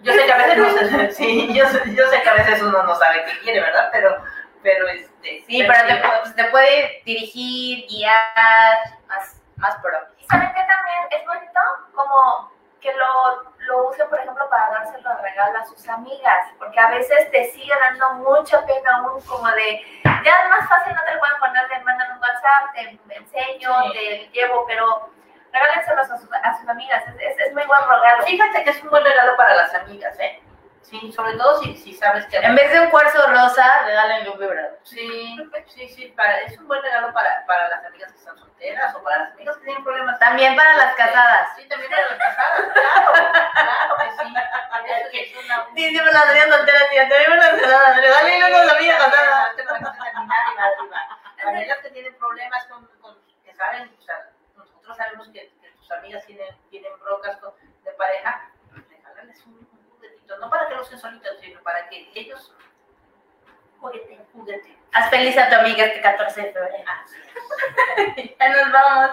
yo 0.00 0.12
sé 0.12 0.26
que 0.26 0.32
a 0.32 0.36
veces 0.36 0.92
no 0.92 1.10
sí, 1.12 1.54
yo, 1.54 1.64
yo 1.94 2.08
sé 2.08 2.22
que 2.22 2.28
a 2.28 2.34
veces 2.34 2.62
uno 2.62 2.82
no 2.82 2.94
sabe 2.96 3.24
qué 3.26 3.38
quiere, 3.44 3.60
¿verdad? 3.60 3.90
Pero, 3.92 4.22
pero 4.62 4.88
este, 4.88 5.42
Sí, 5.46 5.64
pero 5.66 5.86
te, 5.86 5.96
pues, 6.22 6.34
te 6.36 6.44
puede 6.44 7.02
dirigir, 7.04 7.86
guiar, 7.88 8.78
más, 9.06 9.40
más 9.56 9.76
pro. 9.82 9.98
¿Y 10.18 10.24
saben 10.24 10.48
qué 10.54 10.62
también 10.62 10.98
es 11.10 11.26
bonito? 11.26 11.60
Como 11.94 12.50
que 12.80 12.92
lo, 12.94 13.52
lo 13.58 13.88
use, 13.88 14.04
por 14.06 14.18
ejemplo, 14.18 14.48
para 14.48 14.70
dárselo 14.70 15.10
de 15.16 15.22
regalo 15.22 15.58
a 15.58 15.64
sus 15.66 15.86
amigas, 15.88 16.46
porque 16.58 16.80
a 16.80 16.88
veces 16.88 17.30
te 17.30 17.50
sigue 17.52 17.72
dando 17.78 18.14
mucha 18.14 18.64
pena 18.64 18.96
aún 18.96 19.20
como 19.22 19.48
de, 19.50 19.82
ya 20.04 20.32
es 20.44 20.48
más 20.48 20.66
fácil, 20.68 20.94
no 20.94 21.04
te 21.04 21.12
lo 21.14 21.20
pueden 21.20 21.38
poner, 21.40 21.68
te 21.68 21.78
mandan 21.80 22.12
un 22.12 22.18
WhatsApp, 22.20 22.72
te 22.74 23.14
enseño, 23.16 23.82
Sí. 23.84 23.92
te 23.92 24.28
llevo, 24.32 24.64
pero 24.66 25.10
regálenselos 25.52 26.10
a, 26.10 26.16
sus- 26.16 26.32
a 26.32 26.58
sus 26.58 26.68
amigas, 26.68 27.02
es, 27.08 27.14
es, 27.20 27.38
es 27.48 27.52
muy 27.54 27.64
buen 27.66 27.80
regalo. 27.82 28.22
Fíjate 28.24 28.64
que 28.64 28.70
es 28.70 28.82
un 28.82 28.88
buen 28.90 29.04
regalo 29.04 29.36
para 29.36 29.54
las 29.56 29.74
amigas, 29.74 30.18
¿eh? 30.18 30.40
Sí, 30.82 31.12
sobre 31.12 31.34
todo 31.34 31.62
si, 31.62 31.76
si 31.76 31.94
sabes 31.94 32.26
que... 32.26 32.36
En 32.38 32.54
vez 32.56 32.72
de 32.72 32.80
un 32.80 32.90
cuarzo 32.90 33.24
rosa, 33.28 33.82
regálenle 33.84 34.30
un 34.30 34.38
vibrador. 34.40 34.78
Sí, 34.82 35.36
sí, 35.68 35.88
sí, 35.88 36.06
para, 36.16 36.38
es 36.40 36.58
un 36.58 36.66
buen 36.66 36.82
regalo 36.82 37.12
para, 37.12 37.44
para 37.46 37.68
las 37.68 37.84
amigas 37.84 38.10
que 38.10 38.18
están 38.18 38.36
solteras 38.38 38.92
o 38.96 39.02
para 39.02 39.18
las 39.18 39.32
amigas 39.34 39.56
que 39.58 39.64
tienen 39.66 39.84
problemas. 39.84 40.18
También 40.18 40.56
para 40.56 40.74
las 40.76 40.94
casadas. 40.96 41.50
Sí, 41.56 41.68
también 41.68 41.90
para 41.92 42.08
las 42.08 42.18
casadas, 42.18 42.72
claro, 42.72 43.12
claro 43.52 43.96
que 43.98 44.10
sí. 44.10 45.20
Eso 45.20 45.38
es 45.38 45.44
una... 45.44 45.66
Sí, 45.76 45.90
siempre 45.90 46.12
las 46.12 46.24
solteras 46.24 46.48
también 46.50 47.08
las 47.38 47.60
casadas. 47.60 47.96
Regálenle 47.96 48.44
amigas 48.70 49.04
casadas. 49.04 49.54
Pones 49.56 49.86
a 49.86 49.92
terminar 49.92 50.38
y 50.52 50.56
va 50.56 50.64
arriba. 50.64 51.18
Amigas 51.46 51.78
que 51.78 51.90
tienen 51.90 52.14
problemas 52.18 52.64
con, 52.66 52.86
con 53.00 53.16
que 53.44 53.54
saben, 53.54 53.94
o 53.98 54.02
sea, 54.02 54.28
nosotros 54.56 54.96
sabemos 54.96 55.28
que, 55.28 55.52
que 55.60 55.70
tus 55.78 55.90
amigas 55.92 56.24
tienen, 56.26 56.48
tienen 56.68 56.92
broncas 57.00 57.36
con- 57.38 57.54
de 57.84 57.92
pareja, 57.92 58.50
regálales 58.90 59.42
un, 59.46 59.69
no 60.38 60.50
para 60.50 60.68
que 60.68 60.74
lo 60.74 60.82
usen 60.82 60.98
solitos, 60.98 61.38
sino 61.40 61.60
para 61.62 61.88
que 61.88 62.10
ellos 62.14 62.54
jugueten, 63.80 64.24
jugueten. 64.32 64.76
Haz 64.92 65.10
feliz 65.10 65.36
a 65.38 65.48
tu 65.48 65.56
amiga 65.56 65.84
este 65.84 66.00
14 66.00 66.42
de 66.42 66.52
febrero. 66.52 66.84
Ya 68.38 68.48
nos 68.48 68.72
vamos. 68.72 69.10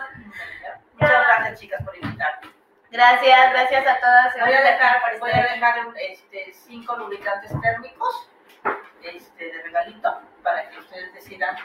Muchas 0.93 1.27
gracias, 1.27 1.59
chicas, 1.59 1.83
por 1.83 1.95
invitarme. 1.97 2.51
Gracias, 2.89 3.51
gracias 3.51 3.87
a 3.87 3.99
todas. 3.99 4.33
Voy 4.39 4.53
a 4.53 4.61
dejar, 4.61 5.01
por 5.01 5.19
voy 5.19 5.31
a 5.31 5.53
dejar 5.53 5.75
este, 6.09 6.53
cinco 6.53 6.95
lubricantes 6.95 7.51
térmicos 7.61 8.29
este, 9.01 9.51
de 9.51 9.63
regalito 9.63 10.21
para 10.43 10.69
que 10.69 10.79
ustedes 10.79 11.13
decidan 11.13 11.57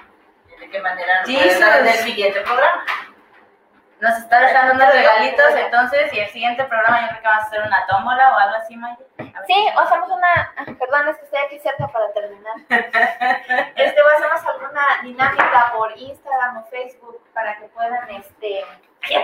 de 0.58 0.70
qué 0.70 0.80
manera 0.80 1.22
nos 1.22 1.30
pueden 1.30 1.60
dar 1.60 1.80
en 1.80 1.88
el 1.88 1.94
siguiente 1.94 2.40
programa. 2.40 2.84
Nos 4.02 4.18
está 4.18 4.40
dejando 4.40 4.74
unos 4.74 4.92
regalitos, 4.92 5.54
entonces, 5.54 6.12
y 6.12 6.18
el 6.18 6.28
siguiente 6.30 6.64
programa 6.64 7.02
yo 7.02 7.08
creo 7.10 7.22
que 7.22 7.28
vamos 7.28 7.44
a 7.44 7.46
hacer 7.46 7.62
una 7.62 7.86
tómbola 7.86 8.34
o 8.34 8.38
algo 8.38 8.56
así, 8.56 8.76
Maya. 8.76 8.96
Sí, 9.16 9.26
si- 9.46 9.68
o 9.76 9.78
hacemos 9.80 10.10
una, 10.10 10.52
ah, 10.56 10.64
perdón, 10.76 11.08
es 11.08 11.16
que 11.18 11.24
estoy 11.24 11.38
aquí 11.38 11.58
cerca 11.60 11.86
para 11.86 12.12
terminar. 12.12 12.54
Este, 13.76 14.02
o 14.02 14.06
hacemos 14.16 14.44
alguna 14.44 14.82
dinámica 15.02 15.72
por 15.76 15.96
Instagram 15.96 16.56
o 16.58 16.64
Facebook 16.64 17.22
para 17.32 17.56
que 17.58 17.66
puedan, 17.68 18.10
este, 18.10 18.64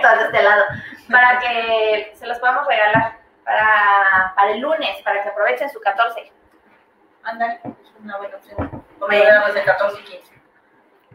todas 0.01 0.17
de 0.19 0.25
este 0.25 0.43
lado, 0.43 0.63
para 1.11 1.39
que 1.39 2.13
se 2.15 2.25
los 2.25 2.39
podamos 2.39 2.65
regalar 2.65 3.17
para, 3.43 4.31
para 4.33 4.51
el 4.51 4.59
lunes, 4.61 5.01
para 5.03 5.21
que 5.23 5.27
aprovechen 5.29 5.69
su 5.69 5.81
14. 5.81 6.31
Ándale, 7.23 7.55
es 7.65 7.91
una 8.01 8.17
buena 8.17 8.37
opción. 8.37 8.85
Veamos 9.09 9.53
de 9.53 9.63
14 9.63 9.99
y 9.99 10.03
15. 10.05 10.38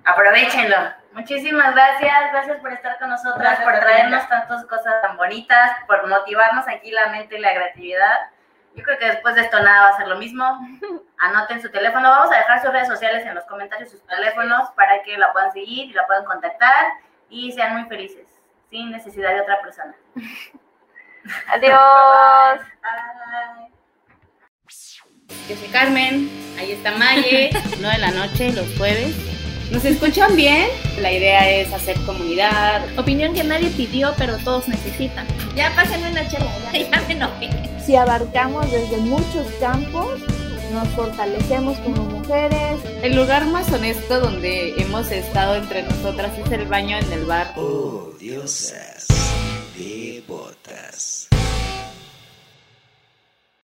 Aprovechenlo. 0.05 0.77
Muchísimas 1.13 1.75
gracias, 1.75 2.33
gracias 2.33 2.59
por 2.59 2.73
estar 2.73 2.99
con 2.99 3.09
nosotras, 3.09 3.39
Gracias, 3.39 3.65
por 3.65 3.81
traernos 3.81 4.29
tantas 4.29 4.65
cosas 4.67 5.01
tan 5.01 5.17
bonitas, 5.17 5.79
por 5.87 6.07
motivarnos 6.09 6.67
aquí 6.67 6.91
la 6.91 7.09
mente 7.09 7.39
y 7.39 7.41
la 7.41 7.55
creatividad. 7.55 8.31
Yo 8.75 8.83
creo 8.83 8.99
que 8.99 9.07
después 9.07 9.37
de 9.37 9.43
esto 9.43 9.61
nada 9.61 9.83
va 9.83 9.89
a 9.91 9.97
ser 9.97 10.09
lo 10.09 10.17
mismo. 10.17 10.45
Anoten 11.19 11.63
su 11.63 11.71
teléfono, 11.71 12.11
vamos 12.11 12.35
a 12.35 12.39
dejar 12.39 12.61
sus 12.61 12.73
redes 12.73 12.89
sociales 12.89 13.25
en 13.25 13.35
los 13.35 13.45
comentarios, 13.45 13.91
sus 13.91 14.05
teléfonos, 14.07 14.71
para 14.71 15.03
que 15.03 15.17
la 15.17 15.33
puedan 15.33 15.53
seguir 15.53 15.91
y 15.91 15.93
la 15.93 16.07
puedan 16.07 16.25
contactar 16.25 16.95
y 17.29 17.53
sean 17.53 17.75
muy 17.75 17.89
felices, 17.89 18.27
sin 18.71 18.91
necesidad 18.91 19.33
de 19.33 19.41
otra 19.41 19.63
persona. 19.63 19.95
Adiós. 21.49 22.61
Bye. 22.83 23.73
Yo 25.49 25.57
soy 25.57 25.69
Carmen, 25.69 26.29
ahí 26.59 26.73
está 26.73 26.91
Maye, 26.91 27.51
9 27.81 27.97
de 27.97 27.99
la 27.99 28.11
noche 28.11 28.53
los 28.53 28.77
jueves. 28.77 29.34
¿Nos 29.75 29.85
escuchan 29.85 30.37
bien? 30.37 30.69
La 31.01 31.13
idea 31.13 31.51
es 31.51 31.73
hacer 31.73 31.97
comunidad. 32.07 32.81
Opinión 32.97 33.35
que 33.35 33.43
nadie 33.43 33.71
pidió, 33.71 34.15
pero 34.17 34.39
todos 34.39 34.69
necesitan. 34.69 35.27
Ya 35.57 35.75
pásenme 35.75 36.13
una 36.13 36.29
chela, 36.29 36.47
ya. 36.73 36.79
Ya 36.93 37.03
me 37.09 37.15
enojé. 37.15 37.51
Si 37.85 37.97
abarcamos 37.97 38.71
desde 38.71 38.99
muchos 38.99 39.49
campos, 39.59 40.21
nos 40.73 40.87
fortalecemos 40.91 41.77
como 41.79 42.05
mujeres, 42.05 42.79
El 43.03 43.17
lugar 43.17 43.47
más 43.47 43.71
honesto 43.73 44.21
donde 44.21 44.81
hemos 44.81 45.11
estado 45.11 45.57
entre 45.57 45.83
nosotras 45.83 46.31
es 46.39 46.53
el 46.53 46.67
baño 46.67 46.97
en 46.97 47.13
el 47.13 47.25
bar. 47.25 47.53
Oh, 47.57 48.11
diosas 48.21 49.09
de 49.77 50.23
botas. 50.29 51.29